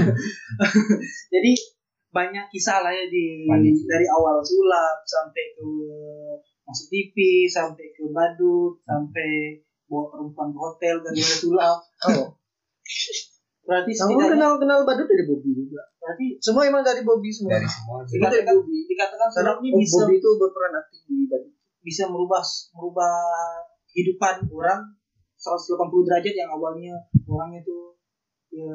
[1.34, 1.52] jadi
[2.08, 3.84] banyak kisah lah ya di Banyak sih.
[3.84, 5.66] dari awal sulap sampai ke
[6.64, 12.32] masuk TV sampai ke badut sampai bawa perempuan ke hotel dari sulap Oh,
[13.68, 15.84] berarti kamu setidaknya kenal kenal badut dari Bobby juga.
[16.00, 17.60] berarti Semua emang dari Bobby semua.
[17.60, 18.00] dari semua.
[18.08, 18.78] Semua dari dikatakan Bobby.
[18.88, 21.52] dikatakan Karena ini bisa Bobby itu berperan aktif di badut.
[21.84, 22.42] bisa merubah
[22.72, 23.14] merubah
[23.92, 24.80] kehidupan orang
[25.36, 26.96] 180 derajat yang awalnya
[27.28, 27.94] orangnya tuh
[28.48, 28.72] ya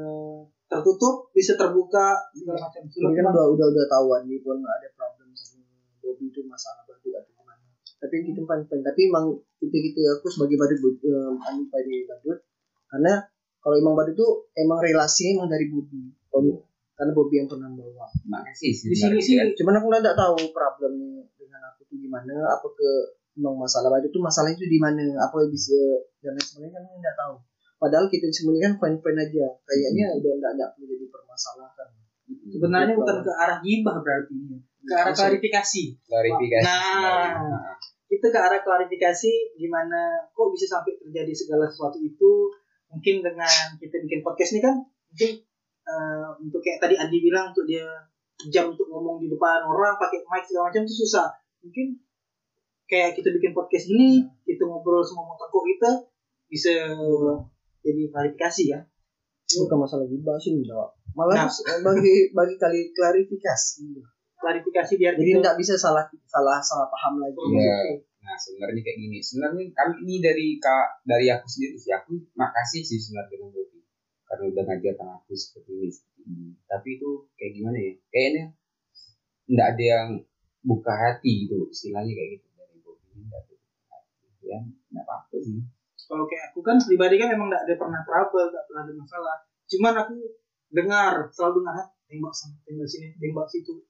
[0.70, 5.34] tertutup bisa terbuka segala macam Ini kan udah udah udah tahuan nih pun ada problem
[5.34, 5.66] sama
[6.06, 7.66] Bobby itu masalah badut atau gimana.
[7.98, 8.80] Tapi kita fan fan.
[8.86, 9.26] Tapi emang
[9.58, 12.40] kita kita aku sebagai badut um, anu pada badut
[12.94, 13.14] karena
[13.64, 16.12] kalau emang badut tuh emang relasinya emang dari Bobby.
[16.28, 16.62] Kalau-
[16.94, 18.06] Karena Bobby yang pernah bawa.
[18.24, 22.38] makasih sih di sini sih Cuman aku nggak tahu problemnya dengan aku tuh gimana.
[22.46, 22.90] Apa ke
[23.34, 25.02] emang masalah badut tuh masalahnya tuh di mana?
[25.18, 25.74] Apa yang bisa
[26.20, 27.36] dan lain sebagainya kan nggak tahu.
[27.76, 29.46] Padahal kita semua ini kan fan-fan aja.
[29.64, 31.90] Kayaknya udah nggak nggak perlu jadi permasalahan.
[32.46, 36.80] sebenarnya bukan ke arah gibah berarti ini ke arah klarifikasi klarifikasi Nah.
[36.80, 37.60] sebenarnya.
[38.06, 40.00] kita ke arah klarifikasi gimana
[40.30, 42.32] kok bisa sampai terjadi segala sesuatu itu
[42.94, 45.32] mungkin dengan kita bikin podcast ini kan mungkin
[45.90, 47.86] eh, untuk kayak tadi Andi bilang untuk dia
[48.54, 51.28] jam untuk ngomong di depan orang pakai mic segala macam itu susah.
[51.66, 51.98] Mungkin
[52.88, 55.92] kayak kita bikin podcast ini kita ngobrol sama motorko kita
[56.52, 56.74] bisa
[57.82, 58.80] jadi klarifikasi ya
[59.54, 61.50] bukan masalah gibah sih enggak malah Nah.
[61.88, 63.86] bagi bagi kali klarifikasi.
[64.42, 67.38] Klarifikasi biar jadi kita enggak bisa salah salah salah paham lagi.
[67.38, 68.02] Iya.
[68.24, 69.18] Nah sebenarnya kayak gini.
[69.20, 71.92] Sebenarnya kami ini dari kak dari aku sendiri sih.
[71.92, 73.80] Aku makasih sih sebenarnya dengan Bobi
[74.26, 76.22] karena udah ngajarkan aku seperti ini seperti.
[76.66, 77.94] Tapi itu kayak gimana ya?
[78.10, 78.44] Kayaknya
[79.52, 80.10] nggak ada yang
[80.64, 84.16] buka hati gitu istilahnya kayak gitu dari Bobi nggak ada buka hati.
[84.48, 85.60] Ya nggak apa-apa sih.
[86.04, 89.36] kalau kayak aku kan pribadi kan memang nggak ada pernah trouble nggak pernah ada masalah
[89.66, 90.16] cuman aku
[90.70, 93.82] dengar selalu dengar "Ah, tembak sana tembak sini tembak situ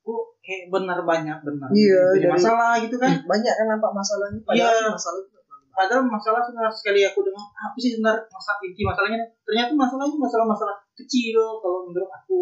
[0.00, 1.68] kok kayak benar banyak benar.
[1.70, 3.12] Iya, Punya dari- masalah gitu kan.
[3.30, 4.46] Banyak kan nampak masalahnya Iya.
[4.48, 5.38] padahal masalah itu
[5.70, 10.76] padahal masalah sebenarnya sekali aku dengar apa sih sebenarnya masalah inti masalahnya ternyata masalahnya masalah-masalah
[10.98, 12.40] kecil kalau menurut aku.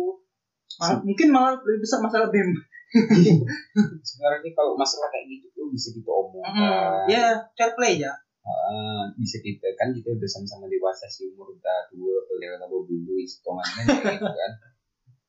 [1.04, 2.48] Mungkin malah lebih besar masalah bem.
[4.08, 7.04] Sebenarnya kalau masalah kayak gitu tuh bisa kita omongkan.
[7.06, 8.12] ya fair play ya.
[8.48, 13.12] Ah, bisa kita kan kita udah sama-sama dewasa sih umur udah dua beliau dua bulu
[13.12, 14.52] kayak gitu kan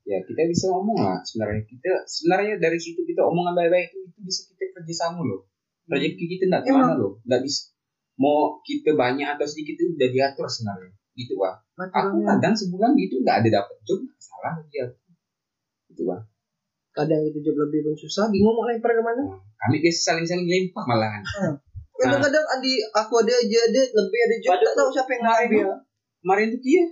[0.09, 1.21] ya kita bisa ngomong lah.
[1.21, 5.45] Sebenarnya kita sebenarnya dari situ kita omongan baik-baik itu itu bisa kita kerjasama loh.
[5.85, 7.21] Rezeki kita nggak ke mana loh.
[7.29, 7.69] Nggak bisa.
[8.17, 10.91] Mau kita banyak atau sedikit itu udah diatur sebenarnya.
[11.13, 14.89] Gitu wah aku kadang sebulan gitu nggak ada dapat job nggak salah dia.
[15.93, 16.25] Gitu wah
[16.97, 19.37] kadang itu job lebih pun susah bingung mau lempar ke mana.
[19.37, 21.21] Kami biasa saling-saling lempar malahan
[21.99, 25.67] kadang-kadang adi aku ada aja ada lebih ada job tak tahu siapa yang ngambil
[26.23, 26.83] kemarin tuh kia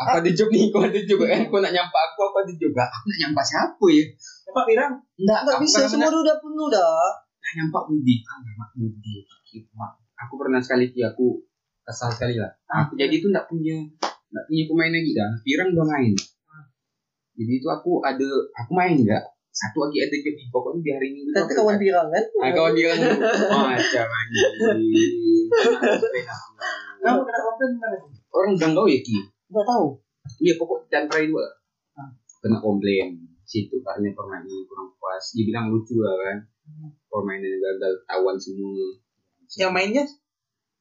[0.00, 0.68] aku ada job nih?
[0.68, 3.86] Kau ada job kan kau nak nyampak aku aku ada Lah, aku nak nyampak siapa
[3.88, 4.04] ya?
[4.50, 4.92] Pak Pirang?
[5.14, 7.06] Enggak nggak aku bisa semua udah penuh dah.
[7.40, 9.92] Nak nyampak Budi ah mak Budi Gitu, Mak.
[10.14, 11.42] aku pernah sekali kia aku
[11.82, 12.50] kesal sekali lah.
[12.70, 13.76] Aku jadi itu enggak punya
[14.30, 15.30] enggak punya pemain lagi dah.
[15.42, 16.12] Pirang udah main.
[17.34, 19.24] Jadi itu aku ada aku main enggak?
[19.50, 22.24] Satu lagi ada nih pokoknya di hari minggu nanti aku- kawan bilang kan?
[22.38, 24.54] Ah, kawan dia kan macam anjing.
[27.00, 29.16] Kamu kena komplain gimana sih orang bilang kau ya ki
[29.50, 29.86] nggak tahu.
[30.38, 31.46] Iya pokok dan terakhir dua
[31.92, 32.08] Ah.
[32.40, 33.18] kena komplain.
[33.42, 36.36] Situ karena permainan kurang puas dia bilang lucu lah kan.
[37.04, 38.86] Permainannya gagal tawan semua.
[39.50, 40.04] Yang mainnya?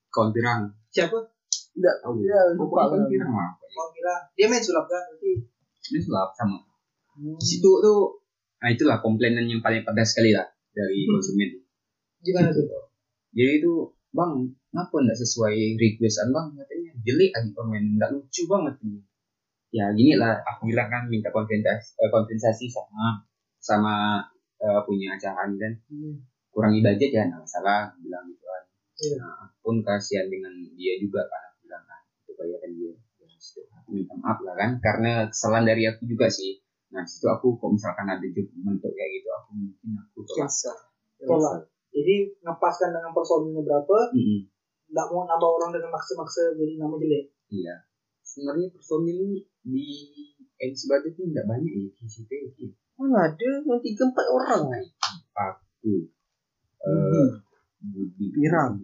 [0.09, 0.61] Kawan pirang.
[0.89, 1.17] Siapa?
[1.73, 2.21] Nggak tahu.
[2.21, 3.09] Ya lupa pokoknya kawan kan.
[3.09, 4.21] pirang lah Pak Pirang.
[4.33, 5.31] Dia main sulap kan berarti?
[5.89, 6.57] Ini sulap sama.
[7.17, 8.21] Di situ tuh
[8.59, 11.09] nah itulah komplainan yang paling pedas sekali lah dari Hmm.
[11.11, 11.49] konsumen.
[12.19, 12.67] Gimana tuh?
[13.29, 13.71] jadi itu
[14.09, 14.33] bang
[14.67, 16.47] kenapa nggak sesuai requestan bang?
[16.53, 18.99] Katanya jelek lagi permainan nggak lucu banget ini
[19.69, 23.21] ya gini lah aku bilang kan minta kompensasi eh, kompensasi sama
[23.61, 23.93] sama
[24.57, 25.73] eh, punya acara ini kan
[26.49, 28.63] kurangi budget ya nggak masalah aku bilang gitu kan
[28.99, 29.15] Iya.
[29.15, 33.27] nah, aku pun kasihan dengan dia juga kan aku bilang kan itu bayaran dia ya,
[33.39, 36.59] situ aku minta maaf lah kan karena kesalahan dari aku juga sih
[36.91, 40.51] nah situ aku kok misalkan ada job bentuk kayak gitu aku mungkin aku tolak.
[41.23, 41.57] Tolak.
[41.95, 44.39] jadi ngepaskan dengan personilnya berapa Mm-mm.
[44.89, 47.75] Nggak mau nambah orang dengan maksa-maksa jadi nama jelek Iya.
[48.21, 49.85] Sebenarnya personil ini di
[50.55, 52.69] MC Badut ini tidak banyak ya di situ ya.
[52.95, 54.83] mana ada yang tiga empat orang Aku,
[55.79, 56.11] Budi.
[56.83, 57.29] eh,
[57.81, 58.75] Budi, Pirang.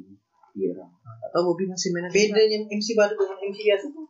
[0.49, 0.91] Pirang.
[1.22, 4.01] atau Bobby masih main bedanya MC badut dengan MC biasa apa?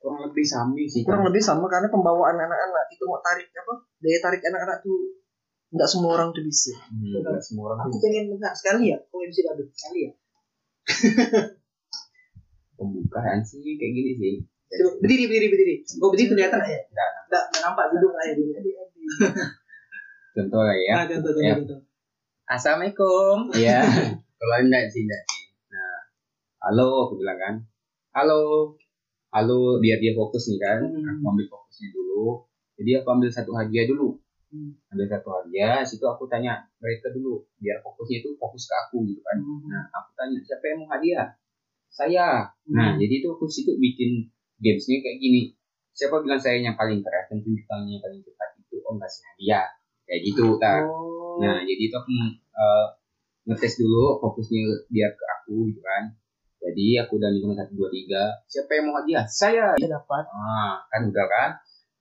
[0.00, 1.04] Kurang lebih sama sih.
[1.04, 5.20] kurang lebih sama karena pembawaan anak-anak itu mau tarik apa daya tarik anak-anak tuh
[5.70, 8.96] nggak semua orang tuh bisa Hmm, nggak semua orang aku tuh pengen dengar sekali ya
[8.98, 10.12] kok MC badut sekali ya
[12.78, 14.34] pembukaan sih kayak gini sih.
[14.70, 18.32] Coba berdiri berdiri berdiri oh berdiri kelihatan ya Nggak, nggak nggak nampak duduk lah ya
[18.38, 18.50] dulu
[20.30, 20.94] Contoh lah ya.
[20.94, 21.54] Ah, contoh, contoh, Ya.
[21.58, 21.80] contoh.
[22.46, 23.36] Assalamualaikum.
[23.50, 23.82] Iya.
[24.38, 25.42] Kalau enggak sih enggak sih.
[25.74, 25.98] Nah,
[26.70, 27.54] halo aku bilang kan.
[28.14, 28.74] Halo.
[29.30, 30.86] Halo, biar dia fokus nih kan.
[30.86, 31.18] Hmm.
[31.18, 32.46] Aku ambil fokusnya dulu.
[32.78, 34.18] Jadi aku ambil satu hadiah dulu.
[34.50, 34.74] Hmm.
[34.90, 39.22] Ambil satu hadiah, situ aku tanya mereka dulu biar fokusnya itu fokus ke aku gitu
[39.22, 39.38] kan.
[39.38, 39.62] Hmm.
[39.70, 41.28] Nah, aku tanya siapa yang mau hadiah?
[41.90, 42.50] Saya.
[42.70, 44.26] Nah, jadi itu aku situ bikin
[44.58, 45.54] gamesnya kayak gini.
[45.94, 49.22] Siapa bilang saya yang paling keren dan tunjuk tangannya yang paling cepat itu om kasih
[49.34, 49.66] hadiah.
[50.06, 50.82] Kayak gitu, tak.
[50.86, 51.38] Oh.
[51.38, 52.86] Nah, jadi itu aku eh,
[53.46, 56.14] ngetes dulu fokusnya biar ke aku gitu kan.
[56.60, 58.22] Jadi aku udah minta satu dua tiga.
[58.50, 59.24] Siapa yang mau hadiah?
[59.30, 59.78] Saya.
[59.78, 60.24] Dia dapat.
[60.28, 61.50] Ah, kan udah kan.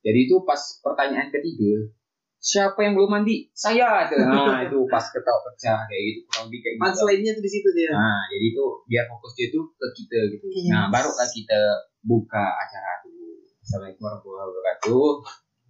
[0.04, 1.94] Jadi itu pas pertanyaan ketiga.
[2.40, 3.52] Siapa yang belum mandi?
[3.52, 4.08] Saya.
[4.08, 4.16] tuh.
[4.32, 6.84] Nah, itu pas ketawa pecah kayak gitu kurang lebih kayak gitu.
[6.88, 7.92] Punchline-nya tuh di situ dia.
[7.92, 10.46] Nah, jadi itu biar fokusnya itu ke kita gitu.
[10.48, 10.72] Yes.
[10.72, 11.60] Nah, barulah kita
[12.08, 13.44] buka acara dulu.
[13.60, 15.08] Assalamualaikum warahmatullahi wabarakatuh.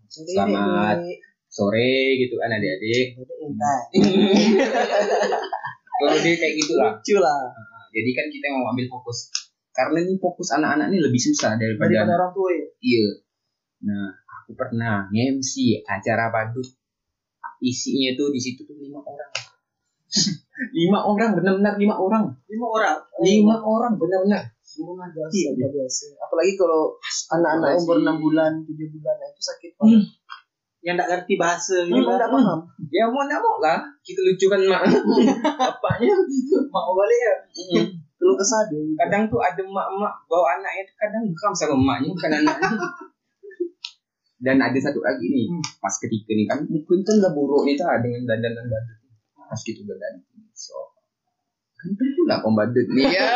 [0.09, 0.97] Selamat.
[1.49, 3.17] Sore gitu kan adik-adik.
[5.99, 6.93] Kalau dia kayak gitu lah.
[6.93, 7.41] Lucu lah.
[7.89, 9.33] Jadi kan kita mau ambil fokus.
[9.73, 12.67] Karena ini fokus anak-anak ini lebih susah daripada Daripada orang tua ya.
[12.77, 13.07] Iya.
[13.89, 14.07] Nah,
[14.49, 16.65] aku pernah nge-MC acara badut.
[17.61, 19.29] Isinya tuh di situ tuh lima orang.
[20.81, 22.33] lima orang, benar-benar lima orang.
[22.49, 22.97] Lima orang.
[23.21, 24.49] Lima orang, benar-benar.
[24.81, 26.05] Luar biasa, luar biasa.
[26.17, 26.97] Apalagi kalau
[27.37, 30.01] anak-anak umur 6 bulan, 7 bulan nah, itu sakit banget.
[30.81, 32.17] Yang nggak ngerti bahasa gitu Memang kan.
[32.17, 32.59] enggak paham.
[32.89, 33.79] Ya mau nggak mau lah.
[34.01, 34.81] Kita lucukan mak.
[35.61, 36.15] Bapaknya.
[36.73, 37.35] Mau balik ya.
[38.17, 38.81] Kalau kesah dia.
[39.05, 42.77] Kadang tuh ada mak-mak bawa anaknya kadang geram sama emaknya bukan anaknya.
[44.39, 45.51] Dan ada satu lagi nih,
[45.83, 48.97] pas ketika nih kan mungkin kan udah buruk nih tak dengan dandan dan badut.
[49.35, 49.97] Pas gitu udah.
[50.55, 50.75] So,
[51.75, 53.07] kan pula pembadut nih.
[53.19, 53.27] Ya,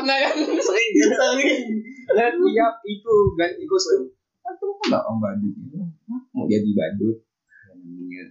[0.00, 1.64] pernah kan sering sering.
[2.08, 4.08] Dan tiap itu ganti kostum.
[4.40, 5.54] Kan pula pembadut.
[6.32, 7.28] Mau jadi badut.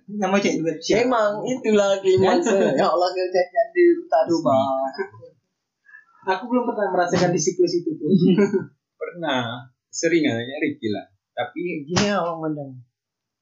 [0.07, 0.73] Nama cek juga.
[0.79, 1.03] Siapa?
[1.03, 2.47] Emang itulah klimaks.
[2.79, 4.57] ya Allah kerja jadi tak coba.
[6.27, 8.11] Aku belum pernah merasakan di siklus itu tuh.
[9.01, 11.05] pernah sering aja Ricky lah.
[11.37, 12.71] Tapi Gini ya orang mandang.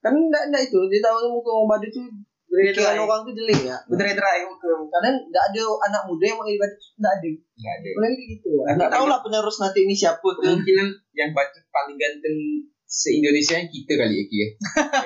[0.03, 2.01] Kan enggak enggak itu, dia tahu muka orang badut itu
[2.45, 3.77] pikiran orang tuh jelek ya.
[3.89, 4.69] Bener terai ke.
[4.91, 7.29] Karena enggak ada anak muda yang mau jadi badut enggak ada.
[7.55, 7.89] nggak ada.
[7.95, 8.49] Apalagi gitu.
[8.53, 10.39] Enggak Enggak tahu lah penerus nanti ini siapa tuh.
[10.43, 12.37] kemungkinan yang badut paling ganteng
[12.85, 14.47] se Indonesia kita kali ya Ki ya.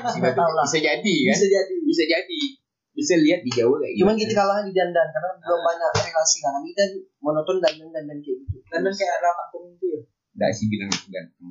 [0.68, 1.76] Bisa jadi kan Bisa jadi.
[1.86, 2.42] bisa jadi
[2.90, 4.28] bisa lihat di jauh kayak Cuman gitu.
[4.28, 6.60] kita kalah di dandan karena belum banyak relasi kan.
[6.60, 6.84] Kita
[7.24, 8.58] monoton dandan dandan kayak gitu.
[8.68, 10.00] Dan dan kayak ada kampung itu ya.
[10.36, 11.48] nggak sih bilang ganteng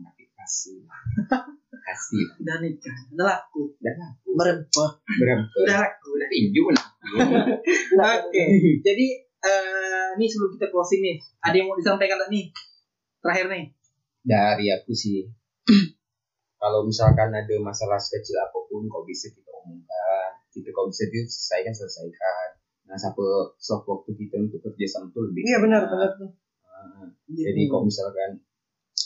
[0.48, 0.80] kasih
[1.86, 2.96] kasih Udah nikah.
[3.12, 3.76] Udah laku.
[3.84, 4.90] dan aku Merempah.
[5.04, 6.08] berapa Udah laku.
[6.16, 6.28] Udah.
[6.32, 6.62] tinju
[8.16, 8.44] Oke.
[8.80, 9.06] Jadi
[9.38, 12.48] eh ini sebelum kita closing nih, ada yang mau disampaikan tak nih?
[13.20, 13.64] Terakhir nih.
[14.18, 15.24] dari aku sih
[16.60, 21.72] kalau misalkan ada masalah sekecil apa pun kok bisa kita omongkan kita kalau bisa diselesaikan
[21.72, 22.48] selesaikan
[22.84, 23.24] nah siapa
[23.56, 26.28] soft waktu kita untuk kerja sama tuh lebih Iya benar benar tuh.
[26.64, 28.30] Nah, jadi kok misalkan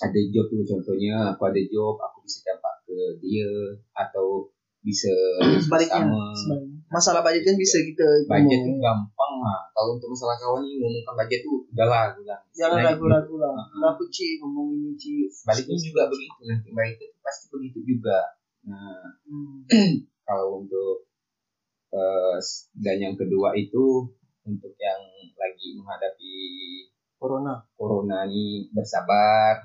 [0.02, 3.46] ada job tuh contohnya aku ada job aku bisa dampak ke dia
[3.94, 4.50] atau
[4.82, 5.14] bisa
[5.64, 6.70] Sebaliknya, sama Sebenarnya.
[6.92, 8.82] Masalah budget kan bisa kita budget tuh ngomongin.
[8.82, 13.34] gampang lah kalau untuk masalah kawan ini ngomongkan budget tuh udahlah udah Jangan Nah, ragu-ragu
[13.40, 13.54] lah.
[13.56, 13.88] Heeh.
[13.94, 15.24] Aku Ci ngomong ini Ci.
[15.32, 18.18] sebaliknya juga begitu nanti mereka tuh pasti begitu juga
[18.62, 19.64] nah Hmm.
[20.28, 21.06] kalau untuk
[21.90, 22.36] eh,
[22.76, 24.10] dan yang kedua itu
[24.42, 25.00] untuk yang
[25.32, 26.34] lagi menghadapi
[27.16, 27.54] Corona.
[27.72, 29.62] corona ini bersabar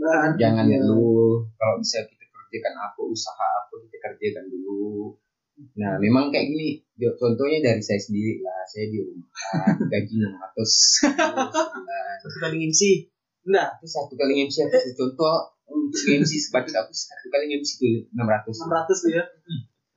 [0.00, 0.80] Nah, jangan Iya.
[0.80, 5.12] ngeluh kalau bisa kita kerjakan apa usaha apa kita kerjakan dulu
[5.76, 6.80] nah memang kayak gini
[7.20, 9.28] contohnya dari saya sendiri lah saya di rumah
[9.92, 11.48] gaji 600 sebulan.
[12.20, 13.04] Satu kali ngisi.
[13.44, 13.76] Enggak.
[13.76, 15.36] itu satu kali aku tuh contoh
[15.68, 19.24] untuk MC sebatik aku satu kali MC itu 600 600 tuh ya.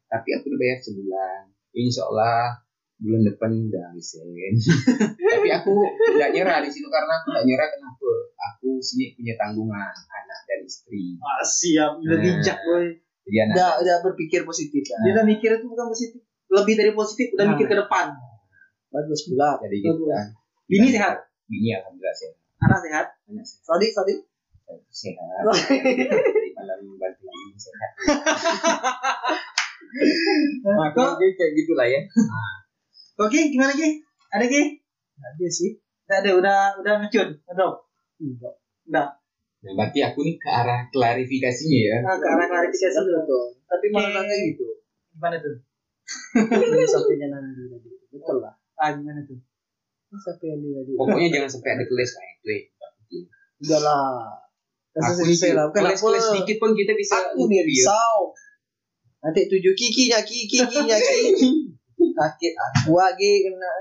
[0.06, 1.42] tapi aku udah bayar sebulan
[1.74, 2.60] insya Allah
[3.00, 4.54] bulan depan udah resign
[5.34, 5.72] tapi aku
[6.14, 8.10] nggak nyerah di situ karena aku nggak nyerah kenapa
[8.64, 12.00] aku sini punya tanggungan anak dan istri Ah, siap.
[12.00, 12.24] Udah Nah.
[12.24, 12.96] bijak boy.
[13.28, 15.04] jadi anak Udah udah berpikir positif kan.
[15.04, 16.24] Dia udah mikir itu bukan positif.
[16.48, 17.52] Lebih dari positif, udah Nah.
[17.52, 18.16] mikir ke depan.
[18.88, 19.60] Bagus pula.
[19.60, 20.32] jadi gitu kan
[20.64, 23.06] Bini sehat, bini alhamdulillah sehat anak sehat.
[23.28, 24.16] anak sehat Tadi tadi.
[24.88, 27.28] sehat dari malam bantu
[27.60, 27.92] sehat
[30.64, 32.00] nah, kayak gitulah ya
[33.20, 34.00] Oke, gimana Ki?
[34.32, 34.80] Ada Ki?
[35.14, 35.78] Ada sih.
[35.78, 37.70] Tidak ada, udah udah ngecun, udah.
[38.24, 38.56] Enggak.
[38.88, 39.08] Udah.
[39.64, 43.20] nah, berarti aku nih ke arah klarifikasinya ya Nah, ke arah klarifikasi dulu.
[43.24, 43.44] Betul.
[43.68, 43.96] Tapi Oke.
[43.96, 44.66] malah kayak gitu.
[45.16, 45.56] Gimana tuh?
[46.34, 47.90] Yang Sampai Nandi tadi.
[48.12, 48.54] Betul lah.
[48.76, 49.40] Ah, gimana tuh?
[50.20, 50.92] Sampai Nandi tadi.
[51.00, 52.62] pokoknya jangan sampai ada keles lah itu ya.
[53.64, 54.16] Udah lah.
[55.00, 55.64] aku selesai lah.
[55.72, 56.30] Bukan keles keles apa.
[56.36, 58.36] sedikit pun kita bisa Aku nih risau.
[59.24, 61.72] Nanti tujuh kikinya kiki kikinya kiki.
[61.96, 63.72] Sakit aku lagi kena.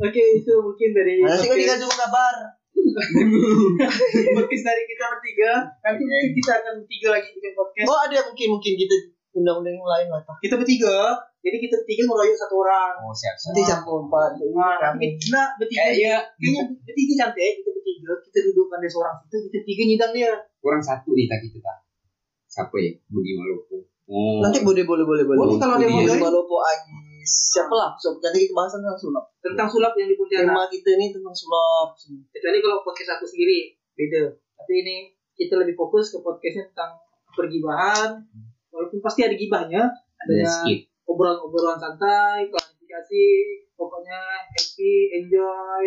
[0.00, 2.34] Oke, itu mungkin dari Nanti kan podcast, dikasih kabar.
[4.36, 5.52] podcast dari kita bertiga.
[5.80, 7.86] Nanti mungkin kita akan bertiga lagi bikin podcast.
[7.88, 8.94] Oh ada mungkin mungkin kita
[9.30, 10.20] undang-undang yang lain lah.
[10.42, 12.94] Kita bertiga, jadi kita bertiga ngeroyok satu orang.
[13.06, 13.52] Oh siap siap.
[13.54, 14.30] Nanti campur empat.
[14.50, 19.36] Nah, nanti kita bertiga, Kayaknya kayaknya bertiga cantik, kita bertiga, kita dudukkan dia seorang situ,
[19.46, 20.32] kita bertiga nyidang dia.
[20.60, 21.72] kurang satu nih tadi kita.
[22.50, 22.90] Siapa ya?
[23.08, 23.80] Budi Malopo.
[24.10, 24.42] Oh.
[24.42, 25.38] Nanti boleh boleh boleh boleh.
[25.38, 26.18] Boleh kalau yang mau Iya.
[26.18, 26.20] join.
[26.20, 27.09] Malopo Agis.
[27.24, 27.90] Siapa lah?
[28.00, 29.24] So, jadi kita bahas tentang sulap.
[29.40, 30.52] tentang sulap yang di Pontianak.
[30.52, 31.96] Tema kita ini tentang sulap.
[32.30, 34.22] Kecuali kalau podcast aku sendiri beda.
[34.60, 34.96] Tapi ini
[35.36, 37.00] kita lebih fokus ke podcastnya tentang
[37.32, 38.20] pergibahan.
[38.70, 39.82] Walaupun pasti ada gibahnya,
[40.20, 40.68] Ada
[41.08, 43.26] obrolan-obrolan santai, klarifikasi,
[43.74, 44.20] pokoknya
[44.52, 45.84] happy, enjoy.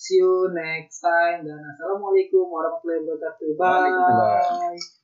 [0.00, 3.48] See you next time dan assalamualaikum warahmatullahi wabarakatuh.
[3.56, 4.99] Waalaikumsalam.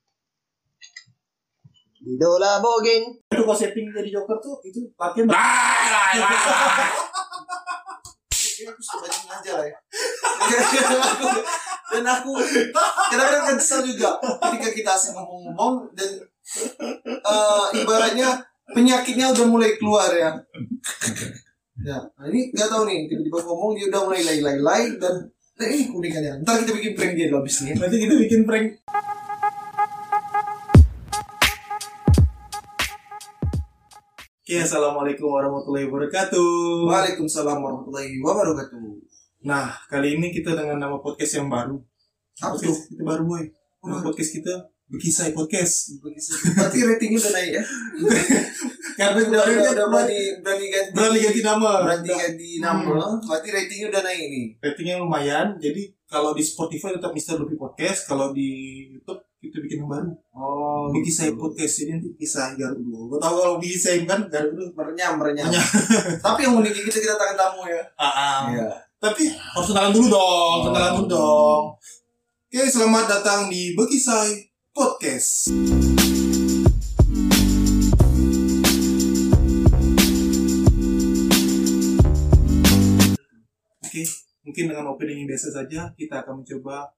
[2.07, 2.15] Bye.
[2.15, 3.19] Idola Bogeng.
[3.19, 5.27] itu kalau setting jadi joker tuh itu latihan
[8.57, 9.77] Ini aku suka aja lah ya.
[11.93, 12.33] dan aku
[13.11, 16.11] kadang-kadang kan kesel juga ketika kita asing ngomong-ngomong dan
[17.05, 18.41] eh, ibaratnya
[18.71, 20.31] penyakitnya udah mulai keluar ya.
[21.85, 25.15] Ya, nah ini nggak tahu nih tiba-tiba ngomong dia udah mulai lay-lay-lay dan
[25.61, 26.41] nah, ini unikannya.
[26.43, 27.77] Ntar kita bikin prank dia dulu abis ini.
[27.77, 27.85] ya.
[27.85, 28.67] nanti kita bikin prank
[34.47, 36.87] Oke, assalamualaikum warahmatullahi wabarakatuh.
[36.87, 38.79] Waalaikumsalam warahmatullahi wabarakatuh.
[39.43, 41.83] Nah, kali ini kita dengan nama podcast yang baru.
[42.39, 42.71] Apa tuh?
[42.71, 43.43] Kita baru, boy.
[43.83, 45.99] Nama podcast kita Bekisai Podcast.
[45.99, 47.63] Berarti ratingnya udah naik ya?
[49.03, 51.71] Karena kemarin udah, udah berani, berani ganti, berani ganti nama.
[51.83, 53.03] berani ganti nama.
[53.19, 54.47] Berarti ratingnya udah naik nih.
[54.63, 55.47] Ratingnya lumayan.
[55.59, 58.07] Jadi kalau di Spotify tetap Mister Lupi Podcast.
[58.07, 58.47] Kalau di
[58.95, 60.11] YouTube kita bikin yang baru.
[60.35, 61.87] Oh, Bekisai Podcast.
[61.87, 63.15] Ini nanti kisah dulu.
[63.15, 64.67] Gue tau kalau Bekisai kan Garut dulu.
[64.75, 65.47] merenyam, merenyam.
[65.47, 66.21] Merenyam.
[66.27, 67.83] Tapi yang unik kita kita tangan tamu ya.
[67.95, 68.41] Ah, ah.
[68.51, 68.69] Iya.
[68.99, 71.63] Tapi harus kenalan dulu dong, kenalan dulu dong.
[72.51, 75.53] Oke, selamat datang di Bekisai Podcast.
[83.85, 84.03] Oke,
[84.43, 86.89] mungkin dengan opening yang biasa saja, kita akan mencoba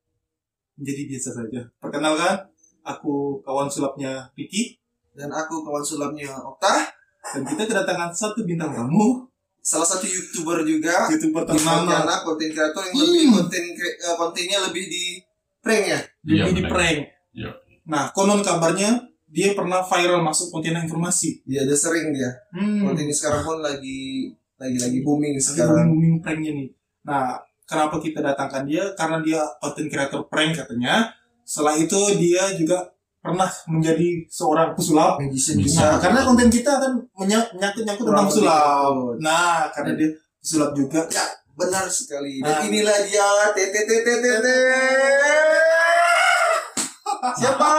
[0.79, 1.61] menjadi biasa saja.
[1.77, 2.35] Perkenalkan,
[2.81, 4.79] aku kawan sulapnya Vicky,
[5.11, 6.87] Dan aku kawan sulapnya Okta,
[7.29, 9.27] dan kita kedatangan satu bintang tamu,
[9.59, 11.11] salah satu youtuber juga.
[11.11, 15.05] youtuber ternama, Pontianak, konten kreator yang lebih konten kre- eh, kontennya lebih di
[15.59, 16.01] prank ya.
[16.23, 16.99] lebih Iya, di prank.
[17.35, 17.51] Iya.
[17.85, 18.95] Nah, konon kabarnya
[19.27, 21.43] dia pernah viral masuk Pontianak informasi.
[21.43, 22.31] Dia udah sering dia.
[22.55, 22.87] Hmm.
[22.87, 25.91] Kontennya sekarang pun lagi lagi lagi booming Lagi sekarang.
[25.91, 26.69] booming pranknya nih.
[27.03, 27.35] Nah,
[27.69, 28.83] kenapa kita datangkan dia?
[28.97, 31.13] Karena dia konten kreator prank katanya.
[31.45, 32.89] Setelah itu dia juga
[33.19, 35.21] pernah menjadi seorang pesulap.
[35.21, 38.93] Magician Nah, karena konten kita kan menya- menyangkut-nyangkut tentang pesulap.
[39.21, 40.09] Nah, karena dia
[40.39, 41.05] pesulap juga.
[41.09, 42.41] Ya, benar sekali.
[42.41, 42.57] Nah.
[42.57, 44.47] Dan inilah dia TTTTTT.
[47.35, 47.71] Siapa?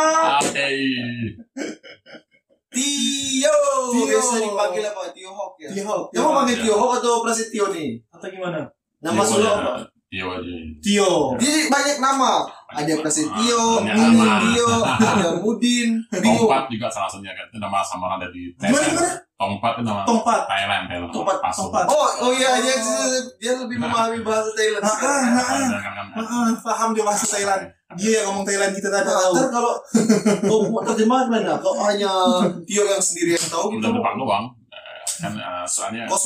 [2.70, 3.56] Tio.
[3.90, 4.06] Tio.
[4.06, 5.02] Biasa dipanggil apa?
[5.10, 5.70] Tio Hawk ya.
[5.74, 6.14] Tio Hawk.
[6.14, 6.64] Kamu panggil Ya.
[6.64, 7.98] Tio Hawk atau Prasetyo nih?
[8.12, 8.70] Atau gimana?
[9.00, 9.72] Nama solo apa?
[10.10, 10.54] Tio aja.
[10.82, 11.12] Tio.
[11.38, 12.42] Jadi banyak nama.
[12.68, 14.42] Ada Prasetyo, nama.
[14.42, 16.22] Tio, ada Mudin, Tio.
[16.22, 17.46] Tongpat juga salah satunya kan.
[17.46, 18.90] Itu nama samaran dari Gimana, Thailand.
[18.90, 19.12] gimana?
[19.40, 20.42] Tongpat itu nama Tongpat.
[20.46, 20.84] Thailand.
[20.90, 21.12] Thailand.
[21.14, 21.60] Tongpat, Pasu.
[21.64, 21.86] tongpat.
[21.88, 22.76] Oh, oh iya dia
[23.38, 25.22] dia lebih memahami bahasa Thailand Ah, ah, ah.
[25.78, 26.08] Kan, kan.
[26.20, 27.64] Ah, paham dia bahasa Thailand.
[27.94, 29.32] Dia yang ngomong Thailand kita tak Nah, tahu.
[29.32, 29.74] ntar kalau
[30.42, 31.54] kau mau terjemahan mana?
[31.56, 32.10] Kau hanya
[32.66, 33.86] Tio yang sendiri yang tahu gitu.
[33.86, 34.46] Udah depan doang.
[34.68, 36.18] Eh, Kan eh, soalnya Kau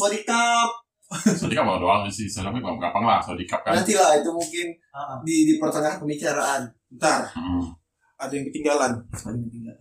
[1.39, 2.26] Sodikap bawa doang sih.
[2.28, 3.74] Kan gampang lah Sodikap kan.
[3.76, 6.61] Nanti lah itu mungkin Ah, di di pertengahan pembicaraan.
[6.88, 7.26] Bentar.
[7.34, 7.74] Hmm.
[8.16, 9.80] ada yang ketinggalan ada yang ketinggalan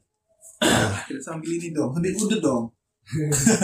[0.59, 2.65] Ah, kita sambil ini dong udah udah dong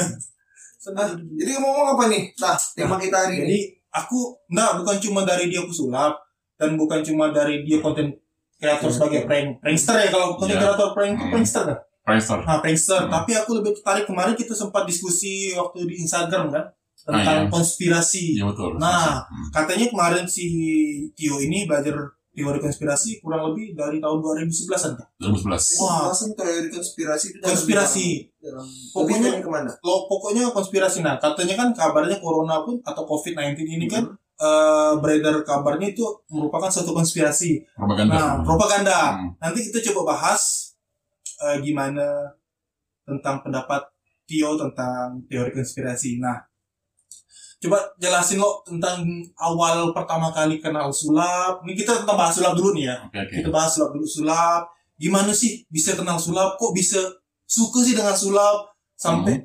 [0.89, 2.33] Nah, jadi ngomong apa nih?
[2.35, 3.43] Nah, tema kita hari ini.
[3.43, 3.59] jadi
[3.91, 6.17] aku enggak bukan cuma dari dia pesulap
[6.55, 8.15] dan bukan cuma dari dia konten
[8.55, 10.63] kreator sebagai prank prankster ya kalau konten Iya.
[10.65, 11.33] kreator prank itu Hmm.
[11.33, 12.39] prankster kan Prankster.
[12.41, 13.11] nah prankster Hmm.
[13.11, 16.65] tapi aku lebih tertarik kemarin kita sempat diskusi waktu di Instagram kan
[17.09, 17.49] Ah, tentang iya.
[17.49, 18.77] konspirasi Iya betul.
[18.77, 19.25] Nah.
[19.25, 19.49] Hmm.
[19.49, 20.45] katanya kemarin si
[21.17, 21.97] Tio ini belajar
[22.31, 25.75] teori konspirasi kurang lebih dari tahun 2011an kan 2011.
[25.75, 26.07] Wah.
[26.07, 28.07] Pembahasan teori konspirasi itu dalam konspirasi
[28.39, 29.71] dalam Pokoknya- pokoknya ke mana?
[29.81, 34.05] lo pokoknya konspirasi nah katanya kan kabarnya corona pun atau covid 19 ini kan
[34.39, 38.13] eh, beredar kabarnya itu merupakan suatu konspirasi Propaganda.
[38.13, 39.35] nah propaganda Hmm.
[39.39, 40.71] nanti kita coba bahas
[41.41, 42.05] eh, gimana
[43.03, 43.83] tentang pendapat
[44.23, 46.39] Tio tentang teori konspirasi nah
[47.59, 49.03] coba jelasin lo tentang
[49.35, 51.63] awal pertama kali kenal sulap.
[51.67, 52.97] Ini kita tentang bahas sulap dulu nih ya.
[53.03, 53.35] Oke oke.
[53.43, 54.07] kita bahas sulap dulu.
[54.07, 56.55] Sulap gimana sih bisa kenal sulap?
[56.55, 57.03] Kok bisa
[57.45, 58.71] suka sih dengan sulap?
[58.95, 59.43] Sampai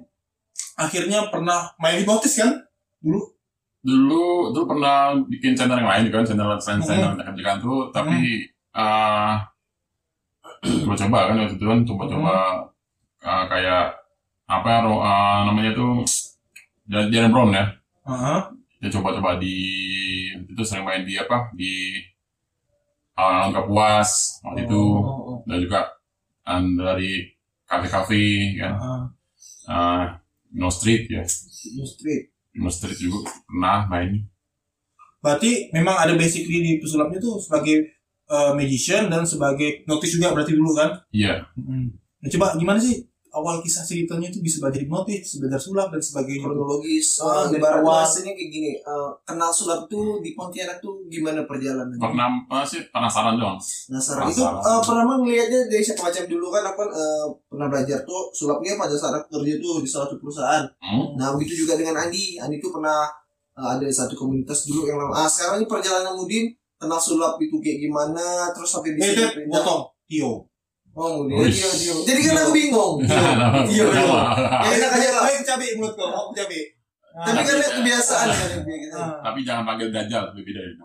[0.77, 2.53] akhirnya pernah main hipnotis kan?
[3.01, 3.21] Dulu?
[3.83, 7.89] Dulu dulu pernah bikin channel yang lain kan channel channel channel kerjaan tuh.
[7.89, 9.33] Tapi eh
[10.85, 12.35] coba-coba kan waktu itu kan coba-coba
[13.25, 13.85] eh, kayak
[14.45, 16.05] apa eh, namanya tuh
[16.83, 17.65] Jalan Brown ya
[18.03, 18.39] Heeh.
[18.83, 19.55] dia coba-coba di
[20.35, 21.47] itu sering main di apa?
[21.55, 22.03] Di
[23.15, 24.83] uh, Kapuas waktu itu.
[24.99, 25.79] Oh, oh, dan juga
[26.43, 27.31] um, dari
[27.63, 28.75] kafe-kafe kan.
[28.75, 29.03] Heeh.
[29.71, 30.03] uh,
[30.53, 31.23] No Street ya.
[31.73, 32.29] New Street.
[32.59, 34.27] No Street juga pernah main.
[35.23, 37.95] Berarti memang ada basically di pesulapnya tuh sebagai
[38.27, 40.99] uh, magician dan sebagai notis juga berarti dulu kan?
[41.15, 41.47] Iya.
[41.55, 46.45] Nah, coba gimana sih awal kisah ceritanya itu bisa belajar hipnotis, belajar sulap dan sebagainya.
[46.45, 48.05] kronologis Ah, uh, dari ibarat awal.
[48.05, 52.85] bahasanya kayak gini uh, kenal sulap tuh di Pontianak tuh gimana perjalanannya pernah apa sih
[52.87, 57.25] penasaran doang penasaran itu uh, pernah ngelihatnya dari siapa macam dulu kan aku kan uh,
[57.43, 61.17] pernah belajar tuh sulapnya pada saat aku kerja tuh di salah satu perusahaan hmm?
[61.17, 63.09] nah begitu juga dengan Andi Andi tuh pernah
[63.53, 67.57] uh, ada satu komunitas dulu yang lama ah sekarang ini perjalanan Mudin kenal sulap itu
[67.57, 69.89] kayak gimana terus sampai bisa Eh, potong.
[70.03, 70.45] Tio.
[70.93, 71.25] Oh.
[71.25, 71.95] Tio, Tio.
[72.03, 73.17] jadi kan aku bingung Iya,
[73.65, 74.21] Iya, iya.
[74.63, 76.63] Enak aja lah Ayo cabai mulut kau, mau cabai.
[77.13, 78.95] tapi kan lihat kebiasaan kan gitu.
[78.95, 79.21] Ah.
[79.21, 80.83] tapi jangan panggil Dajjal lebih beda itu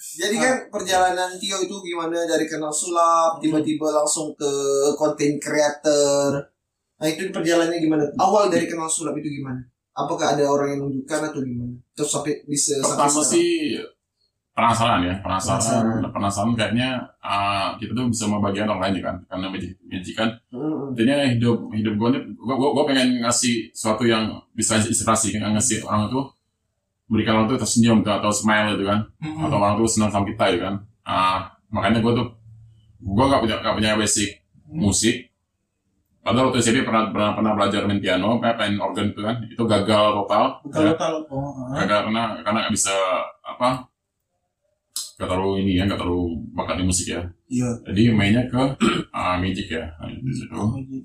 [0.00, 4.48] Jadi kan perjalanan Tio itu gimana dari kenal sulap tiba-tiba langsung ke
[4.94, 6.40] konten creator.
[6.96, 8.04] Nah itu perjalanannya gimana?
[8.16, 9.60] Awal dari kenal sulap itu gimana?
[9.92, 11.76] Apakah ada orang yang menunjukkan atau gimana?
[11.92, 13.28] Terus sampai bisa sampai pertama sekarang?
[13.28, 13.52] sih
[14.60, 16.12] penasaran ya penasaran Penasaran.
[16.12, 16.88] penasaran, kayaknya
[17.18, 20.92] uh, kita tuh bisa membagikan orang lain kan karena magic, magic kan Mm-mm.
[20.92, 25.80] jadinya hidup hidup gue nih gue gue pengen ngasih sesuatu yang bisa inspirasi kan ngasih
[25.88, 26.20] orang itu
[27.08, 29.48] berikan orang itu tersenyum atau, atau smile gitu kan Mm-mm.
[29.48, 32.26] atau orang itu senang sama kita gitu kan Ah, makanya gue tuh
[33.00, 35.32] gue gak punya gak punya basic musik
[36.20, 39.62] padahal waktu SMP pernah pernah, pernah belajar main piano eh, main organ itu kan itu
[39.64, 40.92] gagal total Betul ya.
[40.94, 41.14] betul.
[41.32, 42.94] Oh, gagal karena karena gak bisa
[43.42, 43.68] apa
[45.20, 46.24] gak terlalu ini ya gak terlalu
[46.56, 47.68] bakat di musik ya Iya.
[47.84, 48.56] jadi mainnya ke
[49.12, 50.56] ah, magic ya di situ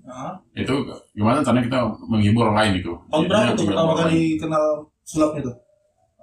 [0.07, 0.39] Ah.
[0.55, 0.71] itu
[1.11, 4.65] gimana caranya kita menghibur orang lain gitu Tahun berapa Jadinya tuh pertama kali kenal
[5.03, 5.55] sulapnya tuh?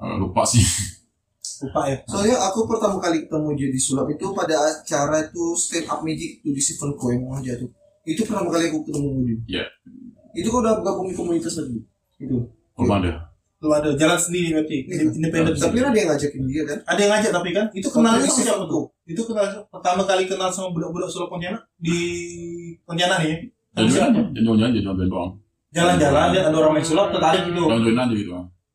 [0.01, 0.65] Eh, lupa sih
[1.63, 1.95] Lupa ya.
[2.11, 6.43] Soalnya aku pertama kali ketemu dia di sulap itu pada acara itu stand up magic
[6.43, 7.71] tuh di Stephen Coy yang aja tuh.
[8.03, 9.39] Itu pertama kali aku ketemu dia.
[9.47, 9.65] Iya.
[10.35, 11.79] Itu kau udah gabung di komunitas lagi?
[12.19, 12.51] Itu.
[12.73, 13.15] lupa deh
[13.63, 14.79] Lu ada jalan sendiri berarti.
[14.91, 15.55] Independen.
[15.55, 16.79] Tapi ada yang ngajakin dia kan?
[16.85, 18.69] Ada yang ngajak tapi kan itu kenalnya sama siapa waktu.
[18.69, 18.85] tuh?
[19.07, 21.99] Itu kenal pertama kali kenal sama budak-budak sulap Pontianak di
[22.83, 23.39] Pontianak nih.
[23.73, 23.87] dan
[24.29, 25.33] dan join aja join doang
[25.73, 27.63] Jalan-jalan lihat ada orang main sulap tertarik gitu.
[27.65, 28.33] join aja gitu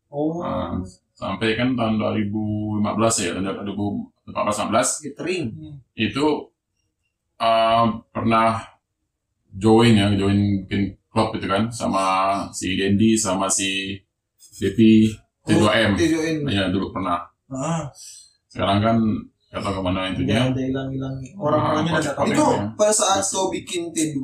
[0.08, 0.40] Oh.
[0.40, 0.72] Ah.
[1.14, 2.82] sampai kan tahun 2015
[3.20, 5.46] ya tahun 2014 15 Catering.
[5.94, 6.26] itu
[7.38, 8.64] eh, pernah
[9.52, 12.06] join ya join bikin klub gitu kan sama
[12.50, 14.00] si Dendi sama si
[14.58, 15.10] Depi
[15.44, 16.38] T2M T2M.
[16.48, 17.88] ya dulu pernah Ah.
[18.48, 18.98] sekarang kan
[19.48, 21.16] gak tahu ke mana itu Ya, dia ada hilang-hilang.
[21.34, 22.46] Orang-orangnya Ah, udah kontak- Itu
[22.76, 24.24] pada saat kau bikin T2M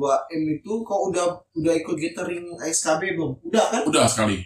[0.52, 3.32] itu kau udah udah ikut gathering ASKB belum?
[3.42, 3.82] Udah kan?
[3.84, 4.44] udah sekali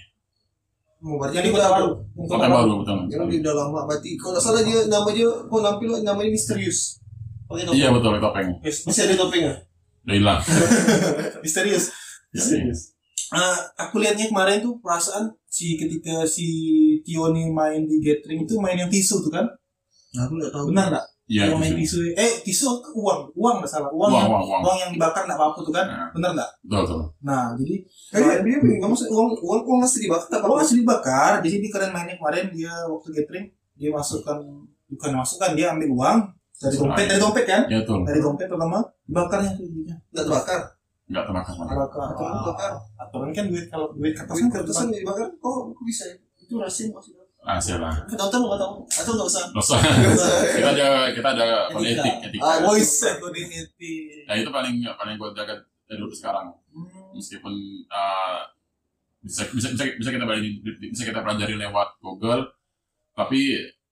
[0.98, 1.74] Oh, berarti di udah Kota.
[1.76, 1.88] Baru.
[2.24, 6.26] Kota baru betul Yang udah lama berarti kalau salah dia nama dia kau nampil namanya
[6.28, 6.98] misterius.
[7.48, 9.58] Iya betul topeng Masih ada topeng nggak?
[10.04, 10.40] udah hilang
[11.42, 11.90] Misterius.
[12.30, 12.42] Ya,
[13.28, 16.46] Ah, aku lihatnya kemarin tuh perasaan si ketika si
[17.04, 19.44] Tio nih main di gathering itu main yang tisu tuh kan?
[20.16, 20.72] Nah, aku nggak tahu.
[20.72, 21.06] Benar nggak?
[21.28, 22.16] iya yang main tisu.
[22.16, 23.92] Eh tisu uang, uang nggak salah.
[23.92, 25.84] Uang, uang yang, uang uang uang yang dibakar nggak apa-apa tuh kan?
[25.84, 26.50] Nah, Benar nggak?
[26.64, 27.74] betul betul Nah jadi
[28.08, 30.46] Kan dia dia nggak maksud uang uang uang masih dibakar apa?
[30.48, 31.32] uang masih dibakar.
[31.44, 34.40] Jadi dia keren mainnya kemarin dia waktu gathering dia masukkan
[34.88, 36.18] bukan masukkan dia ambil uang
[36.58, 37.62] dari dompet dari dompet kan?
[37.68, 39.68] ya betul Dari dompet pertama dibakarnya tuh.
[39.68, 40.60] Nggak terbakar.
[41.08, 42.00] Nggak terbakar sama Bakar.
[42.06, 42.72] Atau dibakar.
[42.98, 45.28] Aturan kan duit kalau duit kertas kan kertasan nggak dibakar.
[45.40, 46.16] Oh, kok bisa ya?
[46.38, 47.24] Itu rahasia maksudnya.
[47.40, 49.44] ah siapa Penonton nggak tahu atau nggak usah?
[49.48, 50.30] dosa Nggak usah.
[50.58, 52.02] kita ada kita ada kode Etika.
[52.02, 53.92] etik etika Ah, Voice community.
[54.26, 57.10] nah itu paling paling gue jaga dari dulu sekarang Hmm.
[57.10, 57.54] meskipun
[57.88, 58.42] uh,
[59.18, 62.42] bisa bisa bisa bisa kita pelajari bisa kita pelajari lewat Google
[63.12, 63.50] tapi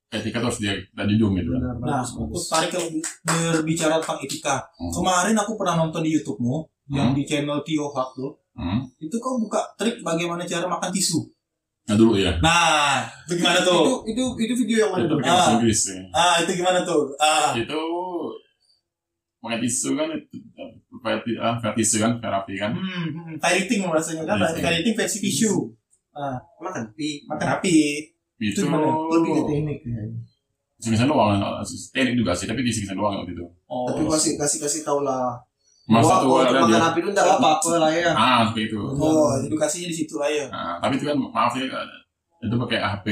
[0.09, 2.89] etika tuh harus dia kita junjung gitu kan Nah, aku tarik kalau
[3.25, 4.55] berbicara tentang etika.
[4.77, 4.93] Hmm.
[4.93, 7.17] Kemarin aku pernah nonton di YouTube-mu yang Hmm.
[7.17, 8.33] di channel Tio Hak tuh.
[8.53, 8.81] Hmm.
[8.97, 11.21] Itu kau buka trik bagaimana cara makan tisu.
[11.87, 14.03] nah dulu ya Nah, itu gimana tuh?
[14.03, 15.19] Itu itu itu video yang mana itu tuh?
[15.23, 15.51] pakai Ah.
[15.55, 15.99] Inggris ya.
[16.11, 17.03] Ah, itu gimana tuh?
[17.17, 17.83] Ah, itu
[19.39, 20.37] pakai tisu kan itu
[20.99, 25.71] verti ah vertisu kan terapi kan hmm, hmm, fighting rasanya kan, fighting versi tisu.
[26.59, 27.23] Makan pi.
[27.31, 27.77] Makan api.
[28.37, 28.91] itu gimana?
[28.91, 30.19] Lebih ke teknik kayaknya.
[30.77, 31.41] kisah doang
[31.89, 35.39] teknik juga sih tapi kisah doang waktu itu Oh, Tapi kasih kasih kasih tahu lah
[35.87, 36.83] Mas Wah, satu kalau ada untuk makan dia.
[36.85, 38.11] api itu enggak apa-apa lah ya.
[38.11, 38.79] Ah, seperti itu.
[38.83, 40.45] Oh, edukasinya di situ lah ya.
[40.49, 41.67] Nah, tapi itu kan maaf ya
[42.39, 43.07] itu pakai HP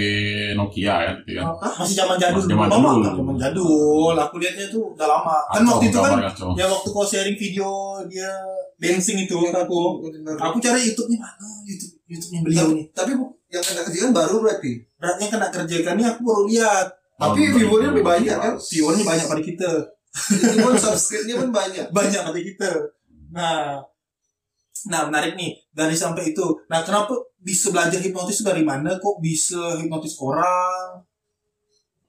[0.53, 1.49] Nokia ya gitu kan.
[1.75, 2.37] Masih zaman jadul.
[2.37, 2.99] Masih zaman jadul.
[3.17, 4.15] Zaman jadul.
[4.17, 5.37] Aku lihatnya tuh udah lama.
[5.49, 6.49] Kan Kacau, waktu itu kan kacau.
[6.53, 7.69] ya waktu kau sharing video
[8.05, 8.31] dia
[8.77, 9.79] dancing itu Iya, aku
[10.37, 14.73] aku cari YouTube-nya mana YouTube YouTube-nya beliau nih Tapi bu- yang kena kerjaan baru berarti.
[14.95, 18.53] beratnya kena kerjakan nih aku baru lihat Tapi Oh, viewernya lebih banyak kan.
[18.61, 19.71] viewernya banyak pada kita
[20.15, 21.87] Itu pun subscribe-nya pun banyak.
[21.91, 22.71] banyak pada kita.
[23.35, 23.83] Nah.
[24.91, 25.59] Nah menarik nih.
[25.75, 26.47] Dari sampai itu.
[26.71, 28.97] Nah kenapa bisa belajar hipnotis dari mana?
[28.97, 31.03] Kok bisa hipnotis orang?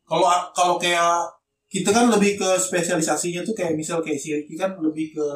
[0.05, 1.25] Kalau kalau kayak
[1.65, 5.27] kita kan lebih ke spesialisasinya tuh kayak misal kayak si Ricky kan lebih ke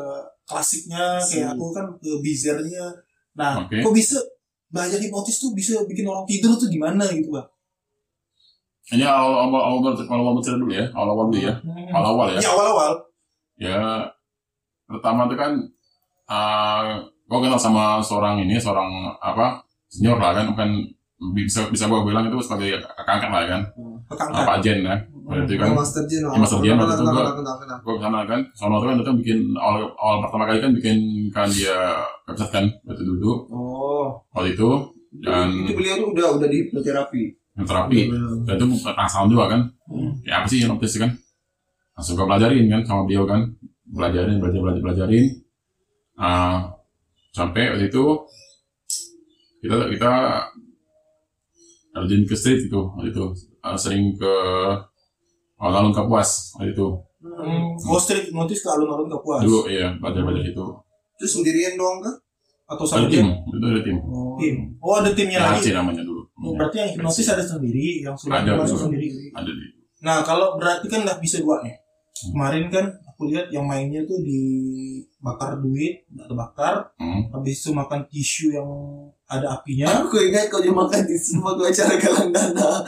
[0.45, 2.85] klasiknya kayak aku kan ke bizarnya.
[3.33, 3.81] Nah Oke.
[3.81, 4.21] kok bisa
[4.69, 7.49] belajar hipnotis tuh bisa bikin orang tidur tuh gimana gitu bang
[8.89, 11.53] Ini awal awal awal awal awal awal cerita dulu ya, awal awal dulu ya,
[11.91, 12.39] awal awal ya.
[12.39, 12.93] ya awal-awal
[13.55, 13.79] Ya
[14.85, 15.51] pertama itu kan
[16.25, 20.69] uh, gue kenal sama seorang ini, seorang apa senior lah kan, bukan
[21.35, 23.61] bisa bisa gue bilang itu sebagai kakak lah kan,
[24.07, 24.41] Pekangkan.
[24.43, 24.95] Pak Jen ya.
[25.29, 26.25] Waktu itu kan Oh, Master Jin.
[26.25, 27.25] Ya, Master Jin, waktu itu kenal.
[27.77, 30.97] gue ke sana kan, sono tuh kan itu bikin awal awal pertama kali kan bikin
[31.29, 31.77] kan dia
[32.25, 34.07] website kan waktu dulu Oh.
[34.33, 34.69] waktu itu
[35.21, 37.23] dan Itu beliau tuh udah udah di hipnoterapi.
[37.59, 38.07] Yang terapi.
[38.47, 39.61] Dan itu penasaran juga kan.
[40.23, 41.11] Ya apa sih yang optis kan?
[41.93, 43.43] Langsung gue pelajarin kan sama beliau kan.
[43.91, 45.25] Belajarin belajar belajar belajarin.
[46.15, 46.71] Ah,
[47.35, 48.05] sampai waktu itu
[49.59, 50.11] kita kita
[51.99, 53.25] rajin ke street itu waktu itu.
[53.59, 54.33] Ah, sering ke
[55.59, 56.87] alun-alun Kapuas waktu itu.
[57.19, 59.43] Hmm, oh street notice ke alun-alun Kapuas?
[59.43, 60.65] Dulu iya belajar belajar itu.
[61.19, 62.15] Terus sendirian doang kan?
[62.69, 63.97] atau ada sama tim itu ada tim.
[64.37, 64.55] Tim.
[64.77, 65.65] Oh ada timnya lagi.
[65.65, 69.47] PHC namanya dulu Oh, berarti yang hipnosis ada sendiri yang sudah Ada, masuk sendiri ada
[69.47, 69.65] di
[69.99, 71.75] nah kalau berarti kan nggak bisa dua nih
[72.19, 72.35] Hmm.
[72.35, 74.41] kemarin kan aku lihat yang mainnya tuh di
[75.17, 77.31] bakar duit nggak ada bakar hmm.
[77.31, 78.67] habis itu makan tisu yang
[79.23, 82.83] ada apinya Aku ingat kau dia makan di semua waktu acara galang dana.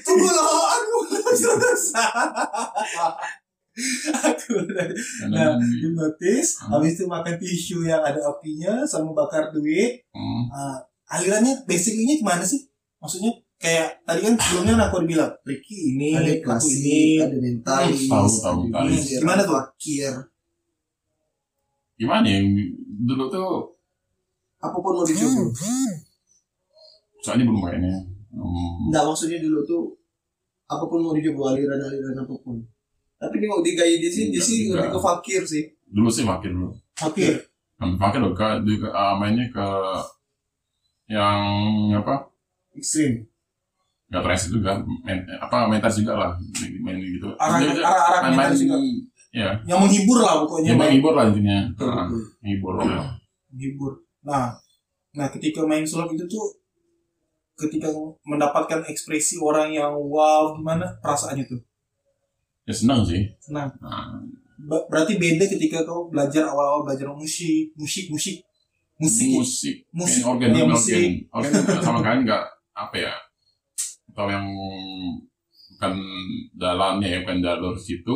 [0.00, 2.08] tunggu loh aku belum selesai
[4.24, 4.84] aku udah
[5.28, 6.72] Nah, hipnotis Hmm.
[6.72, 10.42] habis itu makan tisu yang ada apinya sama bakar duit hmm.
[10.48, 12.66] Ah, alirannya basicnya gimana sih
[12.98, 17.36] maksudnya kayak tadi kan sebelumnya aku udah bilang Ricky ini Ada aku klasik, ini ada
[17.38, 18.60] mentalis, Tahu, tahu,
[18.92, 19.54] Gimana tuh?
[19.54, 20.12] fakir.
[21.96, 22.40] gimana ya
[23.08, 23.72] dulu tuh
[24.60, 25.48] Apa pun mau dicoba.
[27.18, 27.92] soalnya belum kayaknya
[28.32, 28.92] hmm.
[28.92, 29.82] Enggak maksudnya dulu tuh
[30.66, 32.56] apa pun mau dicoba aliran-aliran apa pun.
[33.16, 35.64] Tapi ini mau digaya di sini, di sini lebih ke fakir sih.
[35.86, 36.68] dulu sih makin dulu
[37.00, 37.26] oke
[37.78, 39.66] kan makin loh ke, di, ke ah, mainnya ke
[41.06, 41.40] yang
[41.94, 42.26] apa?
[42.74, 43.24] Ekstrim.
[44.06, 44.72] nggak trans juga.
[45.02, 46.30] Main, apa mentas juga lah.
[46.78, 47.26] Main gitu.
[47.36, 48.78] Arah- arah-arah main- mentas juga.
[49.34, 50.94] ya yang menghibur lah pokoknya main.
[50.96, 51.58] menghibur lah intinya.
[51.82, 52.06] Ah,
[52.40, 52.72] menghibur
[53.50, 53.92] menghibur.
[54.22, 54.54] Nah
[55.10, 56.46] nah ketika main sulap itu tuh
[57.58, 57.90] ketika
[58.22, 60.86] mendapatkan ekspresi orang yang wow gimana?
[61.02, 61.60] Perasaannya tuh.
[62.62, 63.26] Ya senang sih.
[63.42, 63.74] Senang.
[63.82, 64.22] Nah,
[64.88, 68.45] berarti beda ketika kau belajar awal-awal belajar musik musik musik
[68.96, 69.36] musik ya?
[69.36, 70.20] musik Musik.
[70.20, 70.94] main organ main musik.
[71.30, 73.14] organ organ sama kalian nggak apa ya
[74.10, 74.46] atau yang
[75.70, 75.92] bukan
[76.54, 78.14] jalannya ya bukan jalur situ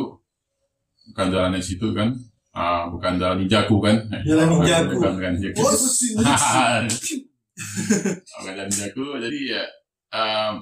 [1.07, 2.09] bukan jalannya situ kan
[2.51, 3.95] Ah, bukan jalan ninjaku kan
[4.27, 4.99] Jalan ninjaku.
[4.99, 7.21] bukan bukan ninjaku musik, musik.
[8.27, 9.63] bukan jalan ninjaku jadi ya
[10.11, 10.53] em,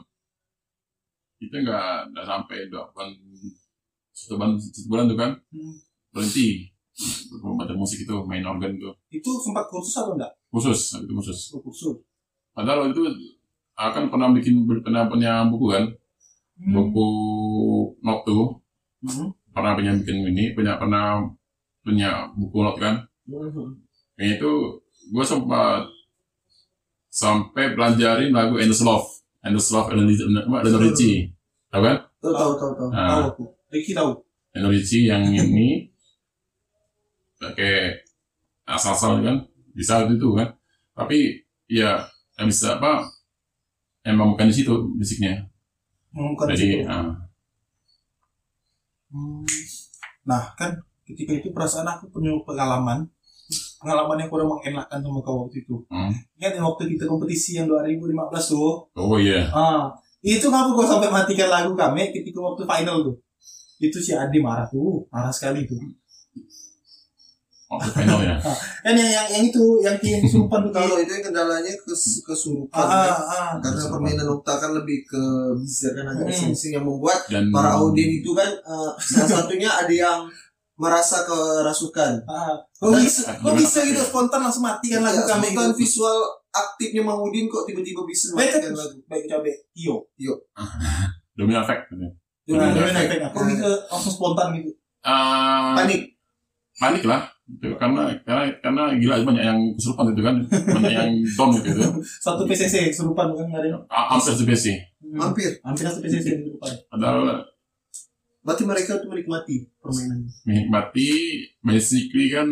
[1.40, 3.10] itu nggak nggak sampai dua bulan
[4.12, 5.76] satu bulan satu bulan tuh kan Hmm.
[6.14, 6.70] berhenti
[7.32, 11.62] belajar musik itu main organ itu itu sempat kursus atau enggak khusus itu khusus Oh,
[11.64, 11.96] kursus
[12.50, 13.04] Padahal waktu itu
[13.80, 15.86] akan pernah bikin pernah punya buku kan,
[16.60, 16.76] Hmm.
[16.76, 17.08] buku
[18.04, 19.32] not Hmm.
[19.56, 21.24] pernah punya bikin ini punya pernah
[21.80, 23.00] punya buku not kan.
[24.20, 24.52] Yang itu
[25.16, 25.88] gue sempat
[27.10, 29.08] sampai belajarin lagu Endless Love,
[29.42, 31.32] Endless Love Lionel Richie,
[31.72, 31.98] tahu kan?
[32.20, 32.90] Tahu tahu tahu tahu.
[32.92, 33.32] Nah,
[33.72, 34.20] Ricky tahu
[34.52, 35.89] Lionel Richie yang ini
[37.40, 38.04] pakai
[38.68, 39.38] asal-asal kan
[39.74, 40.52] bisa itu kan.
[40.94, 41.40] Tapi
[41.72, 42.04] ya
[42.38, 43.08] yang bisa apa?
[44.04, 45.48] Emang bukan di situ musiknya.
[46.12, 46.88] Hmm, bukan Jadi situ.
[46.88, 47.16] ah,
[49.10, 49.42] Hmm.
[50.30, 50.70] Nah, kan
[51.02, 53.10] ketika itu perasaan aku punya pengalaman
[53.82, 55.82] pengalaman yang kurang mengenakan sama kau waktu itu.
[55.90, 56.14] Hmm.
[56.38, 58.86] Ingat yang waktu kita kompetisi yang 2015 tuh?
[58.94, 59.50] oh iya.
[59.50, 59.90] Ah,
[60.22, 63.16] itu ngapa kau sampai matikan lagu kami ketika waktu final tuh?
[63.82, 65.80] Itu si Adi marah tuh, marah sekali tuh.
[67.70, 67.78] Oh,
[68.18, 68.34] ya.
[68.84, 72.74] Kan yang yang, yang itu, yang yang kesurupan tuh Kalau itu yang kendalanya kes, kesurupan.
[72.74, 72.98] ah, kan.
[73.06, 73.50] ah, ah.
[73.62, 75.22] Karena permainan okta kan lebih ke
[75.56, 76.50] bizar kan agak Hmm.
[76.50, 80.26] yang membuat Dan para audien itu kan eh, salah satunya ada yang
[80.76, 82.26] merasa kerasukan.
[82.26, 85.78] Ah, kok bisa, kok bisa gitu spontan langsung mati kan lagu kami gitu.
[85.78, 86.18] visual
[86.50, 88.98] aktifnya Mahmudin kok tiba-tiba bisa Baik, matikan lagu.
[89.06, 89.52] baik cabe.
[89.76, 90.10] Iyo.
[91.38, 91.86] Domino effect.
[91.88, 92.10] Dengan
[92.48, 93.18] Iya, dengan efek.
[93.22, 93.30] efek.
[93.30, 94.72] Kok bisa langsung spontan gitu.
[95.00, 96.18] Ah, Panik.
[96.76, 97.74] panik lah Gitu.
[97.76, 100.36] karena karena karena gila banyak yang kesurupan itu kan
[100.70, 101.82] banyak yang down gitu.
[102.26, 103.78] Satu PCC kesurupan kan nggak ada.
[103.90, 104.74] A- hampir sebesi
[105.18, 105.58] Hampir.
[105.66, 106.72] Hampir satu PCC kesurupan.
[106.88, 107.42] padahal
[108.40, 110.30] Berarti mereka tuh menikmati permainan.
[110.46, 111.10] menikmati
[111.60, 112.48] basically kan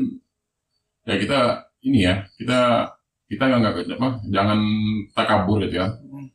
[1.06, 1.40] ya kita
[1.82, 2.90] ini ya kita
[3.28, 4.60] kita nggak nggak apa jangan
[5.14, 6.28] takabur gitu ya Hmm.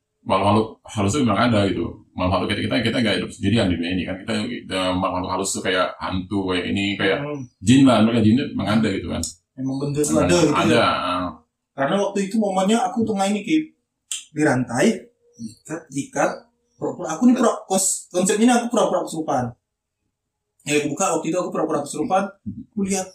[0.86, 4.04] halus itu memang ada gitu makhluk kita kita kita nggak hidup sendirian di dunia ini
[4.04, 8.20] kan kita, kita makhluk halus itu kayak hantu kayak ini kayak Hmm, jin lah mereka
[8.20, 9.22] jin itu memang ada gitu kan
[9.52, 10.90] Emang benda itu ada gitu ada ya.
[11.72, 13.64] Karena waktu itu momennya aku tengah ini kayak
[14.32, 14.86] di rantai,
[15.40, 16.30] ikat, ikat,
[16.76, 17.16] pura-pura.
[17.16, 19.44] Aku nih pura kos konsepnya ini aku pura-pura kesurupan.
[20.68, 22.28] Ya aku buka waktu itu aku pura-pura kesurupan.
[22.72, 23.08] Aku lihat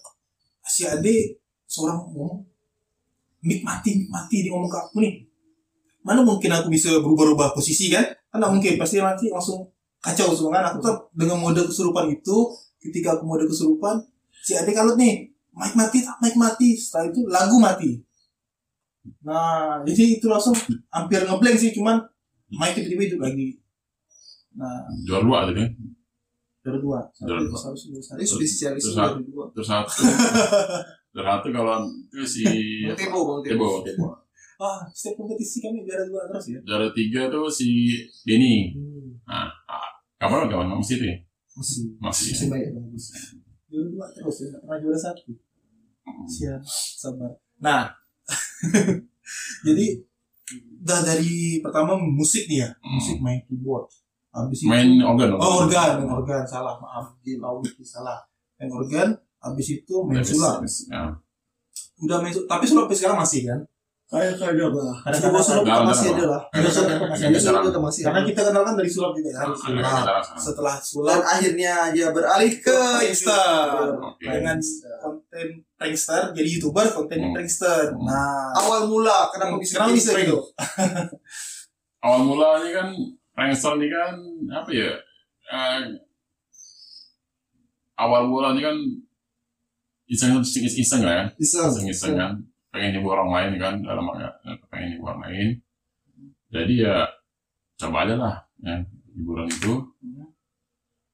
[0.65, 1.37] si Ade
[1.69, 2.45] seorang ngomong,
[3.45, 5.26] mik mati, mik mati dia ngomong ke aku nih.
[6.07, 8.07] Mana mungkin aku bisa berubah-ubah posisi kan?
[8.31, 9.67] Kan nggak mungkin pasti nanti langsung
[9.99, 10.63] kacau semua kan.
[10.71, 12.37] Aku tuh dengan mode kesurupan itu,
[12.79, 13.99] ketika aku mode kesurupan,
[14.31, 16.79] si Ade kalut nih, mic mati, tak mic mati.
[16.79, 17.99] Setelah itu lagu mati.
[19.27, 20.55] Nah, jadi itu langsung
[20.87, 21.99] hampir ngeblank sih, cuman
[22.55, 23.59] mic tiba-tiba hidup lagi.
[24.55, 25.71] Nah, juara dua gitu kan
[26.67, 26.99] dari dua.
[27.15, 27.55] Satu, Juara dua.
[27.57, 28.19] satu, satu, satu.
[28.19, 29.45] Tadi spesialis Terus dari dua.
[29.55, 29.91] terus satu
[31.15, 31.75] terus satu kalau
[32.11, 32.43] itu si
[32.91, 33.39] Tebo.
[33.39, 34.26] Tebo Tebo
[34.57, 36.59] Ah, setiap kompetisi kami juara dua terus ya.
[36.65, 37.93] juara tiga tuh si
[38.25, 41.17] Denny Hmm, nah ah, kapan kawan masih itu ya
[41.53, 43.05] masih masih Masih banyak bagus.
[43.69, 45.29] juara dua terus ya, pernah juara satu.
[46.25, 46.61] Siap,
[46.95, 47.31] sabar.
[47.59, 47.91] Nah,
[49.65, 49.85] jadi
[50.79, 53.91] udah dari pertama musik nih ya, musik main keyboard.
[54.31, 58.21] Habis itu main organ Oh organ, main organ salah maaf di Laudi salah.
[58.55, 59.07] Main organ,
[59.37, 60.63] habis itu main sulap.
[60.63, 61.11] Ya.
[61.99, 63.59] Udah main tapi sulap sekarang masih kan?
[64.07, 64.83] Kayak kayak apa?
[65.03, 66.15] Kadang-kadang Coba sulap masih apa?
[66.15, 66.41] ada lah.
[66.47, 67.39] Ada sulap, masih Ada ada.
[67.43, 68.29] sulap itu masih Karena ada.
[68.31, 69.29] kita kenal kan dari sulap juga.
[69.29, 70.23] Ada kadang-kadang.
[70.39, 73.41] Setelah sulap akhirnya dia beralih ke Insta.
[73.99, 74.23] Oke.
[74.23, 74.57] dengan
[74.97, 77.33] konten prankster jadi youtuber konten Hmm.
[77.33, 77.91] prankster.
[77.99, 80.39] Nah, Awal mula kenapa bisa Kenapa bisa gitu?
[82.05, 82.87] awal mulanya kan
[83.33, 84.13] prankster ini kan
[84.49, 84.91] apa ya
[85.47, 85.81] eh,
[87.97, 88.77] awal mulanya kan
[90.07, 92.31] iseng iseng iseng lah ya iseng iseng kan
[92.77, 94.05] pengen nyebut orang lain kan dalam
[94.69, 95.47] pengen nyebut orang lain
[96.47, 96.95] jadi ya
[97.77, 98.75] coba aja lah ya
[99.11, 99.73] hiburan itu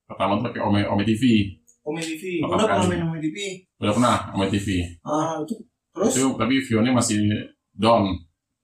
[0.05, 1.23] pertama tuh pakai Ome Ome TV
[1.83, 2.39] Ome TV.
[2.39, 2.67] Apa Udah kan?
[2.77, 3.37] pernah main Ome TV.
[3.77, 4.67] udah pernah Ome TV
[5.01, 5.55] Ah, itu
[5.91, 7.17] terus itu tapi view-nya masih
[7.73, 8.03] down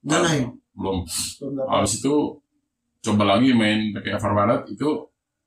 [0.01, 0.43] Nggak naik.
[0.71, 2.13] belum belum habis itu
[2.99, 4.87] coba lagi main pakai Everbarat itu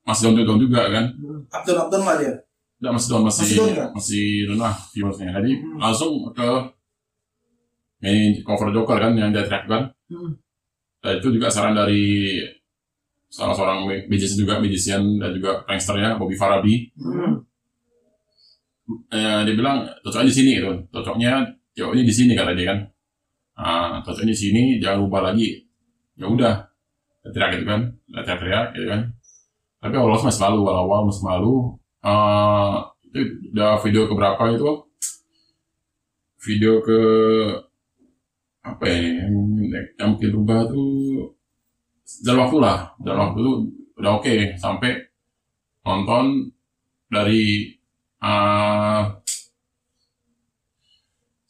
[0.03, 1.05] masih down down juga kan
[1.51, 2.33] Updown updown lah dia.
[2.79, 3.89] Nggak, masih down masih Masih down nggak?
[3.95, 5.79] masih down lah viewersnya jadi Hmm.
[5.79, 6.49] langsung ke
[8.03, 9.89] main cover Joker kan yang dia track kan.
[10.11, 10.37] Hmm.
[11.03, 12.39] dan itu juga saran dari
[13.27, 16.75] salah seorang magician juga magician dan juga pranksternya Bobby Farabi.
[16.99, 17.43] Hmm.
[19.09, 20.71] eh, dia bilang cocoknya di sini gitu.
[20.93, 21.43] Cocoknya
[21.75, 22.79] cocoknya di sini kata dia kan.
[23.57, 25.63] Ah cocoknya di sini jangan ubah lagi.
[26.19, 26.55] Ya udah
[27.23, 27.81] teriak gitu kan
[28.11, 29.01] Dia teriak-teriak gitu kan.
[29.83, 31.55] Tapi awal masih malu awal-awal masih malu.
[32.05, 32.75] Eh
[33.11, 33.19] itu
[33.53, 34.71] udah video keberapa itu?
[36.43, 37.01] Video ke
[38.63, 39.35] apa ya yang,
[39.99, 40.91] yang mungkin berubah tuh
[42.23, 42.79] dalam waktu lah.
[43.03, 43.53] Dalam waktu itu
[43.99, 44.35] udah oke.
[44.57, 44.91] Sampai
[45.83, 46.47] nonton
[47.11, 47.69] dari
[48.23, 49.03] eh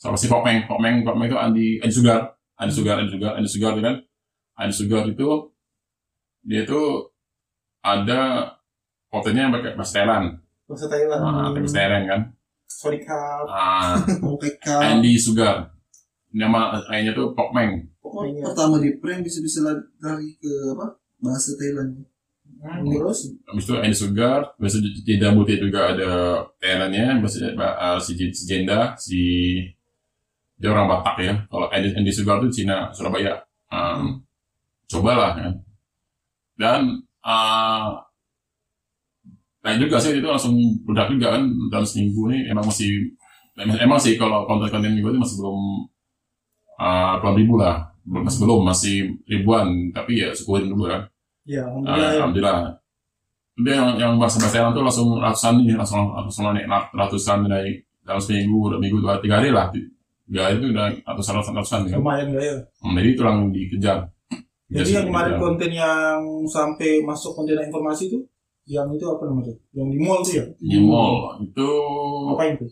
[0.02, 3.72] sama si Popmeng, Popmeng, Popmeng itu Andi, Andi Sugar, Andi Sugar, Andi Sugar, Andi Sugar
[3.78, 3.96] kan,
[4.58, 5.28] Andi Sugar itu
[6.42, 6.80] dia itu
[7.86, 8.50] ada
[9.06, 10.26] fotonya yang pakai bahasa Thailand,
[10.66, 11.22] Bahasa Thailand.
[11.22, 12.20] ah, bahasa Thailand kan,
[12.66, 13.46] Sorry kap.
[13.46, 13.94] ah.
[14.90, 15.70] Andy Sugar,
[16.32, 18.44] nama lainnya tuh Popmeng, Pokoknya.
[18.52, 21.00] Pertama di prank bisa-bisa lari ke apa?
[21.22, 22.04] Bahasa Thailand.
[22.62, 23.32] Hmm, terus?
[23.48, 26.10] Habis itu Andy Sugar, itu Jenda Muti juga ada
[26.62, 29.22] Thailandnya, habis itu uh, si, si Jenda, si
[30.60, 34.22] dia orang Batak ya, kalau Andy, Andy Sugar itu Cina, Surabaya, um,
[34.86, 35.52] cobalah kan,
[36.54, 37.98] dan uh,
[39.62, 40.54] lain juga sih itu langsung
[40.86, 42.50] bedak juga kan dalam seminggu ini.
[42.50, 43.10] Emang masih
[43.58, 45.58] emang, emang sih kalau konten-konten gue itu masih belum
[46.82, 48.94] uh, puluhan ribu lah masih belum masih
[49.24, 51.06] ribuan tapi ya syukurin dulu kan
[51.46, 52.18] ya Ah, alhamdulillah ya.
[52.18, 52.58] alhamdulillah
[53.54, 57.76] dia yang yang bahasa bahasa Thailand tuh langsung ratusan nih langsung langsung naik ratusan naik
[58.02, 61.80] dalam seminggu dua minggu dua tiga hari lah tiga hari itu udah ratusan ratusan ratusan
[61.86, 62.54] kan lumayan gak ya.
[62.80, 63.98] Hmm, jadi itu langsung dikejar
[64.66, 65.42] Jadi yang kemarin dikejar.
[65.44, 66.18] konten yang
[66.48, 68.18] sampai masuk konten informasi itu
[68.64, 69.52] yang itu apa namanya?
[69.70, 70.44] Yang di mall tuh ya?
[70.56, 71.68] di mall itu
[72.26, 72.70] Ngapain tuh?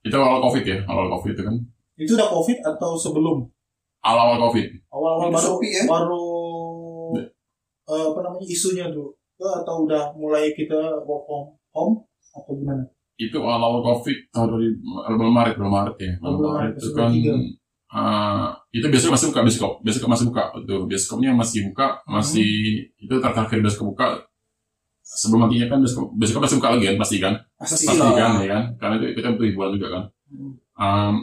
[0.00, 1.56] itu awal covid ya awal covid itu kan
[2.00, 3.44] Itu udah covid atau sebelum?
[4.00, 5.84] awal awal covid Awal-awal baru ya?
[5.84, 6.24] baru
[7.86, 9.12] eh, apa namanya isunya tuh?
[9.36, 11.94] Eh, atau udah mulai kita work from home
[12.30, 12.84] atau gimana?
[13.16, 17.10] itu awal awal covid tahun 2000 bulan maret bulan maret ya bulan maret itu kan
[17.12, 17.36] 2023.
[17.92, 22.50] eh, itu biasanya masih buka bioskop bioskop masih buka itu bioskopnya masih buka masih
[22.96, 24.06] itu terakhir bioskop buka
[25.04, 28.48] sebelum nantinya kan bioskop bioskop masih buka lagi kan pasti kan Pasti pasti kan ya
[28.48, 30.54] kan karena itu kita butuh hiburan juga kan Hmm.
[30.78, 31.14] Em,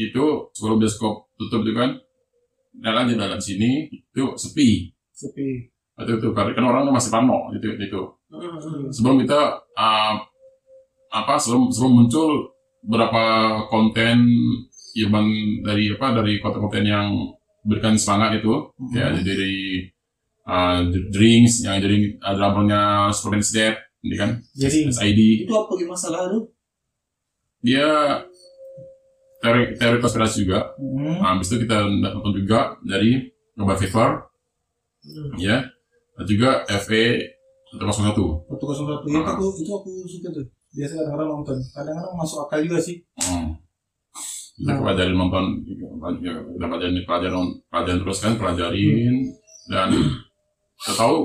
[0.00, 1.90] itu sebelum bioskop tutup itu kan
[2.80, 5.68] jalan di dalam sini itu sepi Sepi.
[6.00, 8.86] itu itu karena orang masih parno itu itu Hmm.
[8.94, 10.22] sebelum kita em,
[11.10, 13.24] apa sebelum sebelum muncul beberapa
[13.66, 14.22] konten
[14.94, 15.26] Irman
[15.60, 17.10] dari apa dari konten-konten yang
[17.66, 19.82] berikan semangat itu ya dari
[20.46, 20.78] uh,
[21.10, 23.74] drinks yang jadi uh, drummernya Superman's Dead
[24.06, 26.46] ini kan Jadi SID itu apa gitu masalah tuh?
[27.60, 27.90] dia
[29.40, 31.16] teori teori konspirasi juga Hmm.
[31.20, 33.24] nah, habis itu kita nonton juga dari
[33.56, 34.08] Global Fever
[35.36, 35.64] ya
[36.16, 37.04] dan juga FE
[37.72, 39.32] 101 Waktu kosong satu itu Ah.
[39.32, 40.44] aku itu aku suka tuh.
[40.70, 41.56] Biasa kadang-kadang nonton.
[41.70, 42.98] Kadang-kadang masuk akal juga sih.
[43.18, 43.54] Hmm.
[44.54, 45.44] Kita pelajarin nonton,
[46.20, 49.14] ya, kita pelajarin pelajaran pelajaran terus kan pelajarin
[49.66, 49.88] dan
[50.76, 51.16] kita tahu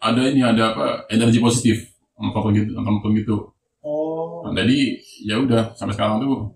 [0.00, 1.76] ada ini ada apa energi positif
[2.16, 3.36] nonton gitu nonton gitu.
[3.84, 4.40] Oh.
[4.48, 4.78] Nah, jadi
[5.28, 6.48] ya udah sampai sekarang tuh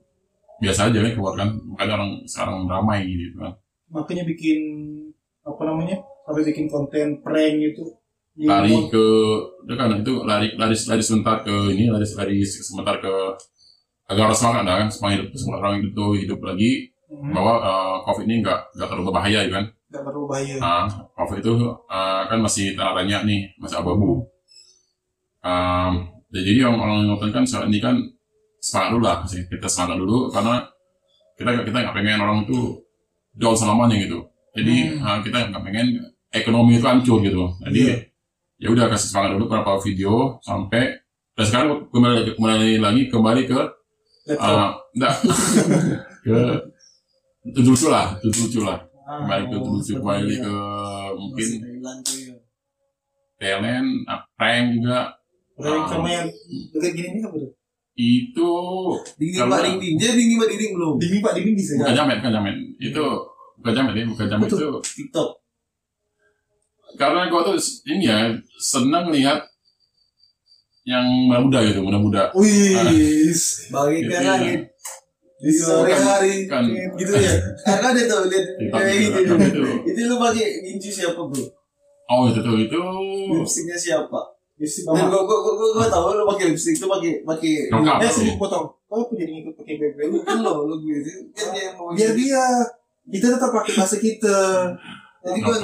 [0.58, 3.54] biasa aja kan keluar kan makanya orang sekarang ramai gitu kan
[3.88, 4.58] Makanya bikin
[5.48, 5.96] apa namanya?
[6.28, 7.88] Sampai bikin konten prank gitu.
[8.36, 9.04] Di lari ke
[9.64, 13.12] udah kan itu lari lari lari sebentar ke ini lari lari sebentar ke
[14.12, 17.32] orang semangat dah kan semangat hidup semua orang hidup tuh hidup lagi Hmm.
[17.32, 20.54] bahwa eh, covid ini nggak nggak terlalu berbahaya ya kan Nggak terlalu bahaya.
[20.60, 20.84] Nah,
[21.16, 21.52] COVID itu
[21.88, 24.28] uh, kan masih tanda tanya nih, masih abu-abu.
[25.40, 25.92] Um,
[26.28, 27.96] jadi yang orang nonton kan saat ini kan
[28.58, 29.42] semangat dulu lah, sih.
[29.46, 30.54] kita semangat dulu karena
[31.38, 32.58] kita kita nggak pengen orang itu
[33.38, 34.18] down selamanya gitu.
[34.58, 35.86] Jadi uh, kita nggak pengen
[36.34, 37.46] ekonomi itu hancur gitu.
[37.62, 37.82] Jadi
[38.58, 40.12] ya udah kasih semangat dulu beberapa video
[40.42, 40.98] sampai
[41.38, 43.60] dan sekarang kembali kembali lagi kembali ke
[44.34, 45.14] uh, enggak
[46.26, 46.38] ke
[47.62, 50.54] lucu lah, lucu lah Ah, kembali ke oh, lucu kembali ke
[51.16, 52.34] mungkin Masih Thailand tuh ya.
[53.40, 53.88] talent
[54.36, 54.98] prank juga
[55.56, 55.88] Prank Ah.
[55.88, 56.26] sama yang
[56.76, 57.50] dekat gini nih apa tuh?
[57.98, 58.50] Itu
[59.18, 59.94] Dinding Kalau- pak dinding.
[59.98, 60.94] Jadi dinding pak dinding belum.
[60.96, 63.04] Dinding pak dinding bisa bukan jamet bukan jamet itu
[63.58, 64.58] bukan jamet ya bukan jamet Betul.
[64.62, 65.28] itu TikTok.
[66.94, 67.54] karena gua tuh
[67.86, 68.18] ini ya
[68.56, 69.44] senang lihat
[70.82, 73.28] yang muda-muda gitu muda-muda Wih.
[73.68, 74.60] Bagikan Gitu, langit.
[75.38, 76.34] Di Bisa sore kan- hari.
[76.48, 76.64] kan
[76.96, 77.34] Gitu ya.
[77.60, 81.44] Karena ada tuh lihat kayak gitu, kan, itu Itu lu pakai gincu siapa bro?
[82.08, 82.80] oh itu tuh itu
[83.36, 84.20] Lipstiknya siapa?
[84.58, 85.08] Lipstick Dan mama.
[85.08, 88.24] gua gua gua gua, gua tahu lu pakai lipstik itu pakai pakai lengkap Eh, sih
[88.24, 88.66] sih potong.
[88.84, 90.02] Kok aku jadi ngikut pakai bebe?
[90.04, 90.98] lu kan lo lu gue
[91.74, 92.42] mau Biar dia
[93.06, 94.38] kita tetap pakai bahasa kita.
[95.20, 95.56] jadi gua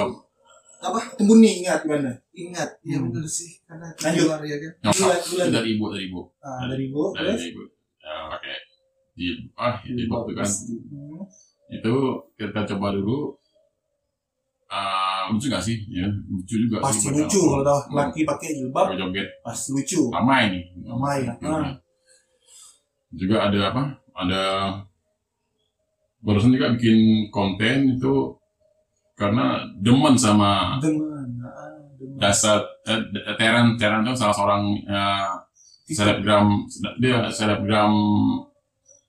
[0.77, 2.13] apa Tembuni ingat gimana?
[2.31, 3.09] ingat ya Hmm.
[3.09, 4.27] benar sih karena Lanjut.
[4.43, 5.47] ya kan lengkap Bulan- bulan.
[5.51, 7.43] dari ibu dari ibu Ah, dari ibu dari terus.
[7.47, 7.63] ibu
[7.97, 8.55] ya, pakai
[9.13, 10.49] di ah di ibu tuh kan
[11.67, 11.93] itu
[12.37, 13.33] kita coba dulu
[14.69, 15.77] ah lucu gak sih?
[15.89, 17.93] Ya lucu juga Pasti sih, lucu kalau dah aku.
[17.93, 19.27] laki pakai jilbab joget.
[19.45, 20.09] pasti lucu.
[20.09, 20.63] ramai nih.
[20.85, 21.75] Ramai, ah.
[23.13, 23.83] juga ada apa?
[24.15, 24.43] Ada
[26.25, 28.33] barusan juga bikin konten itu
[29.15, 32.59] karena demen sama Dengan ah, dengan dasar
[32.89, 33.01] eh,
[33.37, 35.31] Teran Teran itu salah seorang eh,
[35.93, 36.65] selebgram
[36.97, 37.93] dia selebgram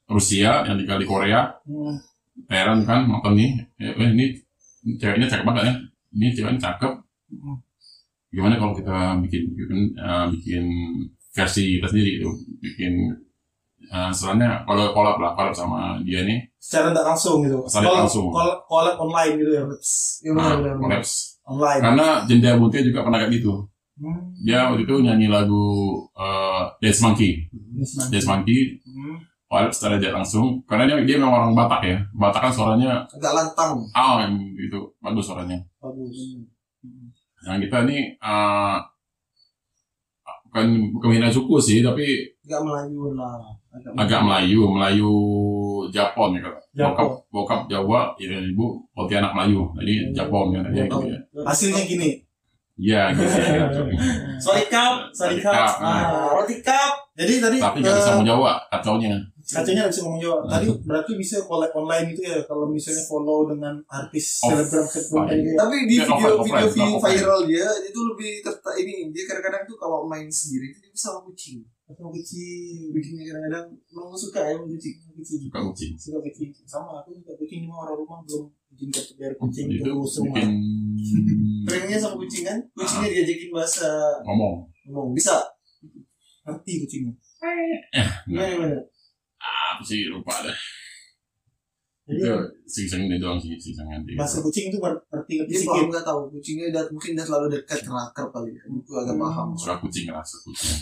[0.07, 1.51] Rusia yang tinggal di Korea.
[1.67, 1.99] Hmm.
[2.47, 3.51] Teran kan nonton nih.
[3.81, 4.13] Eh,
[4.87, 5.75] eh, ini ceweknya cakep banget ya
[6.15, 6.93] ini ceweknya cakep
[7.27, 7.59] Hmm.
[8.31, 10.65] gimana kalau kita bikin bikin, eh, bikin
[11.35, 12.31] versi kita sendiri itu
[12.63, 12.95] bikin
[13.91, 14.15] uh,
[14.63, 17.59] kalau kolab lah kolab sama dia nih secara tidak langsung gitu.
[17.67, 18.27] Secara Collab- langsung.
[18.67, 19.63] collab online gitu ya.
[20.23, 21.03] ya nah, benar.
[21.47, 21.81] Online.
[21.83, 23.55] karena Jendela Buntia juga pernah kayak gitu
[23.97, 24.29] Hmm.
[24.45, 25.65] dia waktu itu nyanyi lagu
[26.13, 28.13] uh, Dance Monkey Nisman.
[28.13, 28.77] Dance Monkey
[29.47, 29.63] Hmm.
[29.63, 30.59] collab secara dia langsung.
[30.67, 31.99] Karena dia dia memang orang Batak ya.
[32.19, 33.79] Batak kan suaranya agak lantang.
[33.95, 34.27] Ah
[34.59, 35.59] gitu bagus suaranya.
[35.79, 36.43] Bagus.
[37.47, 38.83] yang kita ini uh,
[40.51, 40.67] bukan
[40.99, 43.39] bukan suku sih tapi agak Melayu lah.
[43.95, 44.67] Agak Melayu.
[44.67, 45.13] Melayu
[45.95, 46.91] Japon ya kalau Japon.
[46.91, 49.71] bokap bokap Jawa ibu Pontianak Melayu.
[49.79, 51.19] Jadi Japon kan dia gitu ya.
[51.47, 52.11] Hasilnya gini.
[52.77, 53.65] iya gitu ya
[54.45, 55.55] Sorry cup, sorry cup.
[55.81, 57.09] Ah, roti cup.
[57.15, 59.17] Jadi tadi tapi nggak eh, bisa mau Jawa kacaunya
[59.49, 60.39] kacanya nggak bisa ngomong Jawa.
[60.45, 65.41] Tadi berarti bisa collab online itu ya kalau misalnya follow dengan artis selebgram selebgram kayak
[65.41, 65.57] gitu.
[65.57, 67.15] Tapi di Ya, video video offline, vi- offline.
[67.15, 71.07] viral dia itu lebih terta ini dia kadang-kadang tuh kalau main sendiri itu dia bisa
[71.09, 71.63] sama kucing.
[71.87, 74.95] Atau kucing, Kucingnya kadang-kadang memang suka ya sama kucing.
[75.09, 75.93] kucing, Suka kucing.
[75.97, 76.51] suka kucing.
[76.65, 80.35] Sama aku juga kucing cuma orang rumah belum izinkan untuk biar kucing Itu terus semua.
[81.67, 83.87] Trennya sama kucing kan, kucingnya diajakin bahasa
[84.23, 84.67] ngomong.
[84.85, 85.39] ngomong bisa.
[86.43, 87.13] Ngerti kucingnya.
[88.25, 88.79] Gimana gimana?
[89.47, 90.57] Apa sih lupa deh.
[92.07, 92.31] Itu
[92.65, 94.15] sing-sing itu doang sih, sing-sing nanti.
[94.15, 95.75] bahasa kucing itu ber- ngerti ngerti Dia sedikit.
[95.75, 98.63] paham nggak tahu kucingnya udah mungkin udah terlalu dekat terakrab kali ya.
[98.65, 99.49] Itu agak paham.
[99.53, 100.79] Suka kucing rasa kucing.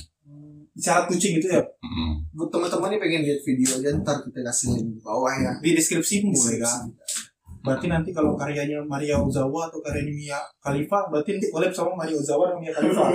[0.74, 2.16] Syarat kucing itu ya Mm.
[2.34, 5.52] Buat teman-teman nih pengen lihat video aja ntar kita kasih link di bawah ya.
[5.60, 6.90] di deskripsi boleh kan.
[7.62, 12.18] Berarti nanti kalau karyanya Maria Ozawa atau karyanya Mia Khalifa, berarti nanti collab sama Maria
[12.18, 13.04] Ozawa dan Mia Khalifa.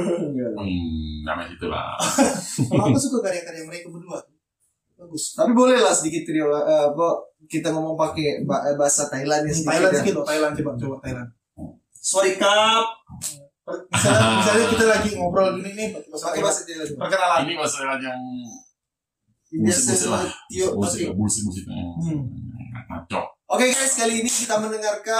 [0.55, 1.93] Hmm, namanya itu lah.
[1.99, 4.17] Kalau aku suka karya-karya mereka berdua.
[4.99, 5.23] Bagus.
[5.31, 7.07] Tapi boleh lah sedikit trio eh, apa
[7.47, 9.99] kita ngomong pakai ba- eh, bahasa Thailand ya sedikit Thailand ya.
[10.03, 11.29] sedikit loh, Thailand coba coba Thailand.
[11.95, 12.85] Sorry kap.
[13.69, 16.89] Misalnya, misalnya kita lagi ngobrol gini nih, pakai bahasa Thailand.
[16.91, 16.99] Thailand.
[16.99, 17.39] Perkenalan.
[17.47, 18.21] Ini bahasa yang
[19.49, 20.21] Biasa Bullshit lah.
[21.73, 22.21] Hmm.
[22.85, 23.19] Ngaco.
[23.49, 25.17] Oke guys, kali ini kita mendengarkan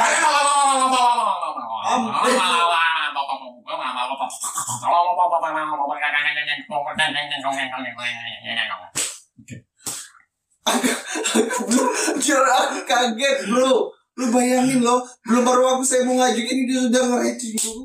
[12.20, 13.90] Biar aku kaget bro
[14.20, 17.84] Lu bayangin loh Belum baru aku saya mau ngajuin ini dia udah ngereceh dulu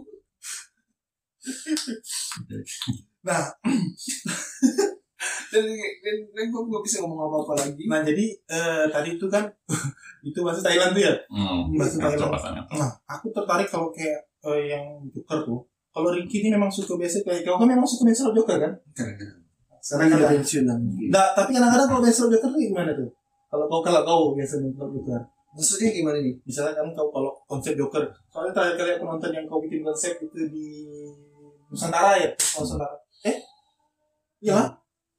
[3.24, 3.48] Nah,
[5.52, 9.46] Dan, dan, dan gue gak bisa ngomong apa-apa lagi nah jadi eh, tadi itu kan
[10.28, 11.14] itu bahasa Thailand tuh ya.
[11.30, 12.32] Hmm, Bahasa Thailand.
[12.74, 15.60] Nah, aku tertarik kalau kayak eh, yang Joker tuh.
[15.94, 18.72] Kalau Ricky ini memang suka biasa kayak kau kan memang suka biasa Joker kan?
[19.84, 20.40] Sekarang udah Kadang-kadang.
[20.40, 20.78] pensiunan
[21.12, 23.08] Nah, tapi kadang-kadang kalau biasa Joker tuh gimana tuh?
[23.52, 25.20] Kalau kau kalau kau biasa nonton Joker,
[25.54, 26.34] Maksudnya gimana nih?
[26.42, 30.16] misalnya kamu tahu kalau konsep Joker, soalnya terakhir kali aku nonton yang kau bikin konsep
[30.18, 30.66] itu di
[31.68, 32.96] Nusantara ya, Nusantara.
[33.22, 33.36] Eh,
[34.40, 34.72] iya,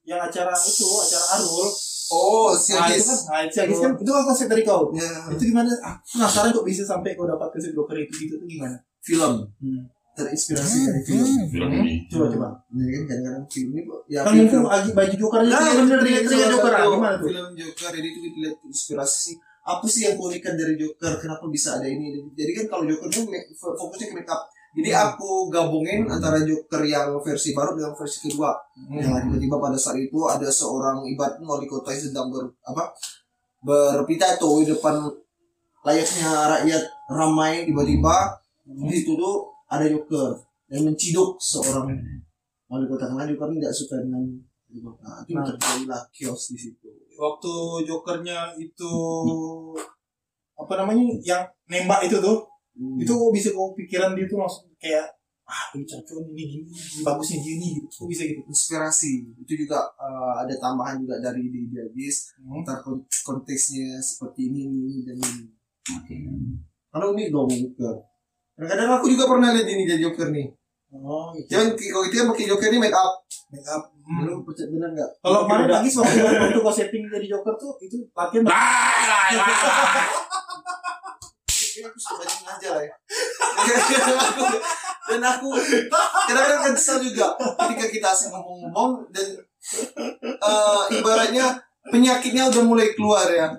[0.04, 1.70] yang acara itu, acara Arul.
[2.06, 4.94] Oh, Nah, itu kan, nah, si Agis kan, itu kan konsep dari kau.
[4.94, 5.70] Ya, Itu gimana?
[5.82, 8.78] Ah, aku penasaran kok bisa sampai kau dapat konsep Joker itu gitu tuh gimana?
[9.02, 9.86] film Hmm.
[10.16, 11.28] Terinspirasi dari film.
[11.46, 11.94] Film ini.
[12.08, 12.48] Coba coba.
[12.72, 15.98] Ini kan kadang-kadang film ini ya Kan film- mungkin agi baju Joker aja Nah, bener
[16.00, 17.28] bener bener Joker gimana tuh?
[17.28, 19.36] Film Joker jadi itu kita lihat inspirasi sih.
[19.62, 21.14] Apa sih yang keunikan dari Joker?
[21.18, 22.06] Kenapa bisa ada ini?
[22.32, 23.20] Jadi kan kalau Joker itu
[23.58, 24.42] fokusnya ke make up.
[24.76, 25.04] Jadi Hmm.
[25.06, 28.52] aku gabungin antara Joker yang versi baru dengan versi kedua.
[28.76, 28.96] Hmm.
[28.96, 32.92] Yang tiba-tiba pada saat itu ada seorang ibarat wali kota yang sedang ber apa
[33.62, 34.96] berpidato di depan
[35.82, 38.82] layaknya rakyat ramai tiba-tiba Hmm.
[38.84, 40.38] di situ tuh ada Joker
[40.68, 41.94] yang menciduk seorang
[42.66, 44.24] wali kota karena Joker ini tidak suka dengan
[44.66, 45.10] wali kota.
[45.24, 45.46] Itu Nah.
[45.48, 46.90] terjadilah chaos di situ.
[47.16, 47.54] waktu
[47.88, 48.92] jokernya itu
[50.54, 52.44] apa namanya yang nembak itu tuh
[52.76, 53.00] Hmm.
[53.00, 55.08] itu kok bisa kau pikiran dia tuh langsung kayak
[55.48, 59.80] ah ini cocok ini gini ini bagusnya gini gitu kok bisa gitu inspirasi itu juga
[59.96, 62.68] eh, ada tambahan juga dari di Jadis Hmm.
[62.68, 65.48] ntar kon- konteksnya seperti ini ini, dan ini
[65.88, 66.16] Oke.
[66.92, 67.96] kalau ini dong Joker
[68.56, 70.48] kadang-kadang aku juga pernah lihat ini jadi Joker nih
[70.96, 71.48] oh gitu.
[71.52, 73.12] Jangan kalau kita pakai Joker ini make up
[73.52, 74.46] make up Lu hmm.
[74.46, 75.10] percaya benar nggak?
[75.18, 79.48] kalau kemarin lagi waktu waktu kau setting jadi joker tuh itu latihan Lah, lah, lah.
[81.50, 82.94] Kayaknya aku suka bajing aja lah ya.
[85.10, 85.48] dan aku
[86.30, 89.28] kadang-kadang kan kesel juga ketika kita asing ngomong-ngomong dan
[90.22, 91.58] eh, ibaratnya
[91.90, 93.50] penyakitnya udah mulai keluar ya.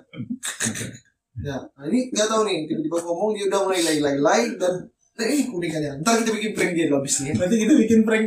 [1.37, 5.45] Ya, nah ini nggak tahu nih tiba-tiba ngomong dia udah mulai lay-lay-lay dan nah, ini
[5.53, 5.91] unikannya.
[6.01, 7.37] Ntar kita bikin prank dia loh abis ini.
[7.37, 8.25] nanti kita bikin prank